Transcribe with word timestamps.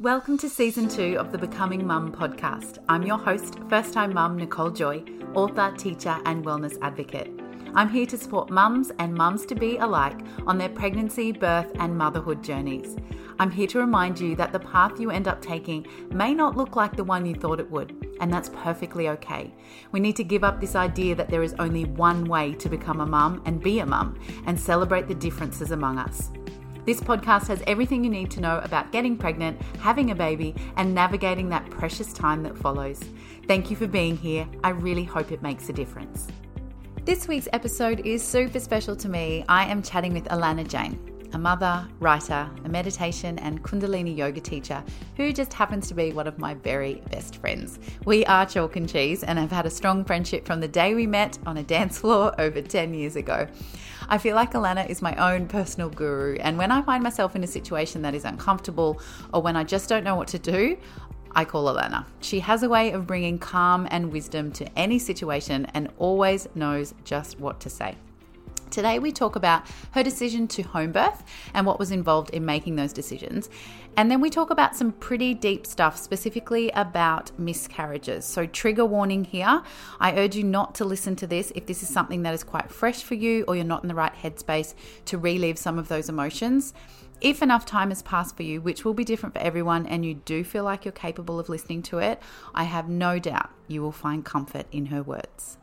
Welcome 0.00 0.38
to 0.38 0.48
season 0.48 0.88
two 0.88 1.18
of 1.18 1.30
the 1.30 1.36
Becoming 1.36 1.86
Mum 1.86 2.10
podcast. 2.10 2.78
I'm 2.88 3.02
your 3.02 3.18
host, 3.18 3.58
first 3.68 3.92
time 3.92 4.14
mum 4.14 4.38
Nicole 4.38 4.70
Joy, 4.70 5.04
author, 5.34 5.74
teacher, 5.76 6.16
and 6.24 6.42
wellness 6.42 6.78
advocate. 6.80 7.30
I'm 7.74 7.90
here 7.90 8.06
to 8.06 8.16
support 8.16 8.48
mums 8.48 8.90
and 8.98 9.12
mums 9.12 9.44
to 9.44 9.54
be 9.54 9.76
alike 9.76 10.18
on 10.46 10.56
their 10.56 10.70
pregnancy, 10.70 11.32
birth, 11.32 11.70
and 11.74 11.98
motherhood 11.98 12.42
journeys. 12.42 12.96
I'm 13.38 13.50
here 13.50 13.66
to 13.66 13.78
remind 13.78 14.18
you 14.18 14.34
that 14.36 14.52
the 14.52 14.60
path 14.60 14.98
you 14.98 15.10
end 15.10 15.28
up 15.28 15.42
taking 15.42 15.86
may 16.10 16.32
not 16.32 16.56
look 16.56 16.76
like 16.76 16.96
the 16.96 17.04
one 17.04 17.26
you 17.26 17.34
thought 17.34 17.60
it 17.60 17.70
would, 17.70 18.16
and 18.22 18.32
that's 18.32 18.48
perfectly 18.48 19.10
okay. 19.10 19.52
We 19.92 20.00
need 20.00 20.16
to 20.16 20.24
give 20.24 20.44
up 20.44 20.62
this 20.62 20.76
idea 20.76 21.14
that 21.16 21.28
there 21.28 21.42
is 21.42 21.54
only 21.58 21.84
one 21.84 22.24
way 22.24 22.54
to 22.54 22.70
become 22.70 23.00
a 23.00 23.06
mum 23.06 23.42
and 23.44 23.62
be 23.62 23.80
a 23.80 23.86
mum, 23.86 24.18
and 24.46 24.58
celebrate 24.58 25.08
the 25.08 25.14
differences 25.14 25.72
among 25.72 25.98
us. 25.98 26.30
This 26.86 27.00
podcast 27.00 27.48
has 27.48 27.62
everything 27.66 28.02
you 28.04 28.10
need 28.10 28.30
to 28.30 28.40
know 28.40 28.58
about 28.64 28.90
getting 28.90 29.16
pregnant, 29.16 29.60
having 29.80 30.10
a 30.10 30.14
baby, 30.14 30.54
and 30.76 30.94
navigating 30.94 31.50
that 31.50 31.68
precious 31.68 32.12
time 32.12 32.42
that 32.44 32.56
follows. 32.56 33.00
Thank 33.46 33.70
you 33.70 33.76
for 33.76 33.86
being 33.86 34.16
here. 34.16 34.48
I 34.64 34.70
really 34.70 35.04
hope 35.04 35.30
it 35.30 35.42
makes 35.42 35.68
a 35.68 35.74
difference. 35.74 36.28
This 37.04 37.28
week's 37.28 37.48
episode 37.52 38.00
is 38.06 38.22
super 38.22 38.58
special 38.58 38.96
to 38.96 39.08
me. 39.10 39.44
I 39.46 39.66
am 39.66 39.82
chatting 39.82 40.14
with 40.14 40.24
Alanna 40.24 40.66
Jane, 40.66 40.98
a 41.34 41.38
mother, 41.38 41.86
writer, 41.98 42.50
a 42.64 42.68
meditation 42.68 43.38
and 43.40 43.62
Kundalini 43.62 44.16
yoga 44.16 44.40
teacher 44.40 44.82
who 45.16 45.34
just 45.34 45.52
happens 45.52 45.86
to 45.88 45.94
be 45.94 46.12
one 46.12 46.26
of 46.26 46.38
my 46.38 46.54
very 46.54 47.02
best 47.10 47.36
friends. 47.36 47.78
We 48.06 48.24
are 48.24 48.46
chalk 48.46 48.76
and 48.76 48.88
cheese 48.88 49.22
and 49.22 49.38
have 49.38 49.52
had 49.52 49.66
a 49.66 49.70
strong 49.70 50.02
friendship 50.04 50.46
from 50.46 50.60
the 50.60 50.68
day 50.68 50.94
we 50.94 51.06
met 51.06 51.38
on 51.44 51.58
a 51.58 51.62
dance 51.62 51.98
floor 51.98 52.34
over 52.40 52.62
10 52.62 52.94
years 52.94 53.16
ago. 53.16 53.46
I 54.12 54.18
feel 54.18 54.34
like 54.34 54.54
Alanna 54.54 54.90
is 54.90 55.02
my 55.02 55.14
own 55.14 55.46
personal 55.46 55.88
guru, 55.88 56.34
and 56.40 56.58
when 56.58 56.72
I 56.72 56.82
find 56.82 57.00
myself 57.00 57.36
in 57.36 57.44
a 57.44 57.46
situation 57.46 58.02
that 58.02 58.12
is 58.12 58.24
uncomfortable 58.24 59.00
or 59.32 59.40
when 59.40 59.54
I 59.54 59.62
just 59.62 59.88
don't 59.88 60.02
know 60.02 60.16
what 60.16 60.26
to 60.28 60.38
do, 60.40 60.76
I 61.30 61.44
call 61.44 61.72
Alanna. 61.72 62.04
She 62.20 62.40
has 62.40 62.64
a 62.64 62.68
way 62.68 62.90
of 62.90 63.06
bringing 63.06 63.38
calm 63.38 63.86
and 63.88 64.10
wisdom 64.10 64.50
to 64.52 64.66
any 64.76 64.98
situation 64.98 65.66
and 65.74 65.90
always 65.96 66.48
knows 66.56 66.92
just 67.04 67.38
what 67.38 67.60
to 67.60 67.70
say. 67.70 67.94
Today, 68.70 68.98
we 68.98 69.12
talk 69.12 69.36
about 69.36 69.62
her 69.92 70.02
decision 70.02 70.48
to 70.48 70.62
home 70.62 70.90
birth 70.90 71.22
and 71.54 71.64
what 71.64 71.78
was 71.78 71.92
involved 71.92 72.30
in 72.30 72.44
making 72.44 72.74
those 72.74 72.92
decisions. 72.92 73.48
And 73.96 74.10
then 74.10 74.20
we 74.20 74.30
talk 74.30 74.50
about 74.50 74.76
some 74.76 74.92
pretty 74.92 75.34
deep 75.34 75.66
stuff, 75.66 75.98
specifically 75.98 76.70
about 76.70 77.38
miscarriages. 77.38 78.24
So, 78.24 78.46
trigger 78.46 78.86
warning 78.86 79.24
here. 79.24 79.62
I 79.98 80.16
urge 80.16 80.36
you 80.36 80.44
not 80.44 80.74
to 80.76 80.84
listen 80.84 81.16
to 81.16 81.26
this 81.26 81.52
if 81.54 81.66
this 81.66 81.82
is 81.82 81.88
something 81.88 82.22
that 82.22 82.32
is 82.32 82.42
quite 82.42 82.70
fresh 82.70 83.02
for 83.02 83.14
you 83.14 83.44
or 83.46 83.56
you're 83.56 83.64
not 83.64 83.82
in 83.82 83.88
the 83.88 83.94
right 83.94 84.14
headspace 84.14 84.74
to 85.06 85.18
relive 85.18 85.58
some 85.58 85.78
of 85.78 85.88
those 85.88 86.08
emotions. 86.08 86.72
If 87.20 87.42
enough 87.42 87.66
time 87.66 87.90
has 87.90 88.02
passed 88.02 88.36
for 88.36 88.44
you, 88.44 88.62
which 88.62 88.84
will 88.84 88.94
be 88.94 89.04
different 89.04 89.34
for 89.34 89.42
everyone, 89.42 89.86
and 89.86 90.06
you 90.06 90.14
do 90.14 90.42
feel 90.42 90.64
like 90.64 90.86
you're 90.86 90.92
capable 90.92 91.38
of 91.38 91.50
listening 91.50 91.82
to 91.82 91.98
it, 91.98 92.22
I 92.54 92.64
have 92.64 92.88
no 92.88 93.18
doubt 93.18 93.50
you 93.68 93.82
will 93.82 93.92
find 93.92 94.24
comfort 94.24 94.66
in 94.72 94.86
her 94.86 95.02
words. 95.02 95.58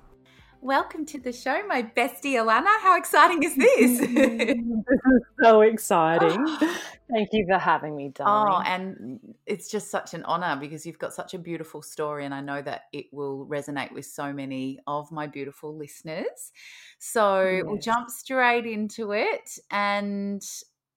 Welcome 0.61 1.05
to 1.07 1.19
the 1.19 1.31
show, 1.31 1.65
my 1.67 1.83
bestie 1.83 2.33
Alanna. 2.33 2.79
How 2.81 2.97
exciting 2.97 3.43
is 3.43 3.55
this? 3.55 3.99
this 3.99 4.57
is 4.57 5.21
so 5.41 5.61
exciting. 5.61 6.45
Thank 7.13 7.29
you 7.31 7.45
for 7.47 7.59
having 7.59 7.95
me, 7.95 8.07
oh, 8.07 8.23
darling. 8.23 8.53
Oh, 8.53 8.69
and 8.69 9.19
it's 9.45 9.69
just 9.69 9.91
such 9.91 10.13
an 10.15 10.23
honor 10.23 10.57
because 10.59 10.85
you've 10.85 10.97
got 10.97 11.13
such 11.13 11.35
a 11.35 11.39
beautiful 11.39 11.81
story, 11.81 12.25
and 12.25 12.33
I 12.33 12.41
know 12.41 12.61
that 12.63 12.85
it 12.91 13.05
will 13.11 13.45
resonate 13.45 13.91
with 13.91 14.05
so 14.05 14.33
many 14.33 14.79
of 14.87 15.11
my 15.11 15.27
beautiful 15.27 15.77
listeners. 15.77 16.51
So 16.97 17.43
yes. 17.43 17.63
we'll 17.63 17.77
jump 17.77 18.09
straight 18.09 18.65
into 18.65 19.11
it, 19.11 19.59
and 19.69 20.43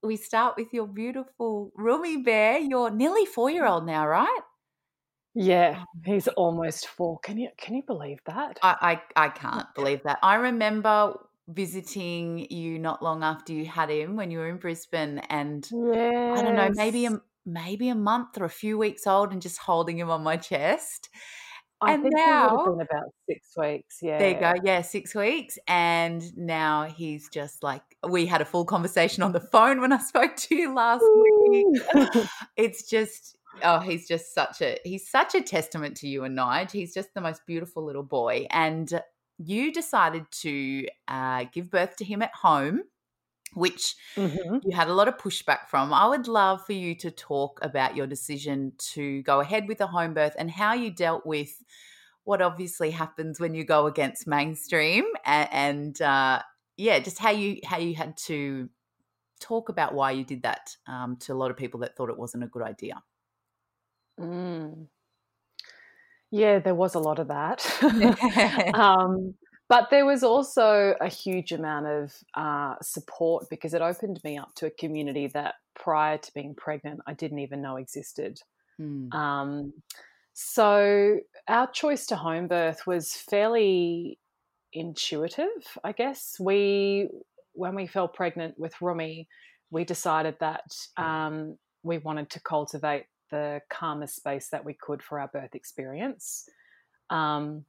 we 0.02 0.16
start 0.16 0.56
with 0.56 0.72
your 0.72 0.86
beautiful 0.86 1.70
Rumi 1.76 2.16
bear. 2.18 2.58
You're 2.58 2.90
nearly 2.90 3.26
four 3.26 3.50
year 3.50 3.66
old 3.66 3.86
now, 3.86 4.06
right? 4.06 4.40
Yeah, 5.34 5.84
he's 6.04 6.28
almost 6.28 6.88
four. 6.88 7.18
Can 7.20 7.38
you 7.38 7.50
can 7.56 7.76
you 7.76 7.82
believe 7.86 8.18
that? 8.26 8.58
I, 8.62 9.00
I, 9.16 9.26
I 9.26 9.28
can't 9.28 9.66
believe 9.74 10.02
that. 10.02 10.18
I 10.22 10.36
remember 10.36 11.14
visiting 11.48 12.46
you 12.50 12.78
not 12.78 13.02
long 13.02 13.22
after 13.22 13.52
you 13.52 13.64
had 13.64 13.90
him 13.90 14.16
when 14.16 14.30
you 14.30 14.38
were 14.38 14.48
in 14.48 14.56
Brisbane, 14.56 15.18
and 15.30 15.68
yes. 15.70 16.38
I 16.38 16.42
don't 16.42 16.56
know, 16.56 16.70
maybe 16.74 17.06
a 17.06 17.20
maybe 17.46 17.88
a 17.88 17.94
month 17.94 18.38
or 18.38 18.44
a 18.44 18.50
few 18.50 18.76
weeks 18.76 19.06
old, 19.06 19.32
and 19.32 19.40
just 19.40 19.58
holding 19.58 19.98
him 19.98 20.10
on 20.10 20.22
my 20.22 20.36
chest. 20.36 21.10
I 21.82 21.94
and 21.94 22.02
think 22.02 22.14
now, 22.14 22.50
would 22.50 22.58
have 22.58 22.66
been 22.78 22.86
about 22.90 23.10
six 23.26 23.56
weeks. 23.56 23.98
Yeah, 24.02 24.18
there 24.18 24.30
you 24.30 24.40
go. 24.40 24.52
Yeah, 24.64 24.82
six 24.82 25.14
weeks, 25.14 25.58
and 25.66 26.36
now 26.36 26.84
he's 26.84 27.28
just 27.28 27.62
like 27.62 27.82
we 28.06 28.26
had 28.26 28.40
a 28.40 28.44
full 28.44 28.64
conversation 28.64 29.22
on 29.22 29.32
the 29.32 29.40
phone 29.40 29.80
when 29.80 29.92
I 29.92 29.98
spoke 30.02 30.36
to 30.36 30.54
you 30.54 30.74
last 30.74 31.02
Ooh. 31.02 31.72
week. 31.94 32.26
it's 32.56 32.88
just 32.88 33.36
oh, 33.62 33.80
he's 33.80 34.06
just 34.06 34.34
such 34.34 34.60
a 34.60 34.78
he's 34.84 35.08
such 35.08 35.34
a 35.34 35.42
testament 35.42 35.96
to 35.98 36.08
you 36.08 36.24
and 36.24 36.36
Nige. 36.36 36.72
He's 36.72 36.94
just 36.94 37.14
the 37.14 37.20
most 37.20 37.46
beautiful 37.46 37.84
little 37.84 38.02
boy, 38.02 38.46
and 38.50 39.00
you 39.38 39.72
decided 39.72 40.26
to 40.42 40.86
uh, 41.08 41.44
give 41.52 41.70
birth 41.70 41.96
to 41.96 42.04
him 42.04 42.22
at 42.22 42.34
home. 42.34 42.82
Which 43.54 43.96
mm-hmm. 44.14 44.58
you 44.62 44.76
had 44.76 44.86
a 44.86 44.94
lot 44.94 45.08
of 45.08 45.16
pushback 45.16 45.66
from. 45.68 45.92
I 45.92 46.06
would 46.06 46.28
love 46.28 46.64
for 46.64 46.72
you 46.72 46.94
to 46.94 47.10
talk 47.10 47.58
about 47.62 47.96
your 47.96 48.06
decision 48.06 48.74
to 48.92 49.22
go 49.22 49.40
ahead 49.40 49.66
with 49.66 49.80
a 49.80 49.88
home 49.88 50.14
birth 50.14 50.36
and 50.38 50.48
how 50.48 50.74
you 50.74 50.92
dealt 50.92 51.26
with 51.26 51.60
what 52.22 52.40
obviously 52.40 52.92
happens 52.92 53.40
when 53.40 53.54
you 53.54 53.64
go 53.64 53.88
against 53.88 54.28
mainstream 54.28 55.04
and, 55.24 55.48
and 55.50 56.00
uh, 56.00 56.40
yeah, 56.76 57.00
just 57.00 57.18
how 57.18 57.30
you 57.30 57.58
how 57.64 57.78
you 57.78 57.96
had 57.96 58.16
to 58.18 58.68
talk 59.40 59.68
about 59.68 59.94
why 59.94 60.12
you 60.12 60.24
did 60.24 60.42
that 60.42 60.76
um, 60.86 61.16
to 61.16 61.32
a 61.32 61.34
lot 61.34 61.50
of 61.50 61.56
people 61.56 61.80
that 61.80 61.96
thought 61.96 62.10
it 62.10 62.18
wasn't 62.18 62.44
a 62.44 62.46
good 62.46 62.62
idea. 62.62 63.02
Mm. 64.20 64.86
Yeah, 66.30 66.60
there 66.60 66.74
was 66.74 66.94
a 66.94 67.00
lot 67.00 67.18
of 67.18 67.28
that. 67.28 67.64
um, 68.74 69.34
but 69.68 69.88
there 69.90 70.04
was 70.04 70.22
also 70.22 70.94
a 71.00 71.08
huge 71.08 71.52
amount 71.52 71.86
of 71.86 72.12
uh, 72.34 72.74
support 72.82 73.46
because 73.50 73.72
it 73.72 73.80
opened 73.82 74.20
me 74.24 74.36
up 74.36 74.54
to 74.56 74.66
a 74.66 74.70
community 74.70 75.28
that 75.28 75.54
prior 75.76 76.18
to 76.18 76.34
being 76.34 76.54
pregnant, 76.56 77.00
I 77.06 77.14
didn't 77.14 77.38
even 77.38 77.62
know 77.62 77.76
existed. 77.76 78.40
Mm. 78.80 79.14
Um, 79.14 79.72
so 80.32 81.18
our 81.48 81.70
choice 81.70 82.06
to 82.06 82.16
home 82.16 82.48
birth 82.48 82.86
was 82.86 83.12
fairly 83.12 84.18
intuitive, 84.72 85.78
I 85.84 85.92
guess. 85.92 86.36
We, 86.40 87.08
when 87.52 87.74
we 87.74 87.86
fell 87.86 88.08
pregnant 88.08 88.58
with 88.58 88.74
Rumi, 88.80 89.28
we 89.70 89.84
decided 89.84 90.36
that 90.40 90.64
um, 90.96 91.56
we 91.82 91.98
wanted 91.98 92.30
to 92.30 92.40
cultivate 92.40 93.04
the 93.30 93.60
calmest 93.68 94.16
space 94.16 94.48
that 94.48 94.64
we 94.64 94.74
could 94.74 95.02
for 95.02 95.20
our 95.20 95.28
birth 95.28 95.54
experience. 95.54 96.48
Um, 97.08 97.64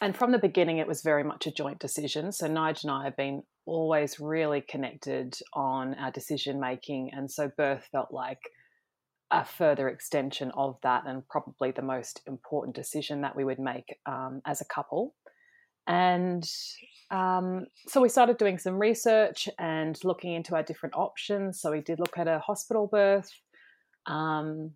and 0.00 0.16
from 0.16 0.32
the 0.32 0.38
beginning, 0.38 0.78
it 0.78 0.86
was 0.86 1.02
very 1.02 1.24
much 1.24 1.46
a 1.46 1.50
joint 1.50 1.78
decision. 1.78 2.32
So 2.32 2.46
Nige 2.46 2.84
and 2.84 2.90
I 2.90 3.04
have 3.04 3.16
been 3.16 3.42
always 3.66 4.18
really 4.18 4.62
connected 4.62 5.38
on 5.52 5.94
our 5.94 6.10
decision 6.10 6.58
making, 6.58 7.10
and 7.12 7.30
so 7.30 7.50
birth 7.56 7.88
felt 7.92 8.10
like 8.10 8.40
a 9.30 9.44
further 9.44 9.88
extension 9.88 10.50
of 10.56 10.78
that, 10.82 11.04
and 11.06 11.26
probably 11.28 11.70
the 11.70 11.82
most 11.82 12.22
important 12.26 12.74
decision 12.74 13.20
that 13.20 13.36
we 13.36 13.44
would 13.44 13.58
make 13.58 13.98
um, 14.06 14.40
as 14.46 14.60
a 14.60 14.64
couple. 14.64 15.14
And 15.86 16.48
um, 17.10 17.66
so 17.86 18.00
we 18.00 18.08
started 18.08 18.38
doing 18.38 18.58
some 18.58 18.78
research 18.78 19.48
and 19.58 19.98
looking 20.04 20.32
into 20.34 20.54
our 20.54 20.62
different 20.62 20.94
options. 20.94 21.60
So 21.60 21.72
we 21.72 21.80
did 21.80 21.98
look 21.98 22.16
at 22.16 22.28
a 22.28 22.38
hospital 22.38 22.86
birth. 22.86 23.30
Um, 24.10 24.72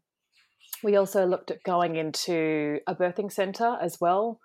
we 0.83 0.97
also 0.97 1.27
looked 1.27 1.51
at 1.51 1.63
going 1.65 1.97
into 1.97 2.79
a 2.87 2.95
birthing 2.95 3.33
center 3.33 3.77
as 3.83 4.01
well. 4.01 4.41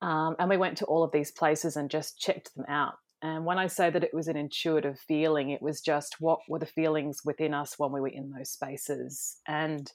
Um, 0.00 0.34
and 0.38 0.50
we 0.50 0.56
went 0.56 0.78
to 0.78 0.84
all 0.86 1.04
of 1.04 1.12
these 1.12 1.30
places 1.30 1.76
and 1.76 1.88
just 1.88 2.18
checked 2.18 2.54
them 2.54 2.64
out. 2.68 2.94
And 3.22 3.44
when 3.44 3.58
I 3.58 3.68
say 3.68 3.88
that 3.88 4.02
it 4.02 4.12
was 4.12 4.26
an 4.26 4.36
intuitive 4.36 4.98
feeling, 4.98 5.50
it 5.50 5.62
was 5.62 5.80
just 5.80 6.16
what 6.18 6.40
were 6.48 6.58
the 6.58 6.66
feelings 6.66 7.20
within 7.24 7.54
us 7.54 7.78
when 7.78 7.92
we 7.92 8.00
were 8.00 8.08
in 8.08 8.32
those 8.36 8.50
spaces. 8.50 9.36
And 9.46 9.90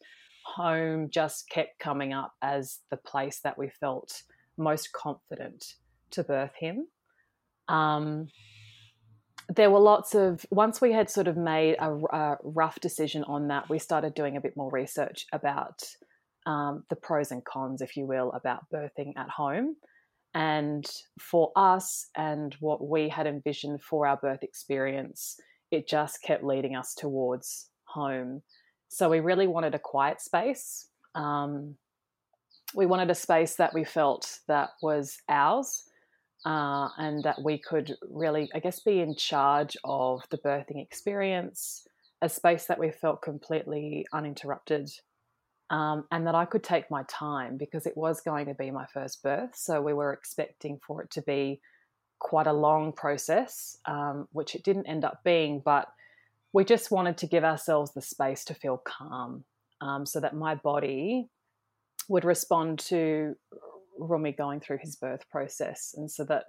home 0.45 1.09
just 1.11 1.49
kept 1.49 1.77
coming 1.79 2.13
up 2.13 2.31
as 2.41 2.79
the 2.89 2.95
place 2.95 3.41
that 3.43 3.57
we 3.57 3.69
felt 3.69 4.23
most 4.57 4.93
confident 4.93 5.73
to 6.11 6.23
birth 6.23 6.53
him. 6.57 6.87
Um, 7.67 8.27
there 9.49 9.71
were 9.71 9.79
lots 9.79 10.13
of 10.13 10.45
once 10.51 10.81
we 10.81 10.91
had 10.91 11.09
sort 11.09 11.27
of 11.27 11.37
made 11.37 11.75
a, 11.79 11.91
a, 11.91 12.37
rough 12.43 12.79
decision 12.81 13.23
on 13.23 13.47
that 13.47 13.69
we 13.69 13.79
started 13.79 14.13
doing 14.13 14.35
a 14.35 14.41
bit 14.41 14.57
more 14.57 14.69
research 14.71 15.25
about 15.31 15.83
um, 16.45 16.83
the 16.89 16.95
pros 16.95 17.31
and 17.31 17.45
cons 17.45 17.81
if 17.81 17.95
you 17.95 18.05
will 18.05 18.31
about 18.33 18.69
birthing 18.73 19.13
at 19.17 19.29
home. 19.29 19.75
And 20.33 20.85
for 21.19 21.51
us 21.55 22.07
and 22.15 22.55
what 22.59 22.85
we 22.87 23.09
had 23.09 23.25
envisioned 23.25 23.81
for 23.81 24.05
our 24.05 24.17
birth 24.17 24.43
experience 24.43 25.37
it 25.71 25.87
just 25.87 26.21
kept 26.21 26.43
leading 26.43 26.75
us 26.75 26.93
towards 26.93 27.69
home. 27.85 28.41
So 28.89 29.09
we 29.09 29.19
really 29.19 29.47
wanted 29.47 29.75
a 29.75 29.79
quiet 29.79 30.21
space. 30.21 30.87
Um, 31.15 31.75
we 32.73 32.85
wanted 32.85 33.09
a 33.09 33.15
space 33.15 33.55
that 33.55 33.73
we 33.73 33.83
felt 33.83 34.39
that 34.47 34.69
was 34.81 35.17
ours 35.29 35.83
uh, 36.47 36.87
and 36.97 37.25
that 37.25 37.41
we 37.43 37.57
could 37.57 37.97
really, 38.09 38.49
I 38.55 38.59
guess, 38.59 38.79
be 38.79 39.01
in 39.01 39.17
charge 39.17 39.75
of 39.83 40.23
the 40.29 40.37
birthing 40.37 40.81
experience, 40.81 41.85
a 42.21 42.29
space 42.29 42.67
that 42.67 42.79
we 42.79 42.89
felt 42.89 43.21
completely 43.21 44.05
uninterrupted 44.13 44.89
um, 45.69 46.05
and 46.09 46.25
that 46.25 46.35
I 46.35 46.45
could 46.45 46.63
take 46.63 46.89
my 46.89 47.03
time 47.09 47.57
because 47.57 47.85
it 47.85 47.97
was 47.97 48.21
going 48.21 48.45
to 48.45 48.53
be 48.53 48.71
my 48.71 48.85
first 48.85 49.21
birth. 49.21 49.57
So 49.57 49.81
we 49.81 49.93
were 49.93 50.13
expecting 50.13 50.79
for 50.87 51.03
it 51.03 51.11
to 51.11 51.21
be 51.21 51.59
quite 52.19 52.47
a 52.47 52.53
long 52.53 52.93
process, 52.93 53.77
um, 53.83 54.29
which 54.31 54.55
it 54.55 54.63
didn't 54.63 54.87
end 54.87 55.03
up 55.03 55.25
being, 55.25 55.61
but 55.65 55.89
we 56.53 56.63
just 56.63 56.91
wanted 56.91 57.17
to 57.17 57.27
give 57.27 57.43
ourselves 57.43 57.91
the 57.91 58.01
space 58.01 58.45
to 58.45 58.53
feel 58.53 58.81
calm 58.85 59.43
um, 59.81 60.05
so 60.05 60.21
that 60.21 60.33
my 60.33 60.55
body 60.55 61.27
would 62.07 62.23
respond 62.23 62.79
to 62.79 63.35
Rumi 63.99 64.31
going 64.31 64.59
through 64.59 64.79
his 64.81 64.95
birth 64.95 65.29
process. 65.29 65.93
And 65.95 66.09
so 66.09 66.25
that, 66.25 66.45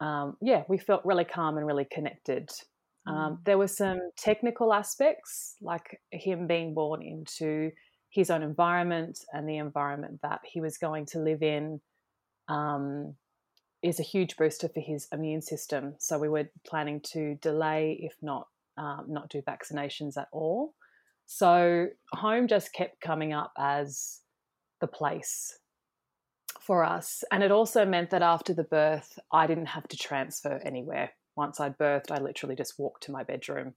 um, 0.00 0.36
yeah, 0.40 0.64
we 0.68 0.78
felt 0.78 1.04
really 1.04 1.24
calm 1.24 1.56
and 1.56 1.66
really 1.66 1.86
connected. 1.90 2.50
Um, 3.06 3.14
mm. 3.14 3.44
there 3.44 3.58
were 3.58 3.68
some 3.68 4.00
technical 4.16 4.72
aspects, 4.72 5.56
like 5.60 6.00
him 6.10 6.46
being 6.46 6.74
born 6.74 7.02
into 7.02 7.70
his 8.10 8.30
own 8.30 8.42
environment 8.42 9.18
and 9.32 9.48
the 9.48 9.58
environment 9.58 10.20
that 10.22 10.40
he 10.44 10.60
was 10.60 10.78
going 10.78 11.04
to 11.06 11.18
live 11.18 11.42
in 11.42 11.80
um, 12.48 13.14
is 13.82 14.00
a 14.00 14.04
huge 14.04 14.36
booster 14.36 14.68
for 14.68 14.80
his 14.80 15.08
immune 15.12 15.42
system. 15.42 15.94
So 15.98 16.18
we 16.18 16.28
were 16.28 16.48
planning 16.66 17.00
to 17.12 17.34
delay, 17.42 17.98
if 18.00 18.14
not 18.22 18.46
um, 18.76 19.06
not 19.08 19.28
do 19.28 19.42
vaccinations 19.42 20.16
at 20.16 20.28
all. 20.32 20.74
So 21.26 21.88
home 22.12 22.48
just 22.48 22.72
kept 22.72 23.00
coming 23.00 23.32
up 23.32 23.52
as 23.58 24.20
the 24.80 24.86
place 24.86 25.58
for 26.66 26.84
us. 26.84 27.24
And 27.30 27.42
it 27.42 27.50
also 27.52 27.84
meant 27.84 28.10
that 28.10 28.22
after 28.22 28.54
the 28.54 28.64
birth, 28.64 29.18
I 29.32 29.46
didn't 29.46 29.66
have 29.66 29.88
to 29.88 29.96
transfer 29.96 30.60
anywhere. 30.64 31.10
Once 31.36 31.60
I'd 31.60 31.78
birthed, 31.78 32.10
I 32.10 32.20
literally 32.20 32.56
just 32.56 32.78
walked 32.78 33.04
to 33.04 33.12
my 33.12 33.22
bedroom. 33.22 33.74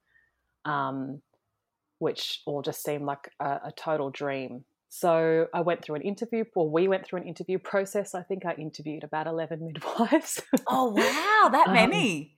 Um, 0.66 1.22
which 2.00 2.42
all 2.46 2.62
just 2.62 2.84
seemed 2.84 3.06
like 3.06 3.32
a, 3.40 3.50
a 3.66 3.74
total 3.76 4.10
dream. 4.10 4.66
So 4.90 5.48
I 5.54 5.62
went 5.62 5.84
through 5.84 5.96
an 5.96 6.02
interview, 6.02 6.46
or 6.56 6.70
we 6.70 6.88
went 6.88 7.06
through 7.06 7.22
an 7.22 7.28
interview 7.28 7.60
process. 7.60 8.16
I 8.16 8.22
think 8.22 8.46
I 8.46 8.54
interviewed 8.54 9.04
about 9.04 9.28
11 9.28 9.60
midwives. 9.74 10.42
Oh, 10.68 10.90
wow, 10.90 11.50
that 11.50 11.68
um, 11.68 11.74
many. 11.74 12.34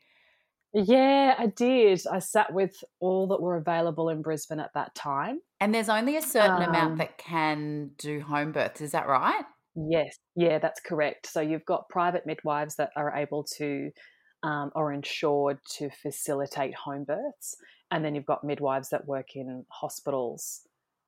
Um, 0.76 0.84
yeah, 0.88 1.36
I 1.38 1.48
did. 1.48 2.02
I 2.12 2.20
sat 2.20 2.54
with 2.54 2.84
all 3.00 3.28
that 3.28 3.42
were 3.42 3.58
available 3.58 4.10
in 4.10 4.22
Brisbane 4.22 4.60
at 4.60 4.74
that 4.76 4.96
time. 4.96 5.42
And 5.60 5.74
there's 5.74 5.90
only 5.90 6.16
a 6.16 6.22
certain 6.22 6.64
um, 6.64 6.70
amount 6.70 6.98
that 7.00 7.18
can 7.18 7.92
do 7.98 8.22
home 8.22 8.52
births, 8.52 8.82
is 8.82 8.92
that 8.92 9.08
right? 9.08 9.44
Yes, 9.76 10.18
yeah, 10.36 10.60
that's 10.60 10.80
correct. 10.82 11.28
So 11.28 11.42
you've 11.42 11.66
got 11.66 11.90
private 11.90 12.26
midwives 12.26 12.76
that 12.76 12.90
are 12.96 13.16
able 13.16 13.44
to 13.58 13.92
um, 14.44 14.72
or 14.76 14.94
insured 14.94 15.60
to 15.78 15.90
facilitate 15.90 16.74
home 16.76 17.04
births 17.04 17.56
and 17.92 18.06
then 18.06 18.16
you've 18.16 18.26
got 18.26 18.44
midwives 18.44 18.90
that 18.90 19.08
work 19.08 19.36
in 19.36 19.66
hospitals. 19.70 20.62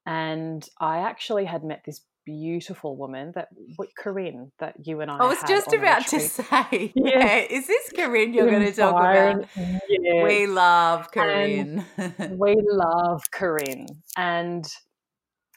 And 0.05 0.67
I 0.79 0.99
actually 0.99 1.45
had 1.45 1.63
met 1.63 1.83
this 1.85 2.01
beautiful 2.25 2.97
woman 2.97 3.31
that 3.35 3.49
Corinne 3.97 4.51
that 4.59 4.75
you 4.83 5.01
and 5.01 5.11
I. 5.11 5.17
I 5.17 5.27
was 5.27 5.43
just 5.47 5.73
about 5.73 6.07
to 6.07 6.19
say, 6.19 6.91
yeah, 6.95 7.37
is 7.37 7.67
this 7.67 7.91
Corinne 7.95 8.33
you're 8.33 8.49
going 8.49 8.65
to 8.65 8.73
talk 8.73 8.93
about? 8.93 9.45
Yes. 9.55 10.23
We 10.23 10.47
love 10.47 11.11
Corinne. 11.11 11.85
we 12.31 12.55
love 12.67 13.23
Corinne, 13.31 13.87
and 14.17 14.65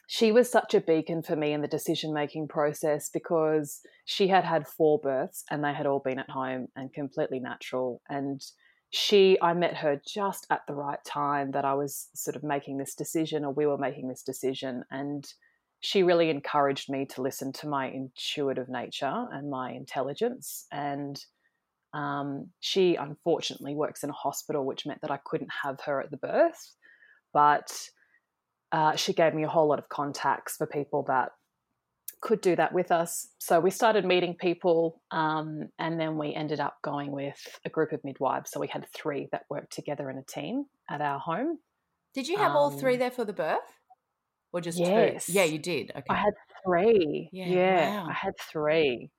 she 0.07 0.31
was 0.31 0.51
such 0.51 0.73
a 0.73 0.81
beacon 0.81 1.23
for 1.23 1.35
me 1.35 1.53
in 1.53 1.61
the 1.61 1.67
decision 1.67 2.13
making 2.13 2.47
process 2.47 3.09
because 3.09 3.81
she 4.05 4.27
had 4.27 4.43
had 4.43 4.67
four 4.67 4.99
births 4.99 5.43
and 5.49 5.63
they 5.63 5.73
had 5.73 5.87
all 5.87 5.99
been 5.99 6.19
at 6.19 6.29
home 6.29 6.67
and 6.75 6.93
completely 6.93 7.39
natural. 7.39 8.01
And 8.09 8.43
she 8.91 9.37
i 9.41 9.53
met 9.53 9.75
her 9.75 9.99
just 10.07 10.47
at 10.49 10.61
the 10.67 10.73
right 10.73 11.03
time 11.05 11.51
that 11.51 11.65
i 11.65 11.73
was 11.73 12.07
sort 12.13 12.35
of 12.35 12.43
making 12.43 12.77
this 12.77 12.95
decision 12.95 13.43
or 13.43 13.51
we 13.51 13.65
were 13.65 13.77
making 13.77 14.07
this 14.07 14.23
decision. 14.23 14.83
And 14.91 15.25
she 15.81 16.03
really 16.03 16.29
encouraged 16.29 16.89
me 16.89 17.05
to 17.07 17.21
listen 17.21 17.51
to 17.53 17.67
my 17.67 17.89
intuitive 17.89 18.69
nature 18.69 19.25
and 19.31 19.49
my 19.49 19.71
intelligence. 19.71 20.65
And 20.71 21.23
um, 21.93 22.49
she 22.59 22.95
unfortunately 22.95 23.75
works 23.75 24.03
in 24.03 24.09
a 24.09 24.13
hospital 24.13 24.65
which 24.65 24.85
meant 24.85 25.01
that 25.01 25.11
i 25.11 25.19
couldn't 25.25 25.51
have 25.63 25.79
her 25.81 26.01
at 26.01 26.11
the 26.11 26.17
birth. 26.17 26.75
But 27.33 27.89
uh, 28.75 28.93
she 28.97 29.13
gave 29.13 29.33
me 29.33 29.45
a 29.45 29.47
whole 29.47 29.69
lot 29.69 29.79
of 29.79 29.87
contacts 29.87 30.57
for 30.57 30.67
people 30.67 31.05
that 31.07 31.29
could 32.19 32.41
do 32.41 32.57
that 32.57 32.73
with 32.73 32.91
us. 32.91 33.29
So 33.37 33.61
we 33.61 33.71
started 33.71 34.03
meeting 34.03 34.35
people, 34.37 35.01
um, 35.11 35.69
and 35.79 35.97
then 35.97 36.17
we 36.17 36.33
ended 36.33 36.59
up 36.59 36.75
going 36.83 37.11
with 37.11 37.37
a 37.63 37.69
group 37.69 37.93
of 37.93 38.03
midwives. 38.03 38.51
So 38.51 38.59
we 38.59 38.67
had 38.67 38.85
three 38.93 39.29
that 39.31 39.43
worked 39.49 39.71
together 39.71 40.09
in 40.09 40.17
a 40.17 40.23
team 40.23 40.65
at 40.89 40.99
our 40.99 41.19
home. 41.19 41.59
Did 42.13 42.27
you 42.27 42.35
have 42.35 42.51
um, 42.51 42.57
all 42.57 42.69
three 42.69 42.95
um, 42.95 42.99
there 42.99 43.11
for 43.11 43.23
the 43.23 43.31
birth, 43.31 43.59
or 44.51 44.59
just 44.59 44.77
yes. 44.77 45.27
two? 45.27 45.31
Yeah, 45.31 45.45
you 45.45 45.57
did. 45.57 45.91
Okay, 45.91 46.07
I 46.09 46.15
had 46.15 46.33
three. 46.65 47.29
Yeah, 47.31 47.47
yeah 47.47 47.95
wow. 47.95 48.09
I 48.09 48.13
had 48.13 48.33
three. 48.51 49.09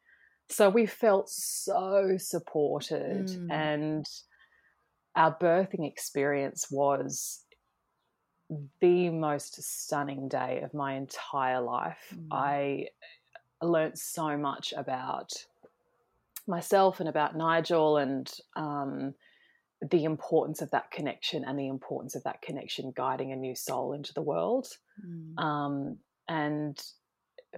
So 0.50 0.68
we 0.68 0.84
felt 0.84 1.30
so 1.30 2.16
supported, 2.18 3.28
mm. 3.28 3.50
and 3.50 4.04
our 5.14 5.34
birthing 5.34 5.88
experience 5.88 6.66
was 6.70 7.45
the 8.80 9.10
most 9.10 9.62
stunning 9.62 10.28
day 10.28 10.60
of 10.62 10.74
my 10.74 10.94
entire 10.94 11.60
life. 11.60 12.14
Mm. 12.14 12.26
I 12.30 12.88
learnt 13.62 13.98
so 13.98 14.36
much 14.36 14.72
about 14.76 15.32
myself 16.46 17.00
and 17.00 17.08
about 17.08 17.36
Nigel 17.36 17.96
and 17.96 18.32
um, 18.54 19.14
the 19.90 20.04
importance 20.04 20.62
of 20.62 20.70
that 20.70 20.90
connection 20.90 21.44
and 21.44 21.58
the 21.58 21.68
importance 21.68 22.14
of 22.14 22.22
that 22.24 22.40
connection 22.42 22.92
guiding 22.94 23.32
a 23.32 23.36
new 23.36 23.54
soul 23.54 23.92
into 23.92 24.14
the 24.14 24.22
world. 24.22 24.68
Mm. 25.04 25.42
Um, 25.42 25.98
and 26.28 26.80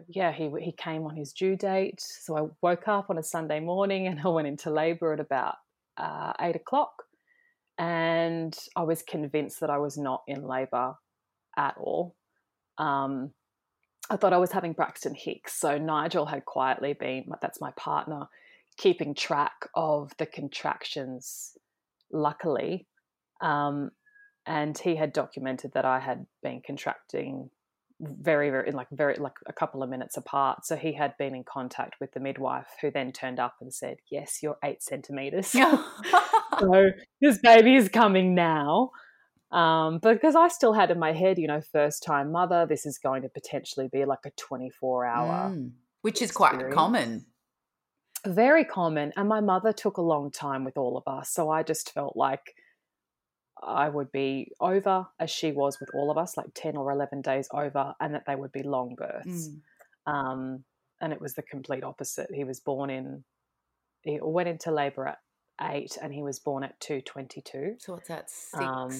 yeah, 0.09 0.33
he 0.33 0.51
he 0.61 0.73
came 0.73 1.05
on 1.05 1.17
his 1.17 1.33
due 1.33 1.57
date. 1.57 2.01
So 2.01 2.37
I 2.37 2.47
woke 2.63 2.89
up 2.89 3.11
on 3.11 3.19
a 3.19 3.23
Sunday 3.23 3.61
morning 3.61 4.07
and 4.07 4.21
I 4.21 4.29
went 4.29 4.49
into 4.49 4.71
labour 4.71 5.13
at 5.13 5.21
about 5.21 5.57
uh, 5.97 6.33
eight 6.41 6.57
o'clock 6.57 7.05
and 7.79 8.57
I 8.75 8.83
was 8.83 9.03
convinced 9.03 9.61
that 9.61 9.71
I 9.71 9.79
was 9.79 9.97
not 9.97 10.23
in 10.27 10.47
labour 10.47 10.95
at 11.57 11.77
all. 11.79 12.17
Um, 12.77 13.33
I 14.11 14.17
thought 14.17 14.33
I 14.33 14.39
was 14.39 14.53
having 14.53 14.73
Braxton 14.73 15.15
Hicks. 15.15 15.55
So 15.55 15.79
Nigel 15.79 16.27
had 16.27 16.45
quietly 16.45 16.95
been, 16.95 17.27
that's 17.41 17.61
my 17.61 17.71
partner, 17.73 18.27
keeping 18.77 19.15
track 19.15 19.69
of 19.75 20.13
the 20.19 20.27
contractions, 20.27 21.57
luckily. 22.11 22.87
Um, 23.41 23.91
and 24.47 24.77
he 24.77 24.97
had 24.97 25.13
documented 25.13 25.73
that 25.75 25.85
I 25.85 26.01
had 26.01 26.27
been 26.43 26.63
contracting 26.67 27.51
very 28.01 28.49
very 28.51 28.71
like 28.71 28.87
very 28.93 29.17
like 29.17 29.35
a 29.47 29.53
couple 29.53 29.83
of 29.83 29.91
minutes 29.91 30.17
apart 30.17 30.65
so 30.65 30.77
he 30.77 30.93
had 30.93 31.17
been 31.19 31.35
in 31.35 31.43
contact 31.43 31.97
with 32.01 32.13
the 32.13 32.21
midwife 32.21 32.69
who 32.81 32.91
then 32.91 33.11
turned 33.11 33.41
up 33.41 33.57
and 33.61 33.75
said 33.75 33.97
yes 34.09 34.39
you're 34.41 34.57
eight 34.63 34.81
centimeters 34.83 35.49
so 36.61 36.91
this 37.21 37.39
baby 37.39 37.75
is 37.75 37.89
coming 37.89 38.35
now 38.35 38.91
um, 39.51 39.99
because 40.03 40.37
I 40.37 40.49
still 40.49 40.75
had 40.75 40.91
in 40.91 40.99
my 40.99 41.13
head, 41.13 41.39
you 41.39 41.47
know, 41.47 41.61
first 41.61 42.03
time 42.03 42.33
mother, 42.33 42.67
this 42.69 42.85
is 42.85 42.99
going 42.99 43.23
to 43.23 43.29
potentially 43.29 43.89
be 43.91 44.05
like 44.05 44.27
a 44.27 44.31
24 44.33 45.07
hour. 45.07 45.51
Mm, 45.51 45.73
which 46.03 46.21
is 46.21 46.31
experience. 46.31 46.63
quite 46.63 46.75
common. 46.75 47.27
Very 48.27 48.65
common. 48.65 49.13
And 49.17 49.29
my 49.29 49.41
mother 49.41 49.73
took 49.73 49.97
a 49.97 50.03
long 50.03 50.31
time 50.31 50.65
with 50.65 50.77
all 50.77 50.97
of 50.97 51.05
us. 51.07 51.31
So 51.31 51.51
I 51.51 51.63
just 51.63 51.93
felt 51.93 52.17
like 52.17 52.55
I 53.63 53.89
would 53.89 54.13
be 54.13 54.53
over 54.61 55.07
as 55.19 55.31
she 55.31 55.53
was 55.53 55.81
with 55.81 55.91
all 55.95 56.11
of 56.11 56.19
us, 56.19 56.37
like 56.37 56.49
10 56.55 56.77
or 56.77 56.91
11 56.93 57.23
days 57.23 57.49
over, 57.53 57.95
and 58.01 58.15
that 58.15 58.25
they 58.27 58.37
would 58.37 58.53
be 58.53 58.63
long 58.63 58.95
births. 58.97 59.51
Mm. 60.07 60.13
Um, 60.13 60.65
and 61.01 61.13
it 61.13 61.21
was 61.21 61.35
the 61.35 61.43
complete 61.43 61.85
opposite. 61.85 62.29
He 62.33 62.45
was 62.45 62.61
born 62.61 62.91
in, 62.91 63.25
he 64.03 64.19
went 64.23 64.49
into 64.49 64.71
labor 64.71 65.07
at 65.07 65.19
eight 65.61 65.97
and 66.01 66.13
he 66.13 66.23
was 66.23 66.39
born 66.39 66.65
at 66.65 66.79
222. 66.81 67.77
So 67.79 67.95
what's 67.95 68.09
that, 68.09 68.31
six? 68.31 68.63
Um, 68.63 68.91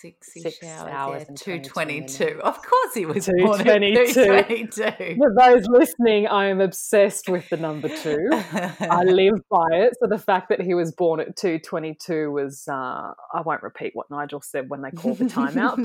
six, 0.00 0.32
six 0.32 0.62
hours, 0.62 0.92
hours 0.92 1.24
yeah, 1.28 1.36
222. 1.36 2.40
Of 2.42 2.56
course 2.62 2.94
he 2.94 3.06
was 3.06 3.26
222. 3.26 4.14
222. 4.14 5.16
For 5.16 5.34
those 5.36 5.66
listening, 5.68 6.26
I 6.26 6.46
am 6.46 6.60
obsessed 6.60 7.28
with 7.28 7.48
the 7.48 7.56
number 7.56 7.88
two. 7.88 8.28
I 8.32 9.02
live 9.06 9.40
by 9.50 9.66
it. 9.72 9.94
So 10.00 10.08
the 10.08 10.18
fact 10.18 10.48
that 10.50 10.60
he 10.60 10.74
was 10.74 10.92
born 10.92 11.20
at 11.20 11.36
222 11.36 12.30
was, 12.30 12.66
uh, 12.68 12.72
I 12.72 13.40
won't 13.44 13.62
repeat 13.62 13.92
what 13.94 14.10
Nigel 14.10 14.40
said 14.40 14.68
when 14.68 14.82
they 14.82 14.90
called 14.90 15.18
the 15.18 15.24
timeout, 15.24 15.78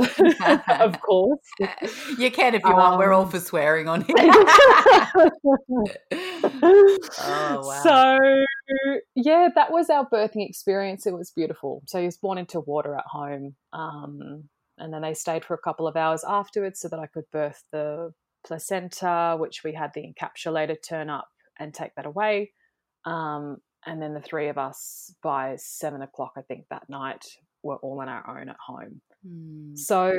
of 0.79 1.01
course. 1.01 1.39
You 2.17 2.31
can 2.31 2.55
if 2.55 2.63
you 2.63 2.71
um, 2.71 2.77
want. 2.77 2.99
We're 2.99 3.13
all 3.13 3.23
um, 3.23 3.29
for 3.29 3.39
swearing 3.39 3.87
on 3.87 4.01
here. 4.07 4.15
oh, 7.21 7.61
wow. 7.63 7.81
So, 7.83 8.19
yeah, 9.15 9.49
that 9.55 9.71
was 9.71 9.89
our 9.89 10.07
birthing 10.09 10.47
experience. 10.47 11.05
It 11.05 11.13
was 11.13 11.31
beautiful. 11.31 11.83
So 11.87 11.99
he 11.99 12.05
was 12.05 12.17
born 12.17 12.37
into 12.37 12.59
water 12.59 12.95
at 12.95 13.05
home. 13.05 13.55
Um, 13.71 14.49
and 14.77 14.93
then 14.93 15.01
they 15.01 15.13
stayed 15.13 15.45
for 15.45 15.53
a 15.53 15.59
couple 15.61 15.87
of 15.87 15.95
hours 15.95 16.23
afterwards 16.27 16.79
so 16.79 16.87
that 16.89 16.99
I 16.99 17.05
could 17.05 17.25
birth 17.31 17.63
the 17.71 18.11
placenta, 18.45 19.35
which 19.39 19.63
we 19.63 19.73
had 19.73 19.91
the 19.93 20.01
encapsulator 20.01 20.75
turn 20.81 21.09
up 21.09 21.27
and 21.59 21.73
take 21.73 21.93
that 21.95 22.05
away. 22.05 22.51
Um, 23.05 23.57
and 23.85 24.01
then 24.01 24.13
the 24.13 24.21
three 24.21 24.49
of 24.49 24.57
us 24.57 25.13
by 25.21 25.55
seven 25.57 26.01
o'clock, 26.01 26.33
I 26.37 26.41
think 26.41 26.65
that 26.69 26.89
night, 26.89 27.25
were 27.61 27.77
all 27.77 28.01
on 28.01 28.09
our 28.09 28.39
own 28.39 28.49
at 28.49 28.57
home. 28.65 29.01
Mm. 29.27 29.77
So 29.77 30.17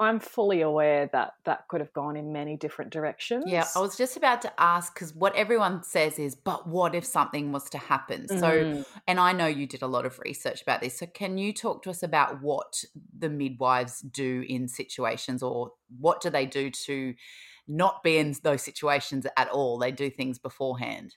I'm 0.00 0.18
fully 0.18 0.62
aware 0.62 1.10
that 1.12 1.34
that 1.44 1.68
could 1.68 1.82
have 1.82 1.92
gone 1.92 2.16
in 2.16 2.32
many 2.32 2.56
different 2.56 2.90
directions. 2.90 3.44
Yeah, 3.46 3.66
I 3.76 3.80
was 3.80 3.98
just 3.98 4.16
about 4.16 4.40
to 4.42 4.52
ask 4.58 4.94
because 4.94 5.14
what 5.14 5.36
everyone 5.36 5.82
says 5.82 6.18
is, 6.18 6.34
but 6.34 6.66
what 6.66 6.94
if 6.94 7.04
something 7.04 7.52
was 7.52 7.68
to 7.70 7.78
happen? 7.78 8.26
Mm. 8.30 8.40
So, 8.40 8.84
and 9.06 9.20
I 9.20 9.32
know 9.32 9.46
you 9.46 9.66
did 9.66 9.82
a 9.82 9.86
lot 9.86 10.06
of 10.06 10.18
research 10.20 10.62
about 10.62 10.80
this. 10.80 10.98
So, 10.98 11.04
can 11.04 11.36
you 11.36 11.52
talk 11.52 11.82
to 11.82 11.90
us 11.90 12.02
about 12.02 12.40
what 12.40 12.82
the 13.16 13.28
midwives 13.28 14.00
do 14.00 14.42
in 14.48 14.68
situations 14.68 15.42
or 15.42 15.72
what 15.98 16.22
do 16.22 16.30
they 16.30 16.46
do 16.46 16.70
to 16.70 17.14
not 17.68 18.02
be 18.02 18.16
in 18.16 18.34
those 18.42 18.62
situations 18.62 19.26
at 19.36 19.50
all? 19.50 19.78
They 19.78 19.92
do 19.92 20.08
things 20.08 20.38
beforehand. 20.38 21.14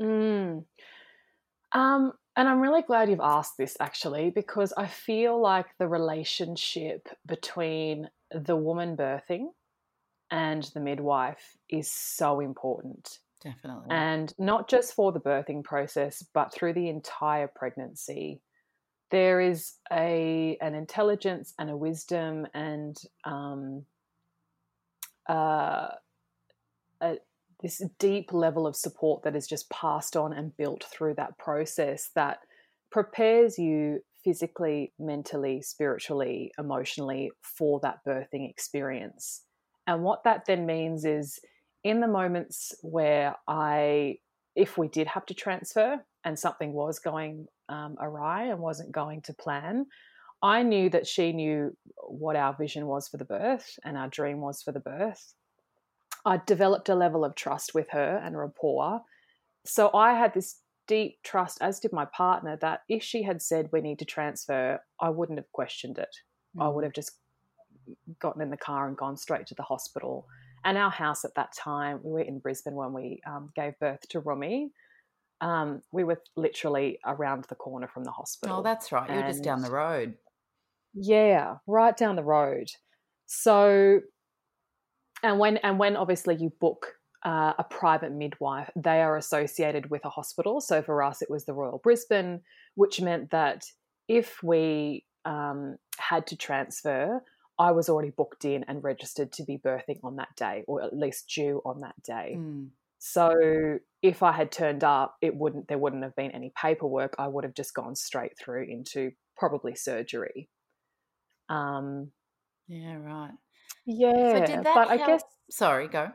Mm. 0.00 0.64
Um, 1.70 2.12
and 2.38 2.48
I'm 2.48 2.60
really 2.60 2.82
glad 2.82 3.10
you've 3.10 3.20
asked 3.20 3.58
this 3.58 3.76
actually, 3.80 4.30
because 4.30 4.72
I 4.76 4.86
feel 4.86 5.40
like 5.40 5.66
the 5.78 5.88
relationship 5.88 7.08
between 7.26 8.08
the 8.30 8.54
woman 8.54 8.96
birthing 8.96 9.48
and 10.30 10.62
the 10.72 10.80
midwife 10.80 11.56
is 11.68 11.90
so 11.90 12.38
important. 12.38 13.18
Definitely. 13.42 13.88
And 13.90 14.32
not 14.38 14.68
just 14.68 14.94
for 14.94 15.10
the 15.10 15.20
birthing 15.20 15.64
process, 15.64 16.24
but 16.32 16.52
through 16.52 16.74
the 16.74 16.88
entire 16.88 17.48
pregnancy. 17.48 18.40
There 19.10 19.40
is 19.40 19.74
a 19.90 20.56
an 20.60 20.74
intelligence 20.74 21.54
and 21.58 21.70
a 21.70 21.76
wisdom 21.76 22.46
and 22.54 22.96
um, 23.24 23.84
uh, 25.28 25.88
a, 27.00 27.16
this 27.62 27.82
deep 27.98 28.32
level 28.32 28.66
of 28.66 28.76
support 28.76 29.22
that 29.22 29.34
is 29.34 29.46
just 29.46 29.70
passed 29.70 30.16
on 30.16 30.32
and 30.32 30.56
built 30.56 30.84
through 30.84 31.14
that 31.14 31.36
process 31.38 32.10
that 32.14 32.38
prepares 32.90 33.58
you 33.58 34.00
physically, 34.24 34.92
mentally, 34.98 35.62
spiritually, 35.62 36.52
emotionally 36.58 37.30
for 37.42 37.80
that 37.80 37.98
birthing 38.06 38.48
experience. 38.48 39.42
And 39.86 40.02
what 40.02 40.24
that 40.24 40.44
then 40.46 40.66
means 40.66 41.04
is 41.04 41.38
in 41.84 42.00
the 42.00 42.08
moments 42.08 42.74
where 42.82 43.36
I, 43.46 44.16
if 44.54 44.76
we 44.76 44.88
did 44.88 45.06
have 45.06 45.26
to 45.26 45.34
transfer 45.34 46.04
and 46.24 46.38
something 46.38 46.72
was 46.72 46.98
going 46.98 47.46
um, 47.68 47.96
awry 48.00 48.44
and 48.46 48.58
wasn't 48.58 48.92
going 48.92 49.22
to 49.22 49.34
plan, 49.34 49.86
I 50.42 50.62
knew 50.62 50.90
that 50.90 51.06
she 51.06 51.32
knew 51.32 51.76
what 52.06 52.36
our 52.36 52.54
vision 52.54 52.86
was 52.86 53.08
for 53.08 53.16
the 53.16 53.24
birth 53.24 53.78
and 53.84 53.96
our 53.96 54.08
dream 54.08 54.40
was 54.40 54.62
for 54.62 54.72
the 54.72 54.80
birth. 54.80 55.34
I 56.24 56.40
developed 56.44 56.88
a 56.88 56.94
level 56.94 57.24
of 57.24 57.34
trust 57.34 57.74
with 57.74 57.88
her 57.90 58.20
and 58.24 58.36
rapport. 58.36 59.02
So 59.64 59.90
I 59.94 60.14
had 60.14 60.34
this 60.34 60.60
deep 60.86 61.18
trust, 61.22 61.58
as 61.60 61.80
did 61.80 61.92
my 61.92 62.06
partner, 62.06 62.56
that 62.60 62.82
if 62.88 63.02
she 63.02 63.22
had 63.22 63.42
said 63.42 63.68
we 63.72 63.80
need 63.80 63.98
to 64.00 64.04
transfer, 64.04 64.80
I 65.00 65.10
wouldn't 65.10 65.38
have 65.38 65.50
questioned 65.52 65.98
it. 65.98 66.14
Mm. 66.56 66.64
I 66.64 66.68
would 66.68 66.84
have 66.84 66.94
just 66.94 67.12
gotten 68.20 68.42
in 68.42 68.50
the 68.50 68.56
car 68.56 68.88
and 68.88 68.96
gone 68.96 69.16
straight 69.16 69.46
to 69.46 69.54
the 69.54 69.62
hospital. 69.62 70.26
And 70.64 70.76
our 70.76 70.90
house 70.90 71.24
at 71.24 71.34
that 71.36 71.52
time, 71.52 72.00
we 72.02 72.12
were 72.12 72.20
in 72.20 72.40
Brisbane 72.40 72.74
when 72.74 72.92
we 72.92 73.20
um, 73.26 73.50
gave 73.54 73.78
birth 73.78 74.08
to 74.10 74.20
Rumi. 74.20 74.72
Um, 75.40 75.82
we 75.92 76.02
were 76.02 76.20
literally 76.36 76.98
around 77.06 77.44
the 77.48 77.54
corner 77.54 77.86
from 77.86 78.04
the 78.04 78.10
hospital. 78.10 78.56
Oh, 78.56 78.62
that's 78.62 78.90
right. 78.90 79.08
You're 79.08 79.22
just 79.22 79.44
down 79.44 79.62
the 79.62 79.70
road. 79.70 80.14
Yeah, 80.94 81.56
right 81.66 81.96
down 81.96 82.16
the 82.16 82.24
road. 82.24 82.68
So 83.26 84.00
and 85.22 85.38
when 85.38 85.56
and 85.58 85.78
when 85.78 85.96
obviously 85.96 86.36
you 86.36 86.52
book 86.60 86.94
uh, 87.24 87.52
a 87.58 87.64
private 87.64 88.12
midwife, 88.12 88.70
they 88.76 89.00
are 89.00 89.16
associated 89.16 89.90
with 89.90 90.04
a 90.04 90.10
hospital. 90.10 90.60
So 90.60 90.82
for 90.82 91.02
us, 91.02 91.22
it 91.22 91.30
was 91.30 91.44
the 91.44 91.54
Royal 91.54 91.78
Brisbane, 91.78 92.40
which 92.74 93.00
meant 93.00 93.30
that 93.30 93.64
if 94.08 94.42
we 94.42 95.04
um, 95.24 95.76
had 95.98 96.26
to 96.28 96.36
transfer, 96.36 97.22
I 97.58 97.72
was 97.72 97.88
already 97.88 98.10
booked 98.10 98.44
in 98.44 98.64
and 98.68 98.84
registered 98.84 99.32
to 99.32 99.44
be 99.44 99.58
birthing 99.58 99.98
on 100.04 100.16
that 100.16 100.34
day, 100.36 100.64
or 100.68 100.82
at 100.82 100.96
least 100.96 101.28
due 101.34 101.60
on 101.64 101.80
that 101.80 102.00
day. 102.04 102.36
Mm. 102.38 102.68
So 103.00 103.78
if 104.02 104.22
I 104.22 104.32
had 104.32 104.52
turned 104.52 104.84
up, 104.84 105.16
it 105.20 105.34
wouldn't 105.34 105.68
there 105.68 105.78
wouldn't 105.78 106.02
have 106.02 106.16
been 106.16 106.30
any 106.30 106.52
paperwork. 106.60 107.14
I 107.18 107.28
would 107.28 107.44
have 107.44 107.54
just 107.54 107.74
gone 107.74 107.96
straight 107.96 108.38
through 108.38 108.64
into 108.64 109.12
probably 109.36 109.74
surgery. 109.74 110.48
Um, 111.48 112.12
yeah, 112.68 112.96
right. 112.96 113.32
Yeah, 113.86 114.46
so 114.46 114.62
but 114.62 114.88
help? 114.88 114.90
I 114.90 114.96
guess. 114.98 115.22
Sorry, 115.50 115.88
go. 115.88 116.12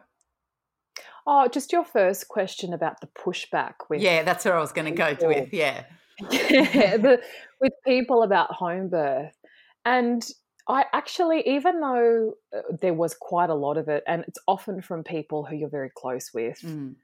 Oh, 1.25 1.47
just 1.47 1.71
your 1.71 1.85
first 1.85 2.27
question 2.27 2.73
about 2.73 2.99
the 3.01 3.07
pushback 3.07 3.73
with. 3.89 4.01
Yeah, 4.01 4.23
that's 4.23 4.45
where 4.45 4.55
I 4.55 4.59
was 4.59 4.71
going 4.71 4.93
to 4.93 4.97
go 4.97 5.15
with. 5.27 5.53
Yeah. 5.53 5.85
yeah, 6.31 6.97
the, 6.97 7.21
with 7.61 7.73
people 7.85 8.23
about 8.23 8.51
home 8.51 8.89
birth. 8.89 9.33
And 9.85 10.23
I 10.67 10.85
actually, 10.93 11.43
even 11.47 11.79
though 11.79 12.33
uh, 12.55 12.61
there 12.81 12.93
was 12.93 13.15
quite 13.19 13.49
a 13.49 13.55
lot 13.55 13.77
of 13.77 13.87
it, 13.87 14.03
and 14.07 14.23
it's 14.27 14.39
often 14.47 14.81
from 14.81 15.03
people 15.03 15.45
who 15.45 15.55
you're 15.55 15.69
very 15.69 15.91
close 15.95 16.31
with, 16.33 16.59
mm. 16.61 16.95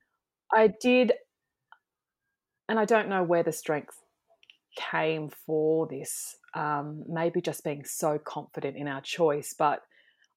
I 0.54 0.70
did, 0.82 1.14
and 2.68 2.80
I 2.80 2.86
don't 2.86 3.10
know 3.10 3.24
where 3.24 3.44
the 3.44 3.52
strength 3.52 3.96
came 4.78 5.30
for 5.46 5.88
this. 5.88 6.36
Um, 6.56 7.04
maybe 7.08 7.42
just 7.42 7.64
being 7.64 7.84
so 7.86 8.18
confident 8.18 8.78
in 8.78 8.88
our 8.88 9.02
choice, 9.02 9.56
but 9.58 9.82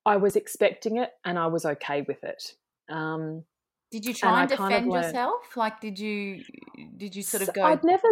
I 0.04 0.16
was 0.16 0.36
expecting 0.36 0.96
it 0.96 1.10
and 1.24 1.38
I 1.38 1.46
was 1.46 1.64
okay 1.64 2.04
with 2.06 2.24
it. 2.24 2.54
Um, 2.88 3.44
did 3.90 4.06
you 4.06 4.14
try 4.14 4.42
and, 4.42 4.50
and 4.50 4.58
defend 4.58 4.92
yourself? 4.92 5.56
Like, 5.56 5.80
did 5.80 5.98
you 5.98 6.42
did 6.96 7.14
you 7.14 7.22
sort 7.22 7.42
of 7.46 7.54
go? 7.54 7.62
I'd 7.62 7.84
never. 7.84 8.08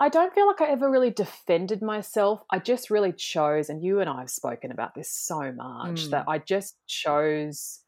I 0.00 0.08
don't 0.08 0.32
feel 0.32 0.46
like 0.46 0.60
I 0.60 0.66
ever 0.66 0.88
really 0.88 1.10
defended 1.10 1.82
myself. 1.82 2.42
I 2.50 2.60
just 2.60 2.90
really 2.90 3.12
chose, 3.12 3.68
and 3.70 3.82
you 3.82 4.00
and 4.00 4.08
I 4.08 4.20
have 4.20 4.30
spoken 4.30 4.70
about 4.70 4.94
this 4.94 5.10
so 5.10 5.50
much 5.52 6.06
mm. 6.06 6.10
that 6.10 6.26
I 6.28 6.38
just 6.38 6.76
chose. 6.86 7.80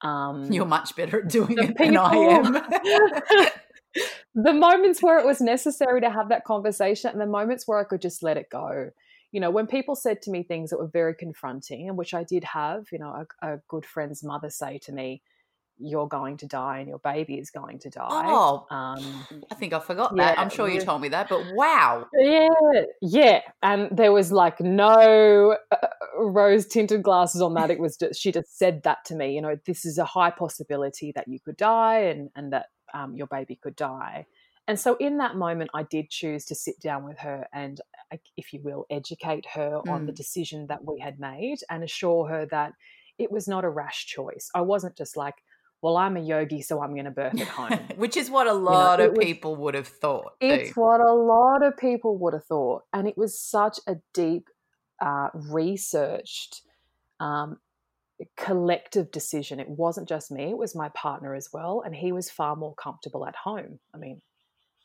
Um, 0.00 0.50
You're 0.50 0.64
much 0.64 0.96
better 0.96 1.20
at 1.22 1.28
doing 1.28 1.58
it 1.58 1.76
people, 1.76 1.86
than 1.86 1.96
I 1.96 2.14
am. 2.16 2.52
the 4.34 4.52
moments 4.52 5.00
where 5.00 5.18
it 5.18 5.26
was 5.26 5.40
necessary 5.40 6.00
to 6.00 6.10
have 6.10 6.30
that 6.30 6.44
conversation, 6.44 7.10
and 7.10 7.20
the 7.20 7.26
moments 7.26 7.68
where 7.68 7.78
I 7.78 7.84
could 7.84 8.00
just 8.00 8.22
let 8.22 8.36
it 8.38 8.48
go 8.50 8.90
you 9.32 9.40
know, 9.40 9.50
when 9.50 9.66
people 9.66 9.96
said 9.96 10.22
to 10.22 10.30
me 10.30 10.42
things 10.42 10.70
that 10.70 10.78
were 10.78 10.86
very 10.86 11.14
confronting, 11.14 11.88
and 11.88 11.98
which 11.98 12.14
I 12.14 12.22
did 12.22 12.44
have, 12.44 12.86
you 12.92 12.98
know, 12.98 13.26
a, 13.42 13.54
a 13.54 13.60
good 13.66 13.84
friend's 13.84 14.22
mother 14.22 14.50
say 14.50 14.78
to 14.84 14.92
me, 14.92 15.22
you're 15.78 16.06
going 16.06 16.36
to 16.36 16.46
die 16.46 16.78
and 16.78 16.88
your 16.88 16.98
baby 16.98 17.38
is 17.38 17.50
going 17.50 17.78
to 17.80 17.90
die. 17.90 18.24
Oh, 18.26 18.66
um, 18.70 19.24
I 19.50 19.54
think 19.54 19.72
I 19.72 19.80
forgot 19.80 20.14
that. 20.16 20.38
I'm 20.38 20.50
sure 20.50 20.68
you 20.68 20.80
told 20.80 21.00
me 21.00 21.08
that, 21.08 21.28
but 21.28 21.42
wow. 21.54 22.06
Yeah, 22.12 22.48
yeah. 23.00 23.40
And 23.62 23.88
there 23.90 24.12
was 24.12 24.30
like 24.30 24.60
no 24.60 25.56
uh, 25.72 25.76
rose 26.18 26.66
tinted 26.66 27.02
glasses 27.02 27.40
on 27.40 27.54
that. 27.54 27.70
It 27.70 27.80
was 27.80 27.96
just, 27.96 28.20
she 28.20 28.30
just 28.30 28.56
said 28.56 28.82
that 28.84 29.04
to 29.06 29.16
me, 29.16 29.34
you 29.34 29.40
know, 29.40 29.58
this 29.64 29.84
is 29.84 29.98
a 29.98 30.04
high 30.04 30.30
possibility 30.30 31.10
that 31.16 31.26
you 31.26 31.40
could 31.40 31.56
die 31.56 32.00
and, 32.00 32.30
and 32.36 32.52
that 32.52 32.66
um, 32.94 33.16
your 33.16 33.26
baby 33.26 33.56
could 33.56 33.74
die. 33.74 34.26
And 34.68 34.78
so 34.78 34.96
in 34.96 35.18
that 35.18 35.36
moment, 35.36 35.70
I 35.74 35.82
did 35.82 36.10
choose 36.10 36.44
to 36.46 36.54
sit 36.54 36.80
down 36.80 37.04
with 37.04 37.18
her 37.18 37.46
and, 37.52 37.80
uh, 38.12 38.18
if 38.36 38.52
you 38.52 38.60
will, 38.62 38.86
educate 38.90 39.44
her 39.54 39.80
mm. 39.84 39.90
on 39.90 40.06
the 40.06 40.12
mm. 40.12 40.16
decision 40.16 40.66
that 40.68 40.84
we 40.84 41.00
had 41.00 41.18
made 41.18 41.58
and 41.68 41.82
assure 41.82 42.28
her 42.28 42.46
that 42.46 42.72
it 43.18 43.30
was 43.30 43.48
not 43.48 43.64
a 43.64 43.68
rash 43.68 44.06
choice. 44.06 44.50
I 44.54 44.60
wasn't 44.60 44.96
just 44.96 45.16
like, 45.16 45.34
well, 45.82 45.96
I'm 45.96 46.16
a 46.16 46.20
yogi, 46.20 46.62
so 46.62 46.80
I'm 46.80 46.92
going 46.92 47.06
to 47.06 47.10
birth 47.10 47.40
at 47.40 47.48
home. 47.48 47.80
Which 47.96 48.16
is 48.16 48.30
what 48.30 48.46
a 48.46 48.52
lot 48.52 49.00
you 49.00 49.06
know, 49.06 49.10
of 49.10 49.16
was, 49.16 49.26
people 49.26 49.56
would 49.56 49.74
have 49.74 49.88
thought. 49.88 50.34
It's 50.40 50.76
what 50.76 51.00
a 51.00 51.12
lot 51.12 51.64
of 51.64 51.76
people 51.76 52.16
would 52.18 52.34
have 52.34 52.44
thought. 52.44 52.82
And 52.92 53.08
it 53.08 53.18
was 53.18 53.38
such 53.38 53.80
a 53.88 53.96
deep, 54.14 54.48
uh, 55.04 55.30
researched, 55.34 56.62
um, 57.18 57.58
collective 58.36 59.10
decision. 59.10 59.58
It 59.58 59.68
wasn't 59.68 60.08
just 60.08 60.30
me, 60.30 60.50
it 60.50 60.56
was 60.56 60.76
my 60.76 60.88
partner 60.90 61.34
as 61.34 61.48
well. 61.52 61.82
And 61.84 61.96
he 61.96 62.12
was 62.12 62.30
far 62.30 62.54
more 62.54 62.74
comfortable 62.76 63.26
at 63.26 63.34
home. 63.34 63.80
I 63.92 63.98
mean, 63.98 64.22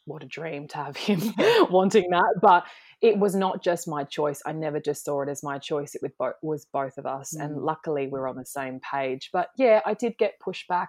what 0.07 0.23
a 0.23 0.27
dream 0.27 0.67
to 0.69 0.77
have 0.77 0.97
him 0.97 1.21
wanting 1.69 2.09
that. 2.09 2.39
But 2.41 2.65
it 3.01 3.17
was 3.17 3.35
not 3.35 3.63
just 3.63 3.87
my 3.87 4.03
choice. 4.03 4.41
I 4.45 4.53
never 4.53 4.79
just 4.79 5.05
saw 5.05 5.21
it 5.21 5.29
as 5.29 5.43
my 5.43 5.59
choice. 5.59 5.95
It 5.95 6.01
was 6.41 6.65
both 6.65 6.97
of 6.97 7.05
us. 7.05 7.35
Mm. 7.37 7.45
And 7.45 7.57
luckily, 7.57 8.07
we 8.07 8.19
are 8.19 8.27
on 8.27 8.37
the 8.37 8.45
same 8.45 8.79
page. 8.79 9.29
But 9.31 9.49
yeah, 9.57 9.81
I 9.85 9.93
did 9.93 10.17
get 10.17 10.39
pushback. 10.45 10.87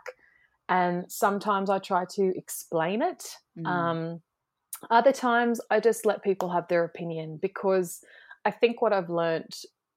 And 0.69 1.11
sometimes 1.11 1.71
I 1.71 1.79
try 1.79 2.05
to 2.13 2.33
explain 2.37 3.03
it. 3.03 3.37
Mm. 3.59 3.67
Um, 3.67 4.21
other 4.91 5.13
times, 5.13 5.61
I 5.71 5.81
just 5.81 6.07
let 6.07 6.23
people 6.23 6.51
have 6.51 6.69
their 6.69 6.85
opinion 6.85 7.39
because 7.41 8.01
I 8.45 8.51
think 8.51 8.81
what 8.81 8.93
I've 8.93 9.11
learned 9.11 9.53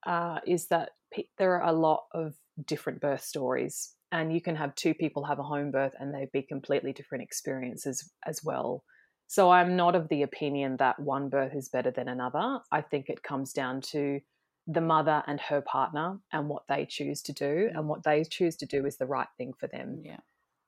uh, 0.06 0.40
is 0.48 0.68
that 0.68 0.92
pe- 1.14 1.28
there 1.38 1.62
are 1.62 1.70
a 1.70 1.74
lot 1.74 2.04
of 2.14 2.34
different 2.66 3.00
birth 3.00 3.24
stories 3.24 3.94
and 4.12 4.34
you 4.34 4.42
can 4.42 4.56
have 4.56 4.76
two 4.76 4.94
people 4.94 5.24
have 5.24 5.40
a 5.40 5.44
home 5.44 5.72
birth 5.72 5.94
and 6.00 6.14
they'd 6.14 6.32
be 6.32 6.42
completely 6.42 6.92
different 6.94 7.24
experiences 7.24 8.12
as 8.26 8.44
well 8.44 8.84
so 9.32 9.50
I'm 9.50 9.78
not 9.78 9.96
of 9.96 10.10
the 10.10 10.24
opinion 10.24 10.76
that 10.80 11.00
one 11.00 11.30
birth 11.30 11.56
is 11.56 11.70
better 11.70 11.90
than 11.90 12.10
another. 12.10 12.60
I 12.70 12.82
think 12.82 13.08
it 13.08 13.24
comes 13.24 13.54
down 13.54 13.80
to 13.94 14.20
the 14.68 14.82
mother 14.82 15.24
and 15.26 15.40
her 15.40 15.62
partner 15.62 16.20
and 16.34 16.50
what 16.50 16.64
they 16.68 16.86
choose 16.86 17.22
to 17.22 17.32
do, 17.32 17.70
and 17.74 17.88
what 17.88 18.04
they 18.04 18.26
choose 18.26 18.58
to 18.58 18.66
do 18.66 18.86
is 18.86 18.98
the 18.98 19.06
right 19.06 19.30
thing 19.38 19.54
for 19.58 19.68
them. 19.68 20.02
Yeah. 20.04 20.18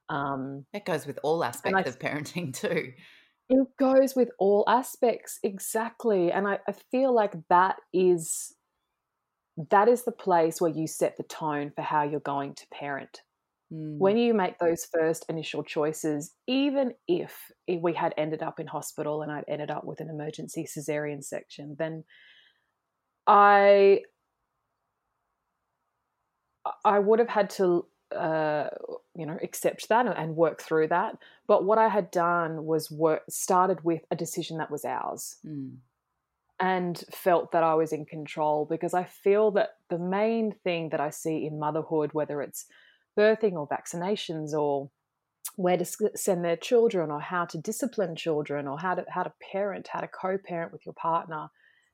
Um, 0.08 0.66
it 0.72 0.86
goes 0.86 1.06
with 1.06 1.20
all 1.24 1.44
aspects 1.44 1.76
I, 1.76 1.90
of 1.90 2.00
parenting 2.00 2.54
too. 2.58 2.94
It 3.50 3.68
goes 3.78 4.16
with 4.16 4.30
all 4.40 4.64
aspects, 4.66 5.40
exactly. 5.44 6.32
And 6.32 6.48
I, 6.48 6.60
I 6.66 6.72
feel 6.72 7.14
like 7.14 7.34
that 7.50 7.76
is 7.92 8.56
that 9.72 9.90
is 9.90 10.04
the 10.06 10.14
place 10.14 10.62
where 10.62 10.72
you 10.72 10.88
set 10.88 11.18
the 11.18 11.24
tone 11.24 11.74
for 11.76 11.82
how 11.82 12.04
you're 12.04 12.22
going 12.22 12.56
to 12.56 12.68
parent. 12.72 13.24
Mm. 13.74 13.98
When 13.98 14.18
you 14.18 14.34
make 14.34 14.60
those 14.60 14.86
first 14.86 15.26
initial 15.30 15.64
choices, 15.64 16.34
even 16.48 16.94
if 17.08 17.52
we 17.68 17.94
had 17.94 18.14
ended 18.18 18.44
up 18.44 18.60
in 18.60 18.68
hospital 18.68 19.22
and 19.22 19.32
I'd 19.32 19.46
ended 19.48 19.72
up 19.72 19.84
with 19.84 20.00
an 20.00 20.10
emergency 20.10 20.66
cesarean 20.66 21.24
section, 21.24 21.76
then 21.80 22.04
I 23.26 24.02
I 26.86 27.00
would 27.00 27.20
have 27.20 27.30
had 27.30 27.50
to 27.52 27.86
uh, 28.16 28.70
you 29.16 29.26
know 29.26 29.38
accept 29.42 29.90
that 29.90 30.06
and 30.06 30.36
work 30.36 30.62
through 30.62 30.90
that. 30.90 31.18
But 31.48 31.66
what 31.66 31.78
I 31.78 31.88
had 31.88 32.12
done 32.12 32.66
was 32.66 32.92
work 32.92 33.24
started 33.30 33.84
with 33.84 34.04
a 34.12 34.16
decision 34.16 34.58
that 34.60 34.72
was 34.72 34.86
ours. 34.86 35.38
Mm 35.46 35.78
and 36.60 37.04
felt 37.12 37.52
that 37.52 37.64
I 37.64 37.74
was 37.74 37.92
in 37.92 38.06
control 38.06 38.66
because 38.66 38.94
I 38.94 39.04
feel 39.04 39.52
that 39.52 39.72
the 39.90 39.98
main 39.98 40.54
thing 40.64 40.90
that 40.90 41.02
I 41.02 41.10
see 41.10 41.46
in 41.46 41.60
motherhood, 41.60 42.12
whether 42.14 42.42
it's 42.42 42.68
birthing 43.18 43.54
or 43.54 43.68
vaccinations 43.68 44.54
or 44.54 44.90
where 45.56 45.78
to 45.78 45.86
send 46.16 46.44
their 46.44 46.56
children 46.56 47.12
or 47.12 47.20
how 47.20 47.46
to 47.46 47.58
discipline 47.58 48.16
children 48.16 48.68
or 48.68 48.80
how 48.80 48.96
to 48.96 49.06
how 49.10 49.24
to 49.24 49.34
parent, 49.52 49.88
how 49.92 50.00
to 50.00 50.08
co-parent 50.08 50.72
with 50.72 50.86
your 50.86 50.94
partner, 50.94 51.50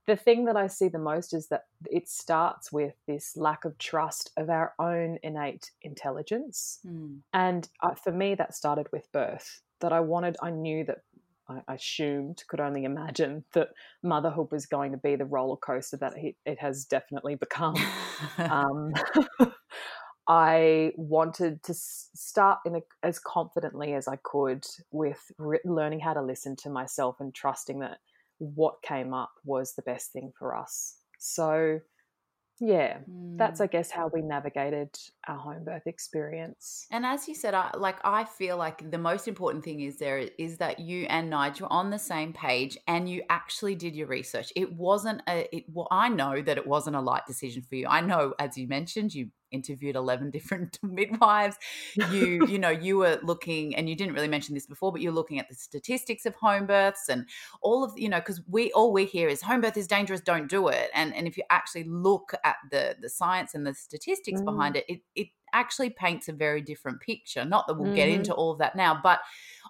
the 0.10 0.16
thing 0.16 0.46
that 0.46 0.58
I 0.58 0.66
see 0.66 0.88
the 0.88 0.98
most 0.98 1.36
is 1.36 1.50
that 1.50 1.66
it 1.86 2.10
starts 2.10 2.72
with 2.72 2.96
this 3.08 3.38
lack 3.38 3.64
of 3.64 3.78
trust 3.78 4.32
of 4.38 4.50
our 4.50 4.74
own 4.80 5.20
innate 5.22 5.70
intelligence. 5.84 6.80
Mm. 6.84 7.20
And 7.32 7.70
uh, 7.84 7.94
for 7.94 8.12
me, 8.12 8.34
that 8.34 8.56
started 8.56 8.88
with 8.92 9.12
birth. 9.12 9.62
That 9.82 9.94
I 9.94 10.00
wanted, 10.00 10.36
I 10.42 10.50
knew 10.50 10.84
that 10.86 11.04
I 11.48 11.76
assumed, 11.76 12.44
could 12.48 12.60
only 12.60 12.86
imagine 12.86 13.46
that 13.54 13.70
motherhood 14.02 14.52
was 14.52 14.66
going 14.66 14.94
to 14.94 14.98
be 14.98 15.16
the 15.16 15.26
roller 15.26 15.58
coaster 15.58 15.98
that 15.98 16.14
it 16.18 16.60
has 16.60 16.86
definitely 16.86 17.36
become. 17.36 17.76
um, 18.40 18.92
I 20.30 20.94
wanted 20.96 21.64
to 21.64 21.74
start 21.74 22.60
in 22.64 22.76
a, 22.76 22.82
as 23.02 23.18
confidently 23.18 23.96
as 23.96 24.08
I 24.08 24.18
could 24.18 24.64
with 24.92 25.20
re- 25.40 25.60
learning 25.66 26.02
how 26.02 26.14
to 26.14 26.22
listen 26.22 26.56
to 26.58 26.70
myself 26.70 27.16
and 27.20 27.34
trusting 27.34 27.80
that 27.80 27.98
what 28.38 28.82
came 28.84 29.12
up 29.12 29.32
was 29.44 29.74
the 29.74 29.82
best 29.82 30.14
thing 30.14 30.32
for 30.38 30.56
us. 30.56 30.98
So 31.18 31.80
yeah 32.62 32.98
mm. 33.10 33.38
that's 33.38 33.62
i 33.62 33.68
guess 33.68 33.90
how 33.90 34.10
we 34.14 34.22
navigated 34.22 34.90
our 35.28 35.38
home 35.38 35.64
birth 35.64 35.88
experience 35.88 36.88
and 36.92 37.06
as 37.06 37.28
you 37.28 37.34
said 37.34 37.54
I, 37.54 37.72
like 37.78 37.98
i 38.04 38.26
feel 38.26 38.58
like 38.58 38.92
the 38.92 38.98
most 38.98 39.28
important 39.28 39.64
thing 39.64 39.80
is 39.82 39.98
there 39.98 40.18
is 40.38 40.58
that 40.58 40.80
you 40.80 41.06
and 41.06 41.30
nigel 41.30 41.68
on 41.70 41.90
the 41.90 42.00
same 42.00 42.34
page 42.34 42.78
and 42.88 43.10
you 43.10 43.24
actually 43.30 43.76
did 43.76 43.96
your 43.96 44.08
research 44.08 44.52
it 44.56 44.74
wasn't 44.74 45.22
a 45.28 45.48
it 45.56 45.66
well 45.72 45.88
i 45.90 46.10
know 46.10 46.42
that 46.42 46.58
it 46.58 46.68
wasn't 46.68 46.96
a 46.96 47.02
light 47.02 47.26
decision 47.26 47.62
for 47.62 47.76
you 47.76 47.88
i 47.88 48.02
know 48.02 48.34
as 48.40 48.58
you 48.58 48.68
mentioned 48.68 49.14
you 49.14 49.30
interviewed 49.52 49.96
11 49.96 50.30
different 50.32 50.80
midwives 50.84 51.58
you 52.12 52.46
you 52.48 52.60
know 52.60 52.70
you 52.70 52.98
were 52.98 53.20
looking 53.24 53.76
and 53.76 53.90
you 53.90 53.96
didn't 53.96 54.14
really 54.14 54.28
mention 54.28 54.54
this 54.54 54.66
before 54.66 54.92
but 54.92 55.02
you're 55.02 55.12
looking 55.12 55.40
at 55.40 55.50
the 55.50 55.56
statistics 55.56 56.26
of 56.26 56.36
home 56.36 56.66
births 56.66 57.10
and 57.10 57.26
all 57.62 57.84
of 57.84 57.92
you 57.96 58.10
know 58.10 58.20
because 58.20 58.42
we 58.48 58.72
all 58.74 58.92
we 58.92 59.06
hear 59.06 59.28
is 59.28 59.42
home 59.42 59.62
birth 59.62 59.78
is 59.78 59.88
dangerous 59.88 60.22
don't 60.22 60.50
do 60.50 60.68
it 60.68 60.90
and 60.94 61.16
and 61.16 61.28
if 61.28 61.38
you 61.38 61.44
actually 61.50 61.84
look 61.84 62.34
at 62.44 62.58
the 62.72 62.96
the 63.02 63.10
science 63.10 63.56
and 63.56 63.66
the 63.66 63.74
statistics 63.74 64.42
mm. 64.42 64.46
behind 64.46 64.76
it 64.76 64.86
it 64.88 65.02
it 65.16 65.28
actually 65.54 65.90
paints 65.90 66.30
a 66.30 66.34
very 66.34 66.62
different 66.62 67.00
picture 67.02 67.44
not 67.44 67.66
that 67.68 67.74
we'll 67.74 67.88
mm-hmm. 67.88 67.96
get 67.96 68.10
into 68.10 68.34
all 68.34 68.52
of 68.52 68.60
that 68.60 68.76
now 68.76 69.00
but 69.02 69.20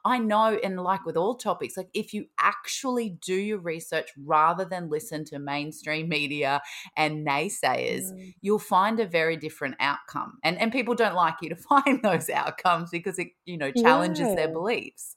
I 0.05 0.19
know, 0.19 0.57
and 0.63 0.79
like 0.79 1.05
with 1.05 1.17
all 1.17 1.35
topics, 1.35 1.77
like 1.77 1.89
if 1.93 2.13
you 2.13 2.25
actually 2.39 3.17
do 3.21 3.33
your 3.33 3.59
research 3.59 4.09
rather 4.17 4.65
than 4.65 4.89
listen 4.89 5.25
to 5.25 5.39
mainstream 5.39 6.09
media 6.09 6.61
and 6.95 7.25
naysayers, 7.25 8.11
mm. 8.11 8.33
you'll 8.41 8.59
find 8.59 8.99
a 8.99 9.07
very 9.07 9.37
different 9.37 9.75
outcome. 9.79 10.39
And 10.43 10.59
and 10.59 10.71
people 10.71 10.95
don't 10.95 11.15
like 11.15 11.35
you 11.41 11.49
to 11.49 11.55
find 11.69 12.01
those 12.03 12.29
outcomes 12.29 12.89
because 12.89 13.19
it, 13.19 13.29
you 13.45 13.57
know, 13.57 13.71
challenges 13.71 14.29
yeah. 14.29 14.35
their 14.35 14.49
beliefs. 14.49 15.15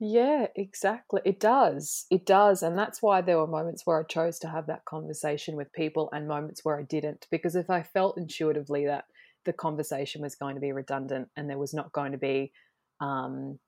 Yeah, 0.00 0.46
exactly. 0.54 1.20
It 1.24 1.40
does. 1.40 2.06
It 2.08 2.24
does. 2.24 2.62
And 2.62 2.78
that's 2.78 3.02
why 3.02 3.20
there 3.20 3.38
were 3.38 3.48
moments 3.48 3.84
where 3.84 3.98
I 3.98 4.04
chose 4.04 4.38
to 4.40 4.48
have 4.48 4.68
that 4.68 4.84
conversation 4.84 5.56
with 5.56 5.72
people 5.72 6.08
and 6.12 6.28
moments 6.28 6.64
where 6.64 6.78
I 6.78 6.84
didn't. 6.84 7.26
Because 7.32 7.56
if 7.56 7.68
I 7.68 7.82
felt 7.82 8.16
intuitively 8.16 8.86
that 8.86 9.06
the 9.44 9.52
conversation 9.52 10.22
was 10.22 10.36
going 10.36 10.54
to 10.54 10.60
be 10.60 10.70
redundant 10.70 11.28
and 11.36 11.50
there 11.50 11.58
was 11.58 11.74
not 11.74 11.92
going 11.92 12.12
to 12.12 12.18
be 12.18 12.52
um, 13.00 13.58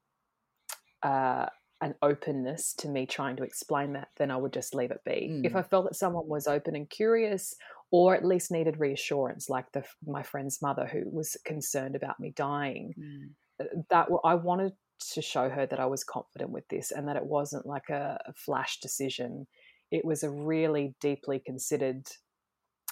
uh, 1.03 1.47
an 1.81 1.95
openness 2.03 2.75
to 2.75 2.89
me 2.89 3.07
trying 3.07 3.37
to 3.37 3.43
explain 3.43 3.95
that, 3.95 4.09
then 4.19 4.31
I 4.31 4.37
would 4.37 4.53
just 4.53 4.75
leave 4.75 4.91
it 4.91 5.01
be. 5.05 5.29
Mm. 5.31 5.47
If 5.47 5.57
I 5.57 5.63
felt 5.63 5.87
that 5.87 5.97
someone 5.97 6.29
was 6.29 6.47
open 6.47 6.77
and 6.77 6.89
curious, 6.89 7.55
or 7.91 8.15
at 8.15 8.25
least 8.25 8.51
needed 8.51 8.79
reassurance, 8.79 9.49
like 9.49 9.73
the 9.73 9.85
my 10.07 10.23
friend's 10.23 10.61
mother 10.61 10.87
who 10.87 11.03
was 11.11 11.37
concerned 11.45 11.97
about 11.97 12.21
me 12.21 12.33
dying, 12.37 12.93
mm. 12.99 13.31
Uh, 13.61 13.65
that 13.91 14.09
I 14.25 14.37
wanted 14.37 14.73
to 15.13 15.21
show 15.21 15.49
her 15.49 15.67
that 15.67 15.81
I 15.81 15.87
was 15.87 16.05
confident 16.05 16.51
with 16.51 16.67
this 16.69 16.93
and 16.93 17.09
that 17.09 17.17
it 17.17 17.25
wasn't 17.25 17.67
like 17.67 17.89
a, 17.91 18.19
a 18.27 18.33
flash 18.33 18.81
decision. 18.81 19.47
It 19.91 20.05
was 20.05 20.23
a 20.23 20.31
really 20.31 20.95
deeply 21.01 21.43
considered. 21.45 22.07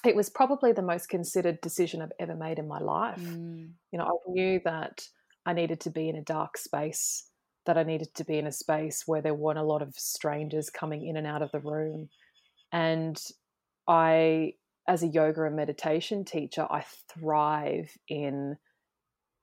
It 0.04 0.14
was 0.14 0.28
probably 0.28 0.72
the 0.72 0.82
most 0.82 1.08
considered 1.08 1.60
decision 1.60 2.02
I've 2.02 2.12
ever 2.20 2.34
made 2.34 2.58
in 2.58 2.68
my 2.68 2.80
life. 2.80 3.20
Mm. 3.20 3.72
You 3.92 3.98
know, 3.98 4.04
I 4.04 4.30
knew 4.30 4.60
that 4.64 5.02
I 5.46 5.52
needed 5.54 5.80
to 5.80 5.90
be 5.90 6.08
in 6.08 6.16
a 6.16 6.22
dark 6.22 6.58
space 6.58 7.28
that 7.68 7.76
I 7.76 7.82
needed 7.82 8.14
to 8.14 8.24
be 8.24 8.38
in 8.38 8.46
a 8.46 8.52
space 8.52 9.02
where 9.04 9.20
there 9.20 9.34
weren't 9.34 9.58
a 9.58 9.62
lot 9.62 9.82
of 9.82 9.92
strangers 9.94 10.70
coming 10.70 11.06
in 11.06 11.18
and 11.18 11.26
out 11.26 11.42
of 11.42 11.52
the 11.52 11.60
room. 11.60 12.08
And 12.72 13.22
I, 13.86 14.54
as 14.88 15.02
a 15.02 15.06
yoga 15.06 15.44
and 15.44 15.54
meditation 15.54 16.24
teacher, 16.24 16.66
I 16.70 16.82
thrive 17.12 17.90
in 18.08 18.56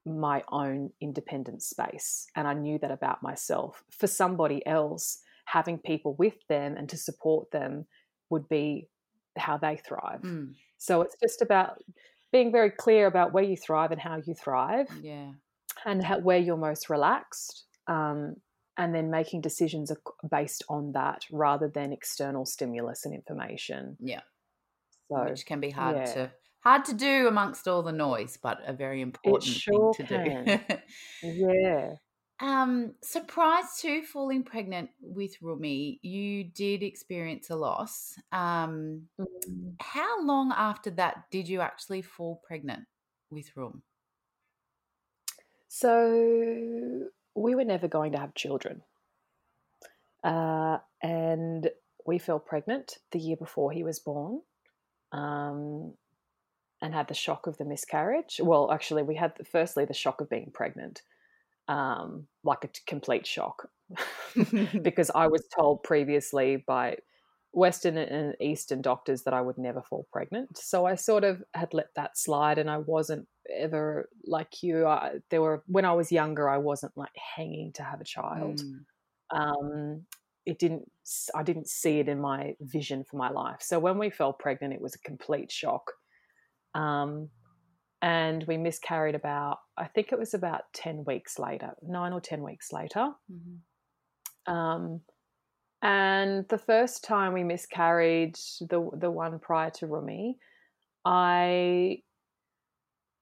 my 0.08 0.44
own 0.52 0.90
independent 1.00 1.62
space. 1.62 2.26
And 2.36 2.48
I 2.48 2.56
knew 2.56 2.80
that 2.80 2.90
about 2.90 3.22
myself. 3.22 3.84
For 3.92 4.08
somebody 4.08 4.66
else, 4.66 5.20
having 5.46 5.78
people 5.78 6.16
with 6.18 6.48
them 6.50 6.76
and 6.78 6.90
to 6.90 6.98
support 6.98 7.52
them 7.52 7.86
would 8.32 8.50
be 8.50 8.88
how 9.38 9.58
they 9.58 9.78
thrive. 9.78 10.22
Mm. 10.24 10.56
So 10.80 11.04
it's 11.04 11.16
just 11.22 11.44
about 11.44 11.78
being 12.32 12.52
very 12.52 12.72
clear 12.72 13.06
about 13.06 13.34
where 13.34 13.44
you 13.44 13.56
thrive 13.56 13.92
and 13.92 14.02
how 14.02 14.20
you 14.26 14.34
thrive. 14.34 14.88
Yeah. 15.00 15.34
And 15.86 16.04
how, 16.04 16.18
where 16.18 16.40
you're 16.40 16.58
most 16.58 16.90
relaxed 16.90 17.66
um, 17.88 18.36
and 18.78 18.94
then 18.94 19.10
making 19.10 19.42
decisions 19.42 19.92
based 20.30 20.64
on 20.70 20.92
that 20.94 21.26
rather 21.32 21.68
than 21.68 21.94
external 21.94 22.46
stimulus 22.46 23.06
and 23.06 23.14
information. 23.14 23.98
Yeah. 24.00 24.22
So, 25.10 25.24
Which 25.30 25.46
can 25.46 25.60
be 25.60 25.70
hard 25.70 25.98
yeah. 25.98 26.14
to 26.14 26.32
hard 26.60 26.84
to 26.86 26.94
do 26.94 27.28
amongst 27.28 27.68
all 27.68 27.84
the 27.84 27.92
noise, 27.92 28.38
but 28.42 28.60
a 28.66 28.74
very 28.74 29.02
important 29.02 29.54
sure 29.54 29.94
thing 29.94 30.08
to 30.08 30.18
can. 30.18 30.46
do. 30.68 30.78
yeah. 31.24 31.94
Um, 32.42 32.96
surprise 33.02 33.80
to 33.82 34.04
falling 34.04 34.44
pregnant 34.44 34.90
with 35.00 35.42
Rumi, 35.42 36.00
you 36.02 36.44
did 36.44 36.84
experience 36.84 37.50
a 37.50 37.56
loss. 37.56 38.16
Um, 38.32 39.04
mm. 39.20 39.76
How 39.80 40.22
long 40.22 40.52
after 40.56 40.90
that 40.92 41.26
did 41.32 41.48
you 41.48 41.62
actually 41.62 42.02
fall 42.02 42.42
pregnant 42.46 42.84
with 43.30 43.56
Rum? 43.56 43.84
So 45.70 47.08
we 47.36 47.56
were 47.56 47.66
never 47.66 47.88
going 47.88 48.14
to 48.14 48.18
have 48.20 48.34
children. 48.34 48.82
Uh, 50.24 50.80
and 51.04 51.70
we 52.06 52.18
fell 52.18 52.40
pregnant 52.40 52.98
the 53.12 53.20
year 53.20 53.36
before 53.36 53.72
he 53.72 53.84
was 53.84 54.00
born 54.00 54.42
um, 55.12 55.94
and 56.82 56.94
had 56.94 57.08
the 57.08 57.14
shock 57.14 57.48
of 57.48 57.58
the 57.58 57.66
miscarriage. 57.66 58.40
Well, 58.42 58.72
actually, 58.72 59.04
we 59.04 59.16
had 59.16 59.34
the, 59.38 59.44
firstly 59.44 59.86
the 59.86 59.94
shock 59.94 60.22
of 60.22 60.30
being 60.30 60.52
pregnant, 60.54 61.02
um, 61.68 62.28
like 62.44 62.64
a 62.64 62.70
complete 62.88 63.28
shock, 63.28 63.70
because 64.82 65.12
I 65.14 65.28
was 65.28 65.44
told 65.56 65.84
previously 65.84 66.64
by 66.66 66.98
Western 67.56 67.98
and 67.98 68.36
Eastern 68.42 68.82
doctors 68.82 69.24
that 69.24 69.34
I 69.34 69.40
would 69.40 69.58
never 69.58 69.82
fall 69.82 70.06
pregnant. 70.12 70.58
So 70.58 70.86
I 70.86 70.96
sort 70.96 71.24
of 71.24 71.42
had 71.54 71.74
let 71.74 71.88
that 71.96 72.18
slide 72.18 72.58
and 72.58 72.70
I 72.70 72.80
wasn't 72.80 73.30
ever 73.50 74.10
like 74.26 74.62
you. 74.62 74.86
I, 74.86 75.20
there 75.30 75.42
were, 75.42 75.64
when 75.68 75.86
I 75.86 75.94
was 75.94 76.12
younger, 76.12 76.50
I 76.50 76.58
wasn't 76.58 76.92
like 76.98 77.16
hanging 77.38 77.72
to 77.74 77.84
have 77.84 78.02
a 78.02 78.06
child. 78.06 78.62
Mm. 78.62 78.80
Um, 79.32 80.02
it 80.46 80.60
didn't, 80.60 80.92
I 81.34 81.44
didn't 81.44 81.70
see 81.70 82.00
it 82.00 82.10
in 82.10 82.20
my 82.20 82.56
vision 82.60 83.06
for 83.10 83.16
my 83.16 83.30
life. 83.30 83.62
So 83.62 83.80
when 83.80 83.98
we 83.98 84.10
fell 84.10 84.34
pregnant, 84.34 84.74
it 84.74 84.82
was 84.82 84.96
a 84.96 85.00
complete 85.00 85.50
shock. 85.50 85.94
Um, 86.74 87.30
and 88.02 88.44
we 88.48 88.58
miscarried 88.58 89.16
about, 89.16 89.60
I 89.78 89.86
think 89.86 90.12
it 90.12 90.20
was 90.20 90.34
about 90.34 90.64
10 90.74 91.06
weeks 91.06 91.40
later, 91.40 91.72
nine 91.82 92.12
or 92.12 92.20
10 92.20 92.44
weeks 92.44 92.74
later. 92.74 93.12
Mm-hmm. 93.32 94.54
Um, 94.54 95.02
and 95.82 96.48
the 96.50 96.58
first 96.58 97.04
time 97.04 97.34
we 97.34 97.44
miscarried, 97.44 98.36
the 98.62 98.90
the 98.94 99.12
one 99.12 99.40
prior 99.40 99.70
to 99.72 99.88
Rumi, 99.88 100.38
I 101.04 102.02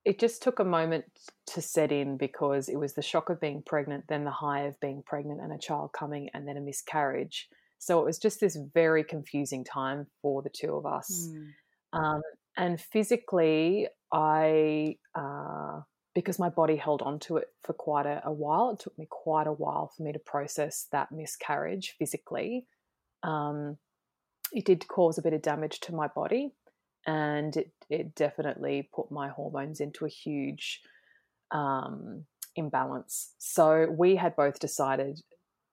it 0.06 0.20
just 0.20 0.44
took 0.44 0.60
a 0.60 0.66
moment 0.66 1.06
to 1.48 1.62
set 1.62 1.92
in 1.92 2.18
because 2.18 2.68
it 2.68 2.76
was 2.76 2.94
the 2.94 3.02
shock 3.02 3.30
of 3.30 3.40
being 3.40 3.64
pregnant, 3.66 4.06
then 4.10 4.26
the 4.26 4.32
high 4.32 4.62
of 4.62 4.80
being 4.80 5.02
pregnant 5.06 5.42
and 5.42 5.54
a 5.54 5.58
child 5.58 5.92
coming, 5.94 6.30
and 6.34 6.48
then 6.48 6.58
a 6.58 6.62
miscarriage. 6.62 7.48
So 7.80 8.00
it 8.00 8.06
was 8.06 8.20
just 8.20 8.40
this 8.40 8.58
very 8.74 9.04
confusing 9.04 9.64
time 9.64 10.08
for 10.22 10.42
the 10.42 10.50
two 10.50 10.76
of 10.76 10.86
us. 10.86 11.30
Mm. 11.32 12.00
Um, 12.00 12.22
and 12.58 12.80
physically, 12.80 13.88
I, 14.12 14.98
uh, 15.16 15.82
because 16.16 16.40
my 16.40 16.50
body 16.50 16.76
held 16.76 17.02
on 17.02 17.20
to 17.20 17.38
it 17.38 17.48
for 17.62 17.74
quite 17.74 18.06
a, 18.06 18.22
a, 18.26 18.32
while, 18.32 18.72
it 18.72 18.80
took 18.80 18.98
me 18.98 19.08
quite 19.10 19.48
a 19.48 19.52
while 19.52 19.92
for 19.96 20.04
me 20.04 20.14
to 20.14 20.20
process 20.20 20.88
that 20.92 21.12
miscarriage 21.12 21.96
physically. 21.98 22.68
Um, 23.24 23.78
it 24.52 24.66
did 24.66 24.88
cause 24.88 25.18
a 25.18 25.22
bit 25.22 25.34
of 25.34 25.42
damage 25.42 25.80
to 25.82 25.96
my 25.96 26.08
body, 26.08 26.54
and 27.08 27.56
it, 27.58 27.72
it 27.90 28.16
definitely 28.16 28.90
put 28.94 29.12
my 29.12 29.30
hormones 29.30 29.80
into 29.80 30.06
a 30.06 30.10
huge 30.10 30.82
um, 31.52 32.26
imbalance. 32.56 33.34
So 33.40 33.88
we 33.90 34.16
had 34.16 34.36
both 34.36 34.60
decided 34.60 35.20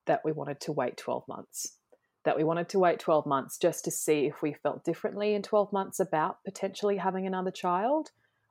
that 0.07 0.22
we 0.24 0.33
wanted 0.33 0.61
to 0.62 0.72
wait 0.72 0.96
12 0.96 1.24
months 1.29 1.76
that 2.24 2.37
we 2.37 2.44
wanted 2.44 2.68
to 2.68 2.79
wait 2.79 2.98
12 2.98 3.26
months 3.26 3.57
just 3.57 3.85
to 3.85 3.90
see 3.90 4.26
if 4.26 4.42
we 4.42 4.53
felt 4.53 4.85
differently 4.85 5.35
in 5.35 5.42
12 5.42 5.72
months 5.72 6.00
about 6.00 6.38
potentially 6.44 6.98
having 6.98 7.26
another 7.26 7.50
child, 7.50 8.11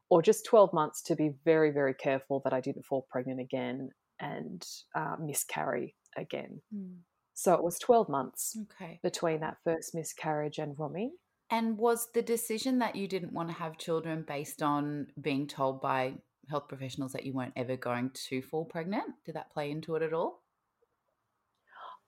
or 0.09 0.21
just 0.21 0.45
12 0.45 0.73
months 0.73 1.01
to 1.03 1.15
be 1.15 1.31
very, 1.45 1.71
very 1.71 1.93
careful 1.93 2.41
that 2.43 2.53
I 2.53 2.61
didn't 2.61 2.85
fall 2.85 3.05
pregnant 3.09 3.39
again 3.39 3.89
and 4.19 4.65
uh, 4.95 5.15
miscarry 5.19 5.95
again. 6.17 6.61
Mm. 6.75 6.97
So 7.33 7.53
it 7.53 7.63
was 7.63 7.79
12 7.79 8.09
months 8.09 8.57
okay. 8.63 8.99
between 9.01 9.39
that 9.41 9.57
first 9.63 9.95
miscarriage 9.95 10.57
and 10.57 10.75
Rumi. 10.77 11.11
And 11.51 11.77
was 11.77 12.09
the 12.13 12.21
decision 12.21 12.79
that 12.79 12.95
you 12.95 13.07
didn't 13.07 13.33
want 13.33 13.49
to 13.49 13.55
have 13.55 13.77
children 13.77 14.25
based 14.27 14.61
on 14.61 15.07
being 15.19 15.47
told 15.47 15.81
by 15.81 16.15
health 16.49 16.67
professionals 16.67 17.13
that 17.13 17.25
you 17.25 17.33
weren't 17.33 17.53
ever 17.55 17.77
going 17.77 18.11
to 18.27 18.41
fall 18.41 18.65
pregnant? 18.65 19.05
Did 19.25 19.35
that 19.35 19.51
play 19.51 19.71
into 19.71 19.95
it 19.95 20.03
at 20.03 20.13
all? 20.13 20.43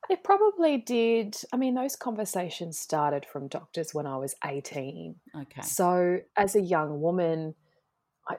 It 0.09 0.23
probably 0.23 0.77
did. 0.77 1.37
I 1.53 1.57
mean, 1.57 1.75
those 1.75 1.95
conversations 1.95 2.77
started 2.77 3.25
from 3.25 3.47
doctors 3.47 3.93
when 3.93 4.05
I 4.05 4.17
was 4.17 4.35
18. 4.45 5.15
Okay. 5.43 5.61
So, 5.61 6.19
as 6.35 6.55
a 6.55 6.61
young 6.61 6.99
woman, 7.01 7.55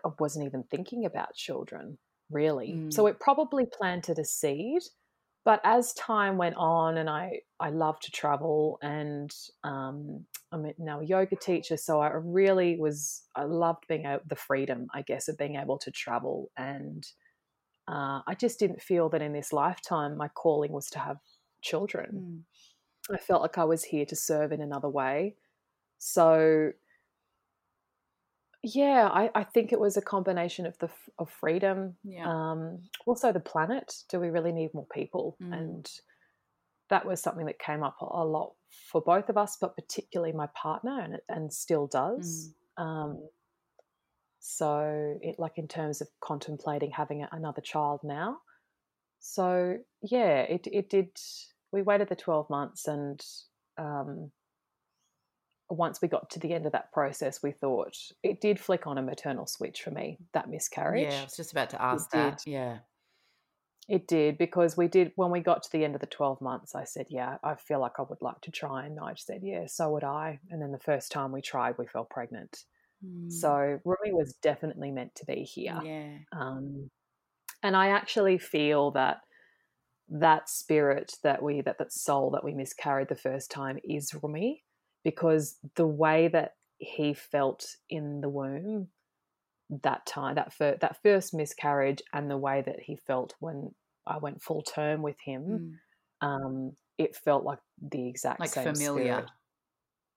I 0.05 0.11
wasn't 0.18 0.46
even 0.46 0.64
thinking 0.64 1.05
about 1.05 1.35
children, 1.35 1.98
really. 2.31 2.74
Mm. 2.76 2.92
So, 2.92 3.07
it 3.07 3.20
probably 3.20 3.66
planted 3.66 4.18
a 4.18 4.24
seed. 4.24 4.83
But 5.44 5.61
as 5.64 5.92
time 5.94 6.37
went 6.37 6.55
on, 6.57 6.98
and 6.98 7.11
I, 7.11 7.40
I 7.59 7.70
love 7.70 7.98
to 8.00 8.12
travel, 8.12 8.78
and 8.81 9.28
um, 9.64 10.24
I'm 10.52 10.72
now 10.78 11.00
a 11.00 11.05
yoga 11.05 11.35
teacher, 11.35 11.76
so 11.76 12.00
I 12.00 12.12
really 12.14 12.78
was, 12.78 13.22
I 13.35 13.42
loved 13.42 13.88
being 13.88 14.07
able, 14.07 14.22
the 14.24 14.37
freedom, 14.37 14.87
I 14.94 15.02
guess, 15.02 15.26
of 15.26 15.37
being 15.37 15.57
able 15.57 15.78
to 15.78 15.90
travel. 15.90 16.52
And 16.57 17.05
uh, 17.88 18.20
I 18.24 18.37
just 18.38 18.61
didn't 18.61 18.83
feel 18.83 19.09
that 19.09 19.20
in 19.20 19.33
this 19.33 19.52
lifetime 19.52 20.16
my 20.16 20.28
calling 20.28 20.70
was 20.70 20.88
to 20.90 21.00
have 21.00 21.16
children. 21.61 22.44
Mm. 23.11 23.14
I 23.16 23.18
felt 23.18 23.42
like 23.42 23.59
I 23.59 23.64
was 23.64 23.83
here 23.83 24.07
to 24.07 24.14
serve 24.14 24.52
in 24.52 24.61
another 24.61 24.88
way. 24.88 25.35
So, 25.98 26.70
yeah, 28.62 29.09
I, 29.12 29.31
I 29.35 29.44
think 29.44 29.72
it 29.72 29.81
was 29.81 29.96
a 29.96 30.03
combination 30.03 30.66
of 30.66 30.79
the 30.79 30.88
of 31.18 31.31
freedom, 31.31 31.96
yeah. 32.05 32.27
um, 32.27 32.81
also 33.07 33.33
the 33.33 33.40
planet. 33.40 33.94
Do 34.09 34.20
we 34.20 34.31
really 34.31 34.53
need 34.53 34.72
more 34.72 34.87
people? 34.92 35.37
Mm. 35.42 35.53
And 35.59 35.90
that 36.88 37.05
was 37.05 37.20
something 37.20 37.46
that 37.46 37.59
came 37.59 37.83
up 37.83 37.96
a 38.01 38.25
lot 38.25 38.53
for 38.90 39.01
both 39.01 39.29
of 39.29 39.37
us, 39.37 39.57
but 39.61 39.77
particularly 39.77 40.33
my 40.33 40.48
partner, 40.55 41.01
and 41.01 41.18
and 41.29 41.53
still 41.53 41.87
does. 41.87 42.53
Mm. 42.79 42.83
Um, 42.83 43.29
so, 44.38 45.18
it 45.22 45.37
like 45.38 45.59
in 45.59 45.68
terms 45.68 46.01
of 46.01 46.09
contemplating 46.20 46.90
having 46.90 47.27
another 47.33 47.61
child 47.61 48.01
now. 48.05 48.38
So 49.18 49.79
yeah, 50.03 50.40
it 50.40 50.66
it 50.70 50.90
did 50.90 51.11
we 51.72 51.83
waited 51.83 52.09
the 52.09 52.16
12 52.16 52.51
months 52.51 52.87
and 52.87 53.20
um, 53.79 54.31
once 55.72 56.02
we 56.02 56.08
got 56.08 56.30
to 56.30 56.38
the 56.38 56.52
end 56.52 56.66
of 56.66 56.72
that 56.72 56.92
process, 56.92 57.42
we 57.42 57.50
thought 57.50 57.96
it 58.22 58.40
did 58.40 58.61
flick 58.61 58.87
on 58.87 58.98
a 58.98 59.02
maternal 59.02 59.46
switch 59.46 59.82
for 59.82 59.90
me, 59.90 60.18
that 60.35 60.50
miscarriage. 60.50 61.11
Yeah, 61.11 61.20
I 61.20 61.24
was 61.24 61.37
just 61.37 61.52
about 61.52 61.70
to 61.70 61.82
ask 61.82 62.06
it 62.06 62.16
that. 62.16 62.38
Did. 62.44 62.50
Yeah. 62.50 62.78
It 63.88 64.06
did 64.06 64.38
because 64.38 64.76
we 64.76 64.87
did, 64.87 65.12
when 65.16 65.30
we 65.30 65.40
got 65.40 65.64
to 65.64 65.72
the 65.72 65.85
end 65.85 65.94
of 65.94 66.00
the 66.00 66.06
12 66.06 66.40
months, 66.40 66.74
I 66.74 66.85
said, 66.85 67.06
Yeah, 67.08 67.38
I 67.42 67.56
feel 67.56 67.80
like 67.80 67.98
I 67.98 68.02
would 68.02 68.22
like 68.22 68.40
to 68.42 68.50
try. 68.50 68.87
And 68.87 68.96
Nige 68.96 69.18
said, 69.18 69.40
Yeah, 69.42 69.66
so 69.66 69.90
would 69.90 70.04
I. 70.04 70.38
And 70.50 70.62
then 70.62 70.72
the 70.72 70.78
first 70.78 71.11
time 71.11 71.32
we 71.32 71.40
tried, 71.40 71.76
we 71.78 71.87
fell 71.87 72.06
pregnant. 72.08 72.64
Mm. 73.04 73.32
So 73.32 73.80
Rumi 73.85 74.12
was 74.12 74.35
definitely 74.35 74.92
meant 74.92 75.14
to 75.16 75.26
be 75.26 75.42
here. 75.42 75.80
Yeah. 75.82 76.18
Um, 76.32 76.90
and 77.62 77.76
I 77.76 77.88
actually 77.88 78.38
feel 78.38 78.92
that 78.92 79.20
that 80.08 80.48
spirit 80.48 81.14
that 81.24 81.42
we 81.42 81.62
that 81.62 81.78
that 81.78 81.92
soul 81.92 82.30
that 82.32 82.44
we 82.44 82.54
miscarried 82.54 83.08
the 83.08 83.14
first 83.14 83.50
time 83.50 83.78
is 83.82 84.14
Rumi 84.22 84.62
because 85.04 85.58
the 85.74 85.86
way 85.86 86.28
that 86.28 86.54
he 86.78 87.14
felt 87.14 87.76
in 87.88 88.20
the 88.20 88.28
womb 88.28 88.88
that 89.82 90.04
time 90.04 90.34
that 90.34 90.52
fir- 90.52 90.76
that 90.80 91.00
first 91.02 91.32
miscarriage 91.32 92.02
and 92.12 92.30
the 92.30 92.36
way 92.36 92.62
that 92.64 92.80
he 92.80 92.96
felt 92.96 93.34
when 93.38 93.74
I 94.06 94.18
went 94.18 94.42
full 94.42 94.62
term 94.62 95.02
with 95.02 95.18
him 95.20 95.78
mm. 96.22 96.26
um, 96.26 96.72
it 96.98 97.16
felt 97.16 97.44
like 97.44 97.60
the 97.80 98.08
exact 98.08 98.40
like 98.40 98.50
same 98.50 98.74
familiar 98.74 99.12
spirit 99.12 99.30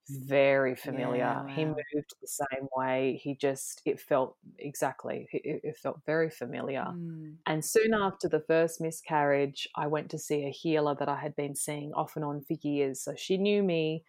very 0.08 0.76
familiar. 0.76 1.18
Yeah, 1.18 1.44
wow. 1.44 1.48
He 1.48 1.66
moved 1.66 2.14
the 2.22 2.28
same 2.28 2.68
way. 2.76 3.20
He 3.22 3.36
just, 3.36 3.82
it 3.86 4.00
felt 4.00 4.38
exactly, 4.60 5.28
it, 5.32 5.62
it 5.64 5.78
felt 5.78 6.00
very 6.06 6.30
familiar. 6.30 6.86
Mm. 6.86 7.36
And 7.48 7.66
soon 7.66 7.94
after 7.94 8.30
the 8.30 8.42
first 8.42 8.80
miscarriage, 8.80 9.68
I 9.76 9.88
went 9.88 10.12
to 10.12 10.20
see 10.20 10.46
a 10.46 10.52
healer 10.52 10.96
that 11.00 11.10
I 11.10 11.18
had 11.20 11.36
been 11.36 11.56
seeing 11.56 11.92
off 11.94 12.16
and 12.16 12.26
on 12.26 12.42
for 12.42 12.56
years. 12.62 13.02
So 13.02 13.14
she 13.18 13.38
knew 13.38 13.64
me 13.64 14.04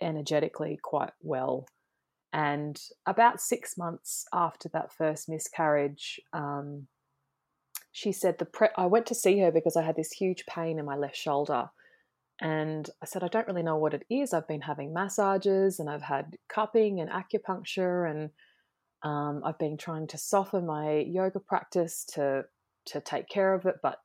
energetically 0.00 0.78
quite 0.82 1.12
well. 1.22 1.66
And 2.32 2.80
about 3.06 3.40
six 3.40 3.78
months 3.78 4.26
after 4.32 4.68
that 4.70 4.92
first 4.92 5.28
miscarriage, 5.28 6.20
um, 6.32 6.86
she 7.92 8.12
said 8.12 8.38
the 8.38 8.44
pre- 8.44 8.68
I 8.76 8.86
went 8.86 9.06
to 9.06 9.14
see 9.14 9.38
her 9.40 9.50
because 9.50 9.76
I 9.76 9.82
had 9.82 9.96
this 9.96 10.12
huge 10.12 10.44
pain 10.46 10.78
in 10.78 10.84
my 10.84 10.96
left 10.96 11.16
shoulder 11.16 11.70
and 12.40 12.88
I 13.02 13.06
said, 13.06 13.24
I 13.24 13.28
don't 13.28 13.46
really 13.46 13.62
know 13.62 13.78
what 13.78 13.94
it 13.94 14.04
is. 14.10 14.34
I've 14.34 14.48
been 14.48 14.60
having 14.60 14.92
massages 14.92 15.80
and 15.80 15.88
I've 15.88 16.02
had 16.02 16.36
cupping 16.48 17.00
and 17.00 17.10
acupuncture, 17.10 18.10
and 18.10 18.30
um, 19.02 19.42
I've 19.44 19.58
been 19.58 19.78
trying 19.78 20.06
to 20.08 20.18
soften 20.18 20.66
my 20.66 20.98
yoga 20.98 21.40
practice 21.40 22.04
to 22.14 22.44
to 22.86 23.00
take 23.00 23.28
care 23.28 23.54
of 23.54 23.64
it. 23.64 23.76
But 23.82 24.00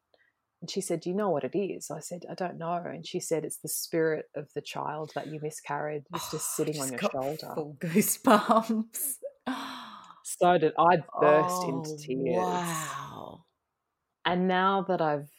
and 0.62 0.70
she 0.70 0.80
said, 0.80 1.02
Do 1.02 1.10
you 1.10 1.16
know 1.16 1.30
what 1.30 1.44
it 1.44 1.58
is? 1.58 1.90
I 1.90 2.00
said, 2.00 2.24
I 2.30 2.36
don't 2.36 2.58
know. 2.58 2.84
And 2.86 3.06
she 3.06 3.20
said, 3.20 3.44
It's 3.44 3.58
the 3.58 3.68
spirit 3.68 4.26
of 4.36 4.48
the 4.54 4.62
child 4.62 5.12
that 5.16 5.28
you 5.28 5.40
miscarried. 5.42 6.04
It's 6.14 6.32
just 6.32 6.50
oh, 6.52 6.64
sitting 6.64 6.82
on 6.82 6.92
your 6.92 7.00
shoulder. 7.00 7.52
Full 7.56 7.78
goosebumps. 7.80 9.16
so 10.24 10.58
did 10.60 10.74
I 10.78 10.98
burst 11.20 11.56
oh, 11.64 11.70
into 11.70 11.98
tears. 11.98 12.38
Wow. 12.38 13.44
And 14.24 14.48
now 14.48 14.86
that 14.88 15.02
I've 15.02 15.30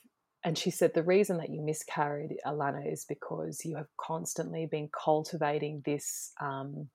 and 0.44 0.58
she 0.58 0.72
said 0.72 0.92
the 0.92 1.04
reason 1.04 1.38
that 1.38 1.50
you 1.50 1.62
miscarried 1.62 2.34
alanna 2.44 2.92
is 2.92 3.04
because 3.08 3.64
you 3.64 3.76
have 3.76 3.86
constantly 3.96 4.66
been 4.66 4.88
cultivating 4.92 5.82
this 5.84 6.32
um, 6.40 6.88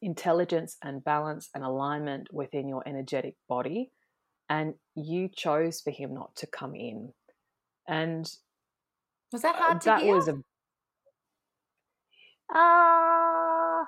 intelligence 0.00 0.78
and 0.82 1.04
balance 1.04 1.50
and 1.54 1.62
alignment 1.62 2.28
within 2.32 2.66
your 2.66 2.82
energetic 2.88 3.36
body 3.46 3.90
and 4.48 4.72
you 4.94 5.28
chose 5.28 5.82
for 5.82 5.90
him 5.90 6.14
not 6.14 6.34
to 6.36 6.46
come 6.46 6.74
in 6.74 7.12
and 7.88 8.30
was 9.32 9.42
that 9.42 9.56
uh, 9.56 9.58
hard 9.58 9.80
to 9.80 9.84
that 9.86 10.02
hear? 10.02 10.14
was 10.14 10.28
a 10.28 10.38
uh 12.54 13.84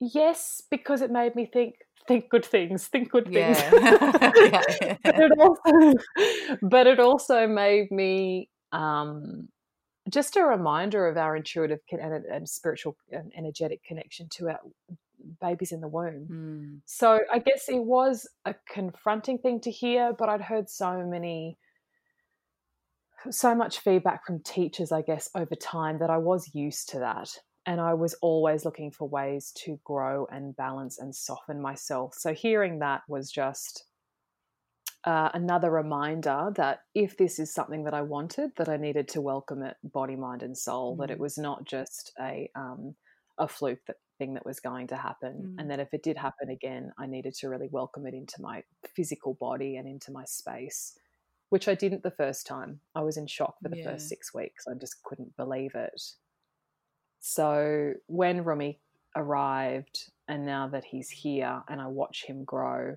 yes 0.00 0.62
because 0.70 1.02
it 1.02 1.10
made 1.10 1.34
me 1.34 1.44
think 1.52 1.74
think 2.08 2.30
good 2.30 2.44
things, 2.44 2.88
think 2.88 3.10
good 3.10 3.26
things. 3.26 3.58
Yeah. 3.58 3.70
but, 5.04 5.14
it 5.20 5.32
also, 5.38 5.92
but 6.62 6.86
it 6.86 6.98
also 6.98 7.46
made 7.46 7.92
me 7.92 8.48
um, 8.72 9.48
just 10.08 10.36
a 10.36 10.42
reminder 10.42 11.06
of 11.06 11.16
our 11.16 11.36
intuitive 11.36 11.80
and, 11.92 12.24
and, 12.24 12.48
spiritual 12.48 12.96
and 13.12 13.30
energetic 13.36 13.84
connection 13.84 14.28
to 14.30 14.48
our 14.48 14.60
babies 15.40 15.70
in 15.70 15.80
the 15.80 15.88
womb. 15.88 16.26
Mm. 16.30 16.80
So 16.86 17.20
I 17.30 17.38
guess 17.38 17.68
it 17.68 17.84
was 17.84 18.26
a 18.46 18.54
confronting 18.72 19.38
thing 19.38 19.60
to 19.60 19.70
hear, 19.70 20.14
but 20.18 20.28
I'd 20.30 20.40
heard 20.40 20.70
so 20.70 21.04
many 21.04 21.58
so 23.30 23.54
much 23.54 23.80
feedback 23.80 24.26
from 24.26 24.40
teachers, 24.42 24.92
I 24.92 25.02
guess, 25.02 25.28
over 25.34 25.54
time 25.54 25.98
that 25.98 26.10
I 26.10 26.18
was 26.18 26.54
used 26.54 26.88
to 26.90 27.00
that 27.00 27.30
and 27.68 27.82
I 27.82 27.92
was 27.92 28.14
always 28.22 28.64
looking 28.64 28.90
for 28.90 29.06
ways 29.06 29.52
to 29.64 29.78
grow 29.84 30.26
and 30.32 30.56
balance 30.56 30.98
and 30.98 31.14
soften 31.14 31.60
myself. 31.60 32.14
So 32.14 32.32
hearing 32.32 32.78
that 32.78 33.02
was 33.08 33.30
just 33.30 33.84
uh, 35.04 35.28
another 35.34 35.70
reminder 35.70 36.50
that 36.56 36.80
if 36.94 37.18
this 37.18 37.38
is 37.38 37.52
something 37.52 37.84
that 37.84 37.92
I 37.92 38.00
wanted, 38.00 38.52
that 38.56 38.70
I 38.70 38.78
needed 38.78 39.06
to 39.08 39.20
welcome 39.20 39.62
it, 39.62 39.76
body, 39.84 40.16
mind, 40.16 40.42
and 40.42 40.56
soul. 40.56 40.96
Mm. 40.96 41.00
That 41.00 41.10
it 41.10 41.18
mm. 41.18 41.20
was 41.20 41.36
not 41.36 41.66
just 41.66 42.12
a 42.18 42.50
um, 42.54 42.94
a 43.38 43.46
fluke 43.46 43.84
that, 43.86 43.96
thing 44.16 44.34
that 44.34 44.46
was 44.46 44.60
going 44.60 44.86
to 44.88 44.96
happen, 44.96 45.54
mm. 45.54 45.60
and 45.60 45.70
that 45.70 45.78
if 45.78 45.92
it 45.92 46.02
did 46.02 46.16
happen 46.16 46.48
again, 46.48 46.92
I 46.98 47.06
needed 47.06 47.34
to 47.34 47.48
really 47.48 47.68
welcome 47.70 48.06
it 48.06 48.14
into 48.14 48.40
my 48.40 48.62
physical 48.96 49.34
body 49.34 49.76
and 49.76 49.86
into 49.86 50.10
my 50.10 50.24
space. 50.24 50.98
Which 51.50 51.68
I 51.68 51.74
didn't 51.74 52.02
the 52.02 52.10
first 52.10 52.46
time. 52.46 52.80
I 52.94 53.00
was 53.00 53.16
in 53.16 53.26
shock 53.26 53.54
for 53.62 53.68
the 53.68 53.78
yeah. 53.78 53.92
first 53.92 54.08
six 54.08 54.34
weeks. 54.34 54.66
I 54.68 54.74
just 54.74 55.02
couldn't 55.02 55.36
believe 55.36 55.74
it. 55.74 56.00
So 57.20 57.94
when 58.06 58.44
Rumi 58.44 58.80
arrived 59.16 60.10
and 60.28 60.44
now 60.44 60.68
that 60.68 60.84
he's 60.84 61.10
here 61.10 61.62
and 61.68 61.80
I 61.80 61.86
watch 61.86 62.24
him 62.24 62.44
grow, 62.44 62.96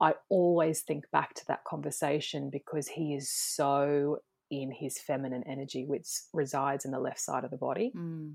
I 0.00 0.14
always 0.28 0.80
think 0.80 1.04
back 1.12 1.34
to 1.34 1.46
that 1.48 1.64
conversation 1.64 2.50
because 2.50 2.88
he 2.88 3.14
is 3.14 3.30
so 3.30 4.18
in 4.50 4.70
his 4.72 4.98
feminine 4.98 5.44
energy, 5.46 5.84
which 5.84 6.08
resides 6.32 6.84
in 6.84 6.90
the 6.90 6.98
left 6.98 7.20
side 7.20 7.44
of 7.44 7.50
the 7.50 7.56
body. 7.56 7.92
Mm. 7.96 8.34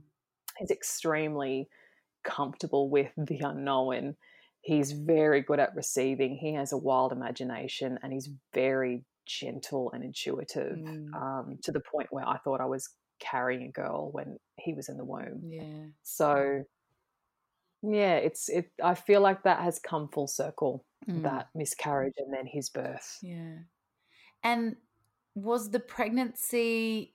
He's 0.58 0.72
extremely 0.72 1.70
comfortable 2.24 2.90
with 2.90 3.12
the 3.18 3.40
unknown. 3.40 4.16
He's 4.62 4.92
very 4.92 5.42
good 5.42 5.60
at 5.60 5.76
receiving. 5.76 6.36
He 6.36 6.54
has 6.54 6.72
a 6.72 6.78
wild 6.78 7.12
imagination 7.12 8.00
and 8.04 8.12
he's 8.12 8.30
very 8.54 9.04
gentle 9.30 9.92
and 9.92 10.04
intuitive 10.04 10.78
Mm. 10.78 11.14
um, 11.14 11.60
to 11.64 11.72
the 11.72 11.80
point 11.80 12.08
where 12.12 12.28
I 12.28 12.38
thought 12.40 12.62
I 12.62 12.66
was 12.66 12.90
carrying 13.20 13.64
a 13.64 13.72
girl 13.72 14.12
when 14.12 14.40
he 14.58 14.74
was 14.74 14.90
in 14.90 14.98
the 14.98 15.06
womb. 15.06 15.42
Yeah. 15.46 15.86
So, 16.04 16.64
yeah, 17.84 18.16
it's 18.16 18.50
it. 18.50 18.72
I 18.84 18.96
feel 18.96 19.22
like 19.22 19.44
that 19.44 19.62
has 19.62 19.80
come 19.80 20.10
full 20.10 20.28
circle. 20.28 20.84
Mm. 21.08 21.24
That 21.24 21.50
miscarriage 21.56 22.16
and 22.18 22.34
then 22.34 22.46
his 22.46 22.70
birth. 22.70 23.20
Yeah. 23.22 23.60
And 24.44 24.76
was 25.36 25.70
the 25.70 25.80
pregnancy 25.80 27.14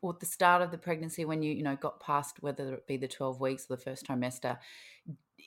or 0.00 0.16
the 0.18 0.26
start 0.26 0.62
of 0.62 0.70
the 0.70 0.78
pregnancy 0.78 1.24
when 1.24 1.42
you, 1.42 1.52
you 1.52 1.62
know, 1.62 1.76
got 1.76 2.00
past 2.00 2.42
whether 2.42 2.74
it 2.74 2.86
be 2.86 2.96
the 2.96 3.08
12 3.08 3.40
weeks 3.40 3.66
or 3.68 3.76
the 3.76 3.82
first 3.82 4.06
trimester, 4.06 4.58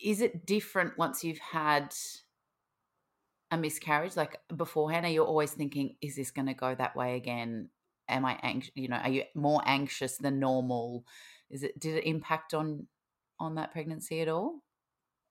is 0.03 0.21
it 0.21 0.45
different 0.45 0.97
once 0.97 1.23
you've 1.23 1.39
had 1.39 1.93
a 3.51 3.57
miscarriage 3.57 4.15
like 4.15 4.39
beforehand? 4.55 5.05
Are 5.05 5.09
you 5.09 5.23
always 5.23 5.51
thinking, 5.51 5.95
is 6.01 6.15
this 6.15 6.31
going 6.31 6.47
to 6.47 6.53
go 6.53 6.73
that 6.75 6.95
way 6.95 7.15
again? 7.15 7.69
Am 8.07 8.25
I 8.25 8.39
anxious? 8.41 8.71
You 8.75 8.87
know, 8.87 8.97
are 8.97 9.09
you 9.09 9.23
more 9.35 9.61
anxious 9.65 10.17
than 10.17 10.39
normal? 10.39 11.05
Is 11.49 11.63
it, 11.63 11.79
did 11.79 11.95
it 11.95 12.07
impact 12.07 12.53
on, 12.53 12.87
on 13.39 13.55
that 13.55 13.71
pregnancy 13.71 14.21
at 14.21 14.27
all 14.27 14.61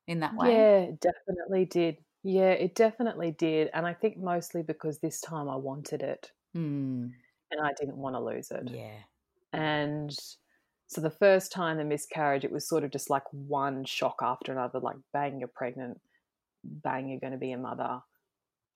in 0.06 0.20
that 0.20 0.36
way? 0.36 0.50
Yeah, 0.52 0.86
definitely 1.00 1.64
did. 1.64 1.98
Yeah, 2.24 2.50
it 2.50 2.74
definitely 2.74 3.32
did. 3.32 3.70
And 3.72 3.86
I 3.86 3.94
think 3.94 4.18
mostly 4.18 4.62
because 4.62 4.98
this 4.98 5.20
time 5.20 5.48
I 5.48 5.56
wanted 5.56 6.02
it 6.02 6.32
Mm. 6.56 7.12
and 7.50 7.60
I 7.60 7.72
didn't 7.78 7.96
want 7.98 8.16
to 8.16 8.20
lose 8.20 8.50
it. 8.50 8.70
Yeah. 8.70 9.02
And 9.52 10.16
so 10.86 11.00
the 11.00 11.10
first 11.10 11.52
time 11.52 11.76
the 11.76 11.84
miscarriage, 11.84 12.44
it 12.44 12.52
was 12.52 12.66
sort 12.68 12.84
of 12.84 12.90
just 12.90 13.10
like 13.10 13.24
one 13.30 13.84
shock 13.84 14.20
after 14.22 14.52
another 14.52 14.80
like, 14.80 14.96
bang, 15.12 15.38
you're 15.38 15.48
pregnant, 15.48 16.00
bang, 16.70 17.08
you're 17.08 17.20
going 17.20 17.32
to 17.32 17.38
be 17.38 17.52
a 17.52 17.58
mother. 17.58 18.00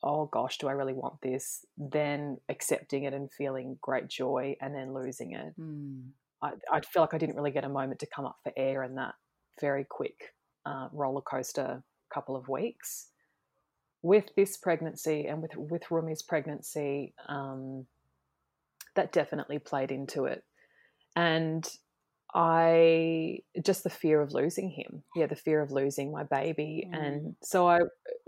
Oh 0.02 0.26
gosh, 0.26 0.58
do 0.58 0.68
I 0.68 0.72
really 0.72 0.94
want 0.94 1.20
this? 1.22 1.64
Then 1.76 2.38
accepting 2.48 3.04
it 3.04 3.14
and 3.14 3.32
feeling 3.32 3.78
great 3.80 4.08
joy 4.08 4.56
and 4.60 4.74
then 4.74 4.94
losing 4.94 5.32
it. 5.32 5.54
Mm. 5.60 6.08
I, 6.42 6.52
I 6.72 6.80
feel 6.80 7.02
like 7.02 7.14
I 7.14 7.18
didn't 7.18 7.36
really 7.36 7.52
get 7.52 7.64
a 7.64 7.68
moment 7.68 8.00
to 8.00 8.06
come 8.06 8.26
up 8.26 8.36
for 8.42 8.52
air 8.56 8.82
in 8.82 8.96
that 8.96 9.14
very 9.60 9.86
quick 9.88 10.34
uh, 10.66 10.88
roller 10.92 11.22
coaster 11.22 11.82
couple 12.12 12.36
of 12.36 12.48
weeks. 12.48 13.08
With 14.02 14.24
this 14.36 14.56
pregnancy 14.56 15.26
and 15.26 15.40
with 15.40 15.52
with 15.56 15.82
Rumi's 15.90 16.22
pregnancy, 16.22 17.14
um, 17.28 17.86
that 18.96 19.12
definitely 19.12 19.60
played 19.60 19.92
into 19.92 20.24
it, 20.24 20.42
and 21.14 21.64
I 22.34 23.40
just 23.62 23.84
the 23.84 23.90
fear 23.90 24.20
of 24.22 24.32
losing 24.32 24.70
him. 24.70 25.04
Yeah, 25.14 25.26
the 25.26 25.36
fear 25.36 25.60
of 25.62 25.70
losing 25.70 26.10
my 26.12 26.24
baby, 26.24 26.88
Mm. 26.88 26.92
and 26.92 27.36
so 27.42 27.68
I 27.68 27.80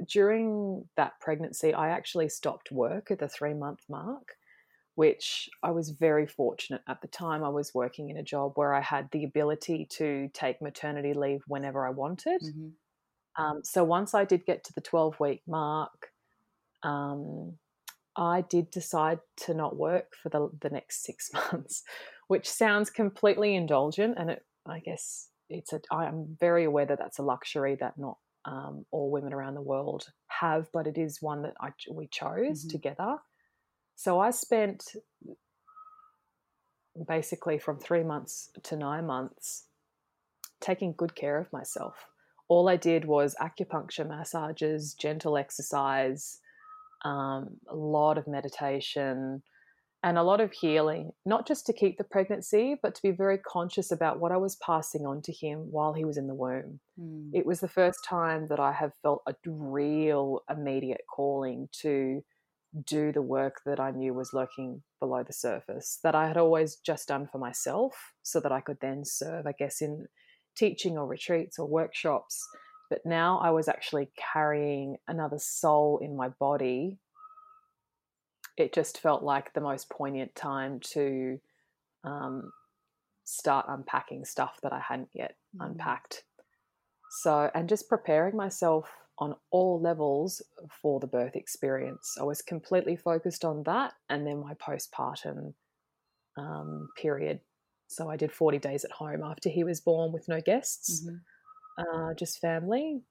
during 0.09 0.89
that 0.97 1.21
pregnancy, 1.21 1.73
I 1.75 1.91
actually 1.91 2.29
stopped 2.29 2.71
work 2.73 3.11
at 3.11 3.19
the 3.19 3.29
three 3.29 3.55
month 3.55 3.81
mark 3.89 4.37
which 4.97 5.49
I 5.63 5.71
was 5.73 5.91
very 5.91 6.27
fortunate 6.27 6.83
at 6.89 7.01
the 7.01 7.09
time. 7.09 7.45
I 7.45 7.49
was 7.49 7.75
working 7.75 8.11
in 8.11 8.17
a 8.17 8.23
job 8.23 8.53
where 8.57 8.75
I 8.75 8.81
had 8.81 9.11
the 9.13 9.25
ability 9.25 9.87
to 9.93 10.29
take 10.35 10.63
maternity 10.63 11.15
leave 11.15 11.43
whenever 11.49 11.87
I 11.87 11.91
wanted. 11.91 12.41
hmm 12.41 12.77
Um, 13.37 13.63
so 13.65 13.83
once 13.85 14.15
I 14.15 14.25
did 14.25 14.47
get 14.47 14.65
to 14.65 14.73
the 14.73 14.81
12 14.81 15.19
week 15.19 15.43
mark, 15.47 16.11
um, 16.83 17.59
I 18.17 18.43
did 18.43 18.71
decide 18.71 19.21
to 19.39 19.55
not 19.55 19.77
work 19.77 20.15
for 20.23 20.29
the, 20.31 20.51
the 20.61 20.71
next 20.71 21.05
six 21.05 21.33
months, 21.53 21.85
which 22.29 22.49
sounds 22.51 22.91
completely 22.91 23.55
indulgent. 23.55 24.17
And 24.19 24.31
it, 24.31 24.45
I 24.67 24.81
guess 24.81 25.29
it's 25.49 25.73
a, 25.73 25.81
I 25.91 26.07
am 26.07 26.37
very 26.39 26.65
aware 26.65 26.87
that 26.87 26.99
that's 26.99 27.19
a 27.19 27.23
luxury 27.23 27.77
that 27.77 27.99
not 27.99 28.19
um, 28.45 28.85
all 28.91 29.11
women 29.11 29.33
around 29.33 29.55
the 29.55 29.63
world 29.63 30.13
have, 30.29 30.71
but 30.73 30.87
it 30.87 30.99
is 30.99 31.23
one 31.23 31.43
that 31.43 31.55
I, 31.61 31.71
we 31.91 32.07
chose 32.09 32.65
Mhm. 32.65 32.71
together. 32.71 33.19
So 33.97 34.21
I 34.21 34.31
spent 34.31 34.97
basically 37.09 37.59
from 37.59 37.79
three 37.79 38.05
months 38.05 38.51
to 38.65 38.77
nine 38.77 39.07
months 39.07 39.67
taking 40.61 40.93
good 40.93 41.15
care 41.15 41.39
of 41.39 41.53
myself. 41.53 42.07
All 42.49 42.69
I 42.69 42.77
did 42.77 43.05
was 43.05 43.35
acupuncture 43.41 44.07
massages, 44.07 44.95
gentle 44.95 45.37
exercise, 45.37 46.41
um, 47.05 47.61
a 47.69 47.75
lot 47.75 48.19
of 48.19 48.27
meditation, 48.27 49.43
and 50.05 50.19
a 50.19 50.23
lot 50.23 50.43
of 50.43 50.53
healing, 50.53 51.13
not 51.25 51.47
just 51.49 51.65
to 51.65 51.73
keep 51.73 51.97
the 51.97 52.05
pregnancy, 52.05 52.77
but 52.83 52.95
to 52.95 53.01
be 53.03 53.11
very 53.11 53.39
conscious 53.39 53.91
about 53.91 54.21
what 54.21 54.33
I 54.33 54.37
was 54.37 54.57
passing 54.57 55.07
on 55.07 55.23
to 55.23 55.33
him 55.33 55.69
while 55.71 55.95
he 55.95 56.05
was 56.05 56.19
in 56.19 56.27
the 56.27 56.35
womb. 56.35 56.79
Mm. 57.01 57.31
It 57.33 57.47
was 57.47 57.61
the 57.61 57.69
first 57.69 58.05
time 58.05 58.49
that 58.51 58.61
I 58.61 58.71
have 58.73 58.93
felt 59.03 59.23
a 59.27 59.35
real 59.47 60.43
immediate 60.51 61.01
calling 61.09 61.71
to 61.81 62.23
do 62.85 63.13
the 63.13 63.23
work 63.23 63.63
that 63.65 63.81
I 63.81 63.93
knew 63.93 64.13
was 64.13 64.35
lurking 64.35 64.83
below 65.01 65.23
the 65.23 65.33
surface, 65.33 66.01
that 66.05 66.15
I 66.15 66.29
had 66.29 66.37
always 66.37 66.77
just 66.77 67.09
done 67.09 67.27
for 67.33 67.39
myself 67.39 67.95
so 68.23 68.41
that 68.41 68.53
I 68.53 68.61
could 68.61 68.81
then 68.83 69.07
serve, 69.07 69.47
I 69.47 69.53
guess, 69.59 69.81
in 69.81 70.07
teaching 70.55 70.99
or 70.99 71.07
retreats 71.07 71.59
or 71.59 71.67
workshops. 71.67 72.47
But 72.91 73.07
now 73.07 73.39
I 73.43 73.53
was 73.53 73.69
actually 73.69 74.11
carrying 74.35 74.99
another 75.09 75.39
soul 75.39 75.99
in 76.03 76.15
my 76.15 76.29
body. 76.29 76.99
It 78.57 78.73
just 78.73 79.01
felt 79.01 79.23
like 79.23 79.53
the 79.53 79.61
most 79.61 79.91
poignant 79.91 80.35
time 80.35 80.81
to 80.81 81.41
um, 82.05 82.53
start 83.25 83.67
unpacking 83.69 84.25
stuff 84.25 84.61
that 84.63 84.73
I 84.73 84.81
hadn't 84.81 85.11
yet 85.15 85.37
Mm. 85.55 85.67
unpacked. 85.67 86.25
So, 87.23 87.51
and 87.55 87.69
just 87.69 87.89
preparing 87.89 88.37
myself 88.37 88.91
on 89.19 89.37
all 89.51 89.81
levels 89.81 90.43
for 90.83 90.99
the 91.01 91.07
birth 91.07 91.37
experience. 91.37 92.17
I 92.21 92.25
was 92.25 92.43
completely 92.43 92.97
focused 92.97 93.45
on 93.45 93.63
that 93.65 93.95
and 94.09 94.27
then 94.27 94.41
my 94.41 94.55
postpartum 94.55 95.55
um, 96.37 96.89
period. 96.97 97.41
So, 97.89 98.11
I 98.11 98.17
did 98.17 98.33
40 98.33 98.59
days 98.59 98.85
at 98.85 98.93
home 98.93 99.23
after 99.23 99.49
he 99.49 99.65
was 99.65 99.81
born 99.81 100.13
with 100.13 100.29
no 100.29 100.41
guests, 100.41 101.05
Mhm. 101.05 101.21
uh, 101.79 102.15
just 102.15 102.41
family. 102.41 103.03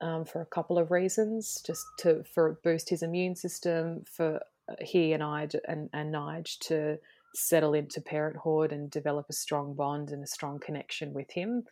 Um, 0.00 0.24
for 0.24 0.42
a 0.42 0.46
couple 0.46 0.78
of 0.78 0.90
reasons, 0.90 1.62
just 1.62 1.86
to 2.00 2.24
for 2.24 2.54
boost 2.64 2.90
his 2.90 3.02
immune 3.02 3.36
system, 3.36 4.04
for 4.04 4.40
he 4.80 5.12
and 5.12 5.22
I 5.22 5.48
and 5.68 5.90
and 5.92 6.14
Nige 6.14 6.58
to 6.60 6.98
settle 7.34 7.74
into 7.74 8.00
parenthood 8.00 8.72
and 8.72 8.90
develop 8.90 9.26
a 9.28 9.32
strong 9.32 9.74
bond 9.74 10.10
and 10.10 10.22
a 10.22 10.26
strong 10.26 10.60
connection 10.60 11.12
with 11.12 11.30
him, 11.30 11.64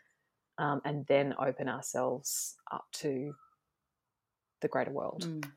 um, 0.58 0.80
and 0.84 1.06
then 1.06 1.34
open 1.38 1.68
ourselves 1.68 2.56
up 2.72 2.84
to 2.92 3.32
the 4.60 4.68
greater 4.68 4.90
world. 4.92 5.24
Mm. 5.26 5.50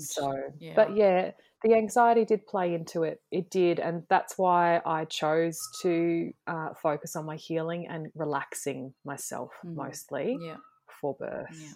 So, 0.00 0.32
yeah. 0.60 0.74
but 0.76 0.96
yeah, 0.96 1.32
the 1.64 1.74
anxiety 1.74 2.24
did 2.24 2.46
play 2.46 2.72
into 2.72 3.02
it. 3.02 3.20
It 3.32 3.50
did, 3.50 3.80
and 3.80 4.04
that's 4.08 4.38
why 4.38 4.80
I 4.86 5.06
chose 5.06 5.58
to 5.82 6.32
uh, 6.46 6.68
focus 6.80 7.16
on 7.16 7.26
my 7.26 7.34
healing 7.34 7.88
and 7.88 8.06
relaxing 8.14 8.94
myself 9.04 9.50
Mm. 9.64 9.74
mostly 9.74 10.38
Yeah. 10.40 10.58
for 11.00 11.14
birth. 11.14 11.48
Yeah. 11.60 11.72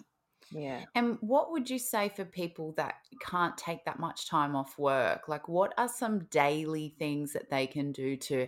Yeah. 0.51 0.85
And 0.95 1.17
what 1.21 1.51
would 1.51 1.69
you 1.69 1.79
say 1.79 2.09
for 2.09 2.25
people 2.25 2.73
that 2.77 2.95
can't 3.21 3.57
take 3.57 3.85
that 3.85 3.99
much 3.99 4.27
time 4.29 4.55
off 4.55 4.77
work? 4.77 5.27
Like, 5.27 5.47
what 5.47 5.73
are 5.77 5.87
some 5.89 6.25
daily 6.25 6.95
things 6.99 7.33
that 7.33 7.49
they 7.49 7.67
can 7.67 7.91
do 7.91 8.17
to 8.17 8.47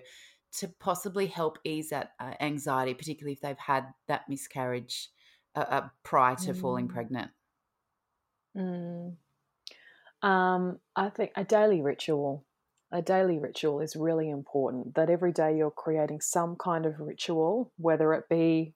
to 0.60 0.70
possibly 0.80 1.28
help 1.28 1.60
ease 1.66 1.90
that 1.90 2.12
uh, 2.20 2.34
anxiety, 2.40 2.94
particularly 2.94 3.34
if 3.34 3.42
they've 3.42 3.58
had 3.58 3.88
that 4.08 4.30
miscarriage 4.30 5.10
uh, 5.56 5.66
uh, 5.70 5.88
prior 6.04 6.36
to 6.38 6.54
falling 6.54 6.88
Mm. 6.88 6.94
pregnant? 6.94 7.32
Mm. 8.56 9.18
Um, 10.22 10.80
I 10.96 11.10
think 11.10 11.32
a 11.36 11.44
daily 11.44 11.82
ritual. 11.82 12.46
A 12.92 13.02
daily 13.02 13.38
ritual 13.38 13.82
is 13.82 13.96
really 13.96 14.30
important. 14.30 14.96
That 14.96 15.10
every 15.10 15.34
day 15.34 15.58
you're 15.58 15.72
creating 15.72 16.22
some 16.22 16.56
kind 16.56 16.86
of 16.86 17.00
ritual, 17.00 17.74
whether 17.78 18.14
it 18.14 18.30
be 18.30 18.74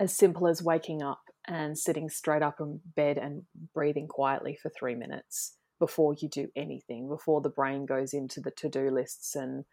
as 0.00 0.16
simple 0.16 0.48
as 0.48 0.62
waking 0.62 1.02
up 1.02 1.20
and 1.46 1.78
sitting 1.78 2.08
straight 2.08 2.42
up 2.42 2.60
in 2.60 2.80
bed 2.96 3.18
and 3.18 3.42
breathing 3.74 4.08
quietly 4.08 4.58
for 4.60 4.70
three 4.70 4.94
minutes 4.94 5.56
before 5.78 6.14
you 6.14 6.28
do 6.28 6.48
anything, 6.56 7.08
before 7.08 7.40
the 7.40 7.50
brain 7.50 7.84
goes 7.86 8.14
into 8.14 8.40
the 8.40 8.50
to 8.52 8.68
do 8.68 8.90
lists 8.90 9.34
and 9.36 9.64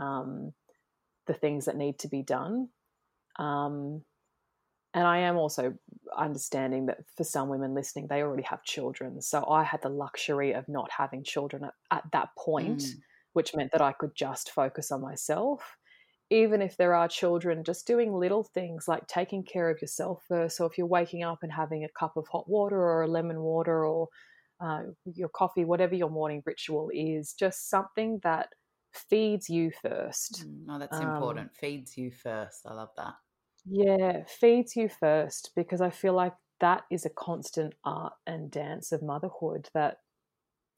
um, 0.00 0.52
the 1.26 1.34
things 1.34 1.64
that 1.66 1.76
need 1.76 1.98
to 1.98 2.08
be 2.08 2.22
done. 2.22 2.68
Um, 3.38 4.02
and 4.94 5.06
I 5.06 5.18
am 5.18 5.36
also 5.36 5.74
understanding 6.16 6.86
that 6.86 6.98
for 7.16 7.24
some 7.24 7.48
women 7.48 7.74
listening, 7.74 8.06
they 8.06 8.22
already 8.22 8.44
have 8.44 8.62
children. 8.62 9.20
So 9.20 9.44
I 9.48 9.64
had 9.64 9.82
the 9.82 9.88
luxury 9.88 10.52
of 10.52 10.68
not 10.68 10.88
having 10.96 11.24
children 11.24 11.64
at, 11.64 11.74
at 11.90 12.04
that 12.12 12.28
point, 12.38 12.78
Mm. 12.82 13.00
which 13.32 13.54
meant 13.56 13.72
that 13.72 13.82
I 13.82 13.92
could 13.92 14.14
just 14.14 14.50
focus 14.50 14.92
on 14.92 15.00
myself. 15.00 15.76
Even 16.30 16.62
if 16.62 16.76
there 16.76 16.94
are 16.94 17.08
children, 17.08 17.64
just 17.64 17.86
doing 17.86 18.12
little 18.12 18.42
things 18.42 18.88
like 18.88 19.06
taking 19.06 19.42
care 19.42 19.70
of 19.70 19.80
yourself 19.80 20.24
first. 20.26 20.56
So 20.56 20.64
if 20.64 20.78
you're 20.78 20.86
waking 20.86 21.22
up 21.22 21.40
and 21.42 21.52
having 21.52 21.84
a 21.84 21.98
cup 21.98 22.16
of 22.16 22.26
hot 22.28 22.48
water 22.48 22.76
or 22.76 23.02
a 23.02 23.08
lemon 23.08 23.40
water 23.40 23.86
or 23.86 24.08
uh, 24.60 24.82
your 25.04 25.28
coffee, 25.28 25.64
whatever 25.64 25.94
your 25.94 26.10
morning 26.10 26.42
ritual 26.46 26.90
is, 26.92 27.34
just 27.34 27.68
something 27.68 28.20
that 28.22 28.48
feeds 28.92 29.50
you 29.50 29.70
first. 29.82 30.46
Mm, 30.46 30.64
oh, 30.70 30.78
that's 30.78 30.98
um, 30.98 31.10
important. 31.10 31.54
Feeds 31.54 31.98
you 31.98 32.10
first. 32.10 32.60
I 32.66 32.74
love 32.74 32.90
that. 32.96 33.14
Yeah, 33.66 34.24
feeds 34.26 34.76
you 34.76 34.88
first 34.88 35.50
because 35.56 35.80
I 35.80 35.90
feel 35.90 36.12
like 36.12 36.34
that 36.60 36.84
is 36.90 37.04
a 37.04 37.10
constant 37.10 37.74
art 37.84 38.12
and 38.26 38.50
dance 38.50 38.92
of 38.92 39.02
motherhood 39.02 39.68
that 39.74 39.98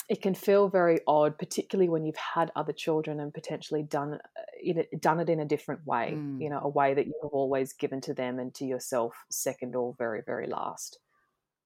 it 0.09 0.23
can 0.23 0.35
feel 0.35 0.69
very 0.69 1.01
odd, 1.07 1.37
particularly 1.37 1.88
when 1.88 2.05
you've 2.05 2.16
had 2.16 2.53
other 2.55 2.73
children 2.73 3.19
and 3.19 3.35
potentially 3.35 3.83
done 3.83 4.14
uh, 4.14 4.42
it, 4.55 5.01
done 5.01 5.19
it 5.21 5.29
in 5.29 5.40
a 5.40 5.45
different 5.45 5.85
way. 5.87 6.14
Mm. 6.14 6.40
You 6.40 6.51
know, 6.51 6.61
a 6.62 6.69
way 6.69 6.95
that 6.95 7.07
you 7.07 7.14
have 7.23 7.33
always 7.33 7.73
given 7.73 8.01
to 8.03 8.14
them 8.14 8.38
and 8.38 8.55
to 8.55 8.64
yourself 8.64 9.14
second 9.31 9.75
or 9.75 9.95
very 9.99 10.23
very 10.25 10.47
last. 10.47 10.99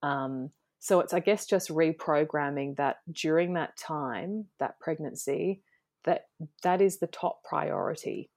Um, 0.03 0.51
so 0.79 1.01
it's 1.01 1.13
I 1.13 1.21
guess 1.21 1.45
just 1.45 1.69
reprogramming 1.69 2.77
that 2.77 2.97
during 3.13 3.55
that 3.55 3.77
time, 3.77 4.47
that 4.59 4.81
pregnancy, 4.81 5.61
that 6.05 6.29
that 6.63 6.81
is 6.81 6.99
the 6.99 7.07
top 7.07 7.45
priority. 7.45 8.31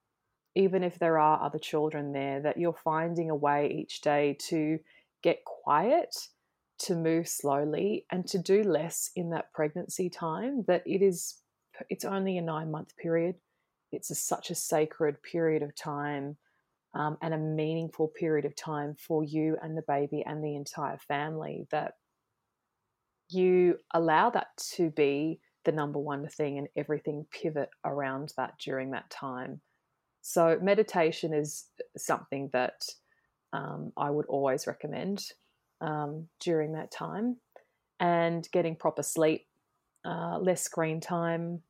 Even 0.55 0.83
if 0.83 0.99
there 0.99 1.17
are 1.17 1.41
other 1.41 1.57
children 1.57 2.11
there, 2.11 2.41
that 2.41 2.57
you're 2.57 2.77
finding 2.83 3.29
a 3.29 3.35
way 3.35 3.71
each 3.73 4.01
day 4.01 4.37
to 4.49 4.79
get 5.23 5.43
quiet 5.45 6.13
to 6.79 6.95
move 6.95 7.27
slowly 7.27 8.05
and 8.11 8.27
to 8.27 8.37
do 8.37 8.63
less 8.63 9.09
in 9.15 9.29
that 9.29 9.51
pregnancy 9.53 10.09
time 10.09 10.63
that 10.67 10.83
it 10.85 11.01
is 11.01 11.37
it's 11.89 12.05
only 12.05 12.37
a 12.37 12.41
nine 12.41 12.71
month 12.71 12.95
period. 12.97 13.35
It's 13.91 14.11
a, 14.11 14.15
such 14.15 14.49
a 14.49 14.55
sacred 14.55 15.21
period 15.23 15.63
of 15.63 15.75
time 15.75 16.37
um, 16.93 17.17
and 17.21 17.33
a 17.33 17.37
meaningful 17.37 18.07
period 18.07 18.45
of 18.45 18.55
time 18.55 18.95
for 18.95 19.23
you 19.23 19.57
and 19.61 19.77
the 19.77 19.83
baby 19.87 20.23
and 20.25 20.43
the 20.43 20.55
entire 20.55 20.97
family 20.97 21.67
that 21.71 21.93
you 23.29 23.77
allow 23.93 24.29
that 24.31 24.47
to 24.75 24.89
be 24.91 25.39
the 25.65 25.71
number 25.71 25.99
one 25.99 26.27
thing 26.27 26.57
and 26.57 26.67
everything 26.75 27.25
pivot 27.31 27.69
around 27.85 28.33
that 28.37 28.53
during 28.59 28.91
that 28.91 29.09
time. 29.09 29.61
So 30.21 30.59
meditation 30.61 31.33
is 31.33 31.65
something 31.97 32.49
that 32.53 32.83
um, 33.53 33.93
i 33.95 34.09
would 34.09 34.25
always 34.25 34.67
recommend 34.67 35.23
um, 35.83 36.27
during 36.39 36.73
that 36.73 36.89
time 36.89 37.37
and 37.99 38.47
getting 38.51 38.75
proper 38.75 39.03
sleep, 39.03 39.45
uh, 40.05 40.39
less 40.39 40.63
screen 40.63 40.99
time, 40.99 41.61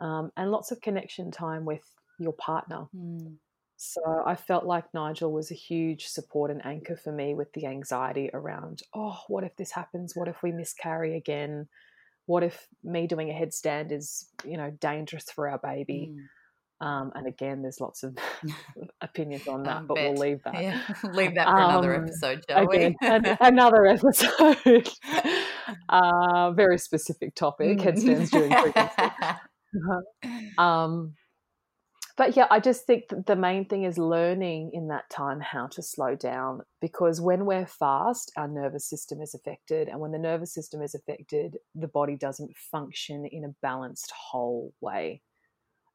um, 0.00 0.30
and 0.36 0.50
lots 0.50 0.70
of 0.70 0.80
connection 0.80 1.30
time 1.30 1.64
with 1.64 1.82
your 2.18 2.32
partner. 2.32 2.86
Mm. 2.94 3.36
So 3.76 4.02
I 4.26 4.34
felt 4.34 4.64
like 4.66 4.92
Nigel 4.92 5.32
was 5.32 5.52
a 5.52 5.54
huge 5.54 6.06
support 6.06 6.50
and 6.50 6.66
anchor 6.66 6.96
for 6.96 7.12
me 7.12 7.34
with 7.34 7.52
the 7.52 7.66
anxiety 7.66 8.28
around, 8.34 8.82
oh, 8.92 9.20
what 9.28 9.44
if 9.44 9.54
this 9.56 9.70
happens? 9.70 10.16
What 10.16 10.26
if 10.26 10.42
we 10.42 10.50
miscarry 10.50 11.16
again? 11.16 11.68
What 12.26 12.42
if 12.42 12.66
me 12.82 13.06
doing 13.06 13.30
a 13.30 13.32
headstand 13.32 13.92
is, 13.92 14.28
you 14.44 14.56
know, 14.56 14.70
dangerous 14.80 15.30
for 15.30 15.48
our 15.48 15.58
baby? 15.58 16.12
Mm. 16.12 16.24
Um, 16.80 17.10
and 17.14 17.26
again, 17.26 17.62
there's 17.62 17.80
lots 17.80 18.02
of 18.02 18.16
opinions 19.00 19.48
on 19.48 19.64
that, 19.64 19.86
but 19.86 19.96
we'll 20.00 20.14
leave 20.14 20.42
that. 20.44 20.62
Yeah. 20.62 20.80
leave 21.12 21.34
that 21.34 21.46
for 21.48 21.58
um, 21.58 21.70
another 21.70 22.02
episode, 22.02 22.44
shall 22.48 22.68
again, 22.68 22.94
we? 23.00 23.36
another 23.40 23.86
episode. 23.86 24.88
uh, 25.88 26.52
very 26.52 26.78
specific 26.78 27.34
topic, 27.34 27.80
headstands 27.80 28.30
during 28.30 28.50
pregnancy. 28.50 28.94
Uh-huh. 28.98 30.62
um, 30.62 31.14
but 32.18 32.36
yeah, 32.36 32.48
I 32.50 32.58
just 32.58 32.84
think 32.84 33.04
the 33.26 33.36
main 33.36 33.66
thing 33.66 33.84
is 33.84 33.96
learning 33.96 34.72
in 34.74 34.88
that 34.88 35.08
time 35.08 35.40
how 35.40 35.68
to 35.68 35.82
slow 35.82 36.16
down 36.16 36.62
because 36.80 37.20
when 37.20 37.46
we're 37.46 37.66
fast, 37.66 38.32
our 38.36 38.48
nervous 38.48 38.88
system 38.90 39.20
is 39.20 39.34
affected. 39.34 39.86
And 39.86 40.00
when 40.00 40.10
the 40.10 40.18
nervous 40.18 40.52
system 40.52 40.82
is 40.82 40.96
affected, 40.96 41.58
the 41.76 41.86
body 41.86 42.16
doesn't 42.16 42.56
function 42.56 43.24
in 43.30 43.44
a 43.44 43.54
balanced, 43.62 44.12
whole 44.32 44.72
way. 44.80 45.22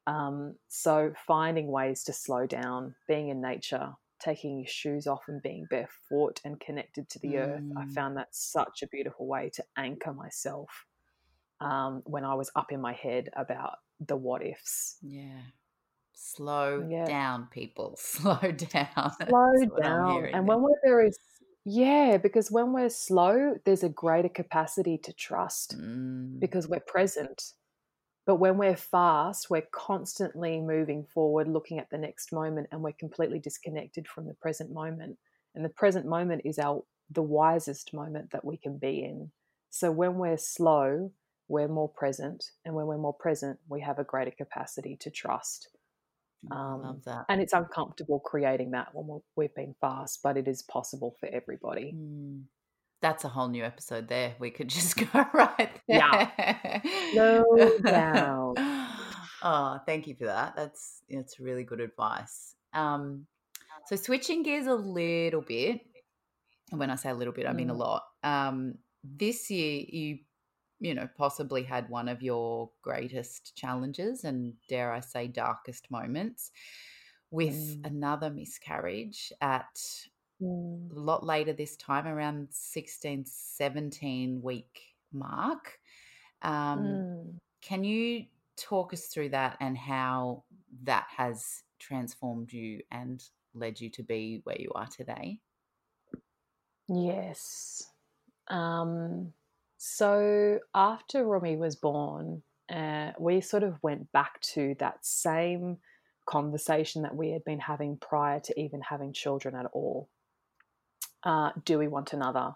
Um, 0.05 0.55
so 0.67 1.13
finding 1.27 1.67
ways 1.67 2.03
to 2.05 2.13
slow 2.13 2.45
down, 2.45 2.95
being 3.07 3.29
in 3.29 3.41
nature, 3.41 3.93
taking 4.19 4.57
your 4.59 4.67
shoes 4.67 5.07
off 5.07 5.23
and 5.27 5.41
being 5.41 5.65
barefoot 5.69 6.41
and 6.43 6.59
connected 6.59 7.09
to 7.09 7.19
the 7.19 7.33
mm. 7.33 7.39
earth, 7.39 7.63
I 7.77 7.85
mm. 7.85 7.93
found 7.93 8.17
that 8.17 8.29
such 8.31 8.81
a 8.83 8.87
beautiful 8.87 9.27
way 9.27 9.49
to 9.53 9.63
anchor 9.77 10.13
myself 10.13 10.85
um, 11.61 12.01
when 12.05 12.25
I 12.25 12.33
was 12.33 12.51
up 12.55 12.71
in 12.71 12.81
my 12.81 12.93
head 12.93 13.29
about 13.35 13.77
the 13.99 14.15
what 14.15 14.45
ifs. 14.45 14.97
Yeah. 15.01 15.39
Slow 16.13 16.87
yeah. 16.89 17.05
down, 17.05 17.47
people. 17.51 17.95
Slow 17.99 18.39
down. 18.39 19.11
Slow 19.27 19.79
down. 19.81 20.25
And 20.33 20.47
when 20.47 20.61
we're 20.61 20.79
very 20.83 21.11
yeah, 21.65 22.17
because 22.17 22.51
when 22.51 22.73
we're 22.73 22.89
slow, 22.89 23.55
there's 23.63 23.83
a 23.83 23.89
greater 23.89 24.29
capacity 24.29 24.97
to 24.97 25.13
trust 25.13 25.77
mm. 25.79 26.39
because 26.39 26.67
we're 26.67 26.81
present. 26.81 27.53
But 28.25 28.35
when 28.35 28.57
we're 28.57 28.77
fast, 28.77 29.49
we're 29.49 29.67
constantly 29.71 30.61
moving 30.61 31.05
forward, 31.13 31.47
looking 31.47 31.79
at 31.79 31.89
the 31.89 31.97
next 31.97 32.31
moment, 32.31 32.67
and 32.71 32.81
we're 32.81 32.93
completely 32.93 33.39
disconnected 33.39 34.07
from 34.07 34.27
the 34.27 34.33
present 34.35 34.71
moment. 34.71 35.17
And 35.55 35.65
the 35.65 35.69
present 35.69 36.05
moment 36.05 36.43
is 36.45 36.57
our 36.57 36.83
the 37.09 37.21
wisest 37.21 37.93
moment 37.93 38.31
that 38.31 38.45
we 38.45 38.57
can 38.57 38.77
be 38.77 39.03
in. 39.03 39.31
So 39.69 39.91
when 39.91 40.15
we're 40.15 40.37
slow, 40.37 41.11
we're 41.49 41.67
more 41.67 41.89
present, 41.89 42.51
and 42.63 42.73
when 42.73 42.85
we're 42.85 42.97
more 42.97 43.13
present, 43.13 43.59
we 43.67 43.81
have 43.81 43.99
a 43.99 44.03
greater 44.05 44.31
capacity 44.31 44.95
to 45.01 45.11
trust. 45.11 45.67
Um, 46.49 46.81
I 46.83 46.87
love 46.87 47.03
that. 47.05 47.25
And 47.29 47.41
it's 47.41 47.53
uncomfortable 47.53 48.19
creating 48.19 48.71
that 48.71 48.89
when 48.93 49.21
we've 49.35 49.53
been 49.53 49.75
fast, 49.81 50.21
but 50.23 50.37
it 50.37 50.47
is 50.47 50.61
possible 50.61 51.15
for 51.19 51.27
everybody. 51.27 51.93
Mm 51.95 52.43
that's 53.03 53.25
a 53.25 53.27
whole 53.27 53.49
new 53.49 53.63
episode 53.63 54.07
there. 54.07 54.33
We 54.39 54.49
could 54.49 54.69
just 54.79 54.97
go 54.97 55.25
right 55.33 55.69
there. 55.87 56.31
Yeah. 56.33 56.81
No 57.13 57.43
doubt. 57.83 58.55
oh, 59.43 59.79
thank 59.85 60.07
you 60.07 60.15
for 60.15 60.25
that. 60.25 60.55
That's 60.55 61.03
that's 61.09 61.39
really 61.39 61.63
good 61.63 61.81
advice. 61.81 62.55
Um, 62.73 63.27
so 63.85 63.97
switching 63.97 64.41
gears 64.41 64.65
a 64.65 64.73
little 64.73 65.41
bit, 65.41 65.81
and 66.71 66.79
when 66.79 66.89
I 66.89 66.95
say 66.95 67.09
a 67.09 67.13
little 67.13 67.33
bit, 67.33 67.45
I 67.45 67.53
mean 67.53 67.67
mm. 67.67 67.71
a 67.71 67.75
lot. 67.75 68.03
Um, 68.23 68.75
this 69.03 69.51
year 69.51 69.83
you 69.87 70.19
you 70.79 70.95
know 70.95 71.09
possibly 71.17 71.63
had 71.63 71.89
one 71.89 72.07
of 72.07 72.23
your 72.23 72.69
greatest 72.81 73.53
challenges 73.55 74.23
and 74.23 74.53
dare 74.69 74.93
I 74.93 75.01
say 75.01 75.27
darkest 75.27 75.91
moments 75.91 76.51
with 77.31 77.81
mm. 77.81 77.85
another 77.85 78.29
miscarriage 78.29 79.33
at 79.41 79.77
mm. 80.43 80.95
a 80.95 80.99
lot 80.99 81.25
later 81.25 81.53
this 81.53 81.75
time, 81.77 82.07
around 82.07 82.47
16, 82.51 83.25
17 83.25 84.41
week 84.41 84.81
mark. 85.11 85.79
Um, 86.41 86.79
mm. 86.79 87.33
Can 87.61 87.83
you 87.83 88.25
talk 88.57 88.93
us 88.93 89.07
through 89.07 89.29
that 89.29 89.57
and 89.59 89.77
how 89.77 90.43
that 90.83 91.05
has 91.15 91.63
transformed 91.79 92.51
you 92.51 92.81
and 92.91 93.23
led 93.53 93.79
you 93.79 93.89
to 93.91 94.03
be 94.03 94.41
where 94.43 94.59
you 94.59 94.71
are 94.75 94.87
today? 94.87 95.39
Yes. 96.87 97.83
Um, 98.49 99.33
so 99.77 100.59
after 100.73 101.25
Romy 101.25 101.55
was 101.55 101.75
born, 101.75 102.43
uh, 102.73 103.11
we 103.19 103.41
sort 103.41 103.63
of 103.63 103.81
went 103.81 104.11
back 104.11 104.39
to 104.41 104.75
that 104.79 105.05
same 105.05 105.77
conversation 106.25 107.01
that 107.01 107.15
we 107.15 107.31
had 107.31 107.43
been 107.43 107.59
having 107.59 107.97
prior 107.97 108.39
to 108.39 108.59
even 108.59 108.81
having 108.81 109.11
children 109.13 109.55
at 109.55 109.65
all 109.73 110.09
uh, 111.23 111.51
do 111.65 111.77
we 111.77 111.87
want 111.87 112.13
another? 112.13 112.55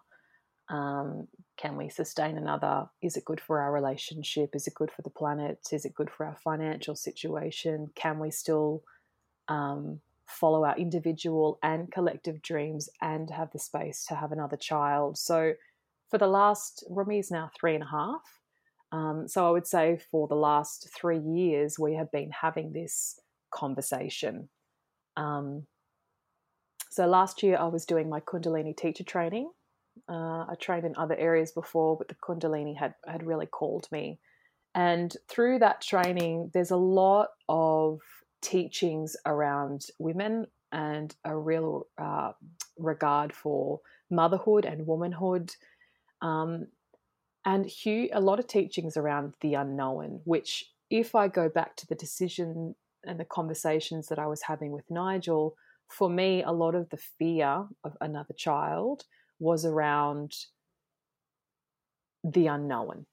Um, 0.70 1.28
can 1.58 1.76
we 1.78 1.90
sustain 1.90 2.38
another? 2.38 2.88
Is 3.02 3.16
it 3.18 3.26
good 3.26 3.42
for 3.42 3.62
our 3.62 3.72
relationship? 3.72 4.56
Is 4.56 4.68
it 4.68 4.76
good 4.76 4.92
for 4.92 5.02
the 5.02 5.10
planet? 5.10 5.60
Is 5.72 5.86
it 5.86 5.96
good 5.96 6.10
for 6.10 6.26
our 6.26 6.38
financial 6.44 6.96
situation? 6.96 7.90
Can 7.96 8.20
we 8.20 8.32
still 8.32 8.84
um, 9.48 10.02
follow 10.26 10.66
our 10.66 10.78
individual 10.78 11.58
and 11.64 11.92
collective 11.92 12.42
dreams 12.42 12.90
and 13.02 13.30
have 13.32 13.52
the 13.52 13.60
space 13.60 14.06
to 14.06 14.16
have 14.16 14.32
another 14.32 14.58
child? 14.58 15.18
So, 15.18 15.54
for 16.10 16.18
the 16.18 16.28
last, 16.28 16.86
Romy 16.90 17.20
is 17.20 17.32
now 17.32 17.52
three 17.60 17.76
and 17.76 17.84
a 17.84 17.88
half. 17.88 18.22
Um, 18.92 19.28
so, 19.28 19.48
I 19.48 19.52
would 19.52 19.68
say 19.68 20.00
for 20.12 20.28
the 20.28 20.36
last 20.36 20.90
three 20.96 21.20
years, 21.20 21.80
we 21.80 21.96
have 21.96 22.12
been 22.12 22.32
having 22.32 22.74
this 22.74 23.20
conversation. 23.52 24.50
Um, 25.16 25.66
so 26.90 27.06
last 27.06 27.44
year 27.44 27.58
I 27.58 27.68
was 27.68 27.86
doing 27.86 28.10
my 28.10 28.20
Kundalini 28.20 28.76
teacher 28.76 29.04
training. 29.04 29.52
Uh, 30.08 30.46
I 30.50 30.54
trained 30.60 30.86
in 30.86 30.96
other 30.98 31.16
areas 31.16 31.52
before, 31.52 31.98
but 31.98 32.08
the 32.08 32.16
Kundalini 32.16 32.78
had 32.78 32.94
had 33.06 33.26
really 33.26 33.48
called 33.48 33.88
me. 33.92 34.20
And 34.76 35.16
through 35.28 35.60
that 35.60 35.82
training, 35.82 36.52
there's 36.54 36.72
a 36.72 36.78
lot 36.78 37.30
of 37.50 38.00
teachings 38.42 39.16
around 39.26 39.88
women 39.98 40.46
and 40.72 41.16
a 41.26 41.36
real 41.36 41.88
uh, 41.98 42.34
regard 42.78 43.34
for 43.34 43.82
motherhood 44.12 44.66
and 44.66 44.86
womanhood. 44.86 45.56
Um, 46.22 46.68
and 47.46 47.72
a 47.86 48.20
lot 48.20 48.40
of 48.40 48.48
teachings 48.48 48.98
around 48.98 49.34
the 49.42 49.54
unknown, 49.54 50.22
which, 50.26 50.66
if 50.90 51.16
I 51.16 51.28
go 51.28 51.50
back 51.50 51.76
to 51.78 51.88
the 51.88 51.96
decision 51.96 52.76
and 53.06 53.20
the 53.20 53.26
conversations 53.26 54.08
that 54.08 54.20
I 54.20 54.28
was 54.28 54.42
having 54.44 54.72
with 54.72 54.92
Nigel, 54.92 55.56
for 55.90 56.10
me, 56.10 56.44
a 56.44 56.52
lot 56.52 56.76
of 56.76 56.90
the 56.90 56.98
fear 56.98 57.66
of 57.84 57.98
another 58.02 58.34
child 58.34 59.04
was 59.40 59.66
around 59.66 60.34
the 62.24 62.48
unknown. 62.48 63.06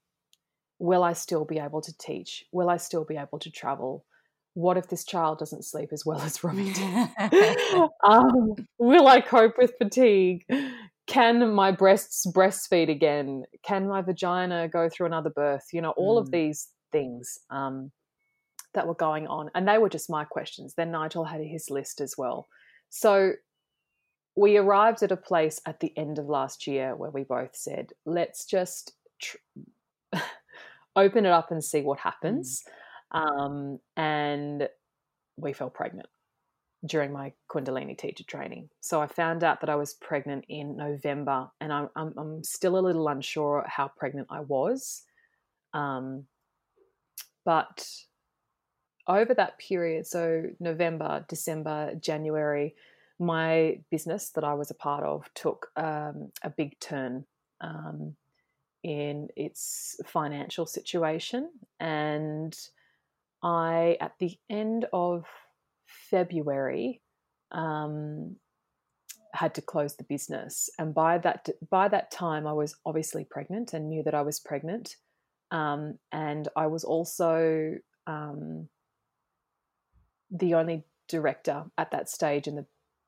Will 0.79 1.05
I 1.05 1.12
still 1.12 1.45
be 1.45 1.59
able 1.59 1.81
to 1.83 1.97
teach? 1.99 2.45
Will 2.53 2.68
I 2.68 2.77
still 2.77 3.05
be 3.05 3.16
able 3.16 3.39
to 3.41 3.51
travel? 3.51 4.05
What 4.55 4.77
if 4.77 4.89
this 4.89 5.05
child 5.05 5.39
doesn't 5.39 5.64
sleep 5.64 5.91
as 5.93 6.05
well 6.05 6.20
as 6.22 6.43
Rumi 6.43 6.72
um, 8.05 8.55
will 8.79 9.07
I 9.07 9.20
cope 9.20 9.55
with 9.59 9.75
fatigue? 9.79 10.45
Can 11.07 11.53
my 11.53 11.70
breasts 11.70 12.27
breastfeed 12.27 12.89
again? 12.91 13.45
Can 13.62 13.89
my 13.89 14.01
vagina 14.01 14.68
go 14.68 14.89
through 14.89 15.07
another 15.07 15.31
birth? 15.31 15.66
You 15.72 15.83
know, 15.83 15.93
all 15.97 16.16
mm. 16.16 16.22
of 16.22 16.31
these 16.31 16.68
things 16.93 17.39
um, 17.51 17.93
that 18.72 18.87
were 18.87 18.95
going 18.95 19.27
on. 19.27 19.51
And 19.55 19.68
they 19.68 19.79
were 19.79 19.89
just 19.89 20.11
my 20.11 20.25
questions. 20.25 20.75
Then 20.77 20.91
Nigel 20.91 21.25
had 21.25 21.41
his 21.43 21.68
list 21.70 22.01
as 22.01 22.14
well. 22.16 22.47
So 22.97 23.32
we 24.36 24.57
arrived 24.57 25.03
at 25.03 25.11
a 25.11 25.16
place 25.16 25.61
at 25.66 25.80
the 25.80 25.92
end 25.99 26.20
of 26.20 26.26
last 26.26 26.68
year 26.68 26.95
where 26.95 27.11
we 27.11 27.24
both 27.24 27.57
said, 27.57 27.90
let's 28.07 28.45
just 28.45 28.92
tr- 29.20 29.36
open 30.97 31.26
it 31.26 31.32
up 31.32 31.51
and 31.51 31.62
see 31.62 31.80
what 31.80 31.99
happens. 31.99 32.62
Mm. 33.12 33.18
Um, 33.18 33.78
and 33.97 34.68
we 35.36 35.53
fell 35.53 35.70
pregnant 35.70 36.07
during 36.86 37.11
my 37.11 37.32
Kundalini 37.51 37.99
teacher 37.99 38.22
training. 38.22 38.68
So 38.80 39.03
I 39.03 39.09
found 39.09 39.42
out 39.42 39.61
that 39.62 39.70
I 39.70 39.74
was 39.74 39.95
pregnant 39.95 40.45
in 40.49 40.76
November, 40.76 41.49
and 41.61 41.72
I'm, 41.72 41.88
I'm, 41.97 42.14
I'm 42.16 42.45
still 42.45 42.78
a 42.78 42.86
little 42.86 43.09
unsure 43.09 43.64
how 43.66 43.88
pregnant 43.88 44.28
I 44.30 44.38
was. 44.38 45.03
Um, 45.72 46.26
but 47.45 47.88
over 49.07 49.35
that 49.35 49.59
period, 49.59 50.07
so 50.07 50.45
November, 50.61 51.25
December, 51.29 51.95
January, 52.01 52.75
my 53.19 53.79
business 53.91 54.31
that 54.31 54.45
I 54.45 54.55
was 54.55 54.71
a 54.71 54.75
part 54.75 55.05
of 55.05 55.29
took 55.35 55.69
um, 55.77 56.33
a 56.43 56.51
big 56.51 56.79
turn 56.81 57.25
um, 57.61 58.17
in 58.83 59.29
its 59.37 59.97
financial 60.07 60.67
situation. 60.67 61.51
And 61.81 62.57
I, 63.43 63.97
at 64.01 64.13
the 64.19 64.37
end 64.51 64.87
of 64.93 65.27
February, 65.87 67.01
um, 67.53 68.37
had 69.33 69.55
to 69.55 69.63
close 69.63 69.97
the 69.97 70.05
business. 70.05 70.71
And 70.79 70.95
by 70.95 71.19
that 71.19 71.49
by 71.71 71.89
that 71.89 72.11
time, 72.11 72.47
I 72.47 72.53
was 72.53 72.77
obviously 72.87 73.25
pregnant 73.25 73.75
and 73.75 73.89
knew 73.89 74.03
that 74.05 74.15
I 74.15 74.23
was 74.23 74.41
pregnant. 74.41 74.97
Um, 75.51 75.99
and 76.11 76.49
I 76.57 76.67
was 76.69 76.85
also 76.85 77.75
um, 78.07 78.69
the 80.35 80.55
only 80.55 80.85
director 81.09 81.64
at 81.78 81.93
that 81.93 82.11
stage 82.11 82.47
in 82.47 82.57
the 82.57 82.66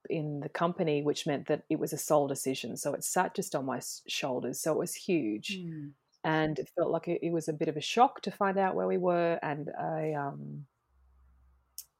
in 0.08 0.38
the 0.38 0.48
company, 0.48 1.02
which 1.02 1.26
meant 1.26 1.48
that 1.48 1.64
it 1.68 1.80
was 1.80 1.92
a 1.92 1.98
sole 1.98 2.28
decision. 2.28 2.76
So 2.76 2.94
it 2.94 3.02
sat 3.02 3.34
just 3.34 3.56
on 3.56 3.66
my 3.66 3.80
shoulders. 4.06 4.60
So 4.60 4.72
it 4.72 4.78
was 4.78 4.94
huge, 4.94 5.58
mm. 5.58 5.90
and 6.22 6.58
it 6.58 6.70
felt 6.76 6.90
like 6.90 7.08
it, 7.08 7.20
it, 7.22 7.32
was 7.32 7.48
a 7.48 7.52
bit 7.52 7.68
of 7.68 7.76
a 7.76 7.80
shock 7.80 8.20
to 8.22 8.30
find 8.30 8.56
out 8.56 8.76
where 8.76 8.86
we 8.86 8.98
were, 8.98 9.38
and 9.42 9.68
I 9.78 10.12
um, 10.12 10.66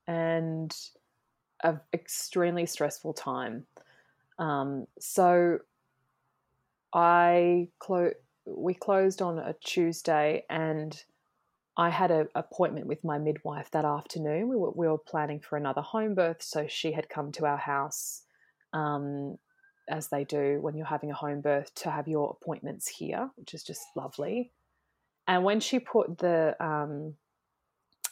and 0.07 0.75
an 1.65 1.81
extremely 1.93 2.67
stressful 2.67 3.15
time. 3.15 3.67
Um, 4.39 4.87
so 5.01 5.59
I 6.93 7.69
clo- 7.81 8.13
we 8.45 8.75
closed 8.75 9.21
on 9.21 9.39
a 9.39 9.55
Tuesday, 9.65 10.45
and 10.49 11.03
I 11.77 11.91
had 11.91 12.11
an 12.11 12.29
appointment 12.35 12.87
with 12.87 13.05
my 13.05 13.19
midwife 13.19 13.71
that 13.73 13.85
afternoon. 13.85 14.49
We 14.49 14.57
were, 14.57 14.71
we 14.71 14.89
were 14.89 14.99
planning 14.99 15.41
for 15.41 15.57
another 15.57 15.83
home 15.83 16.15
birth, 16.15 16.43
so 16.43 16.67
she 16.67 16.93
had 16.93 17.09
come 17.09 17.33
to 17.33 17.47
our 17.47 17.59
house, 17.59 18.23
um, 18.73 19.37
as 19.89 20.09
they 20.09 20.25
do 20.25 20.59
when 20.61 20.75
you're 20.75 20.87
having 20.87 21.11
a 21.11 21.15
home 21.15 21.43
birth, 21.43 21.75
to 21.77 21.91
have 21.91 22.09
your 22.09 22.37
appointments 22.41 22.89
here, 22.89 23.31
which 23.37 23.53
is 23.53 23.63
just 23.63 23.83
lovely. 23.95 24.53
And 25.29 25.45
when 25.45 25.61
she 25.61 25.79
put 25.79 26.19
the 26.19 26.57
um, 26.61 27.15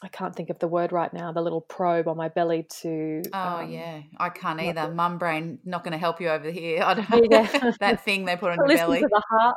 I 0.04 0.08
can't 0.08 0.36
think 0.36 0.50
of 0.50 0.58
the 0.58 0.68
word 0.68 0.92
right 0.92 1.10
now, 1.14 1.32
the 1.32 1.40
little 1.40 1.62
probe 1.62 2.08
on 2.08 2.18
my 2.18 2.28
belly 2.28 2.66
to. 2.82 3.22
Oh, 3.32 3.38
um, 3.38 3.70
yeah. 3.70 4.02
I 4.18 4.28
can't 4.28 4.60
either. 4.60 4.92
Mum 4.92 5.16
brain, 5.16 5.60
not 5.64 5.82
going 5.82 5.92
to 5.92 5.98
help 5.98 6.20
you 6.20 6.28
over 6.28 6.50
here. 6.50 6.82
I 6.82 6.92
don't 6.92 7.08
know. 7.08 7.22
Yeah. 7.30 7.70
that 7.80 8.04
thing 8.04 8.26
they 8.26 8.36
put 8.36 8.50
on 8.52 8.58
your 8.58 8.76
belly. 8.76 9.00
To 9.00 9.08
the 9.08 9.22
heart. 9.30 9.56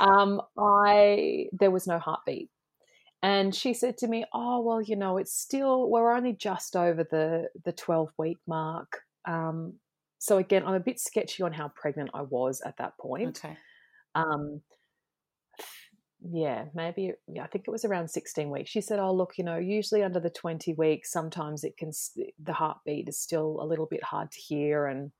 Um, 0.00 0.42
I, 0.58 1.46
there 1.52 1.70
was 1.70 1.86
no 1.86 2.00
heartbeat. 2.00 2.50
And 3.22 3.54
she 3.54 3.74
said 3.74 3.98
to 3.98 4.08
me, 4.08 4.24
"Oh 4.32 4.60
well, 4.60 4.80
you 4.80 4.96
know, 4.96 5.16
it's 5.18 5.34
still 5.34 5.90
we're 5.90 6.12
only 6.12 6.32
just 6.32 6.76
over 6.76 7.04
the 7.04 7.48
the 7.64 7.72
twelve 7.72 8.10
week 8.18 8.38
mark. 8.46 9.00
Um, 9.26 9.74
so 10.18 10.38
again, 10.38 10.64
I'm 10.64 10.74
a 10.74 10.80
bit 10.80 11.00
sketchy 11.00 11.42
on 11.42 11.52
how 11.52 11.68
pregnant 11.68 12.10
I 12.14 12.22
was 12.22 12.60
at 12.64 12.76
that 12.78 12.96
point. 12.98 13.38
Okay. 13.44 13.56
Um, 14.14 14.62
yeah, 16.20 16.64
maybe 16.74 17.12
yeah, 17.28 17.44
I 17.44 17.46
think 17.46 17.64
it 17.68 17.70
was 17.70 17.84
around 17.84 18.08
16 18.08 18.50
weeks. 18.50 18.70
She 18.70 18.80
said, 18.80 18.98
"Oh, 18.98 19.12
look, 19.12 19.38
you 19.38 19.44
know, 19.44 19.58
usually 19.58 20.02
under 20.02 20.20
the 20.20 20.30
20 20.30 20.74
weeks, 20.74 21.12
sometimes 21.12 21.64
it 21.64 21.76
can 21.76 21.92
the 22.42 22.52
heartbeat 22.52 23.08
is 23.08 23.20
still 23.20 23.58
a 23.60 23.66
little 23.66 23.86
bit 23.86 24.02
hard 24.02 24.30
to 24.32 24.40
hear." 24.40 24.86
And 24.86 25.12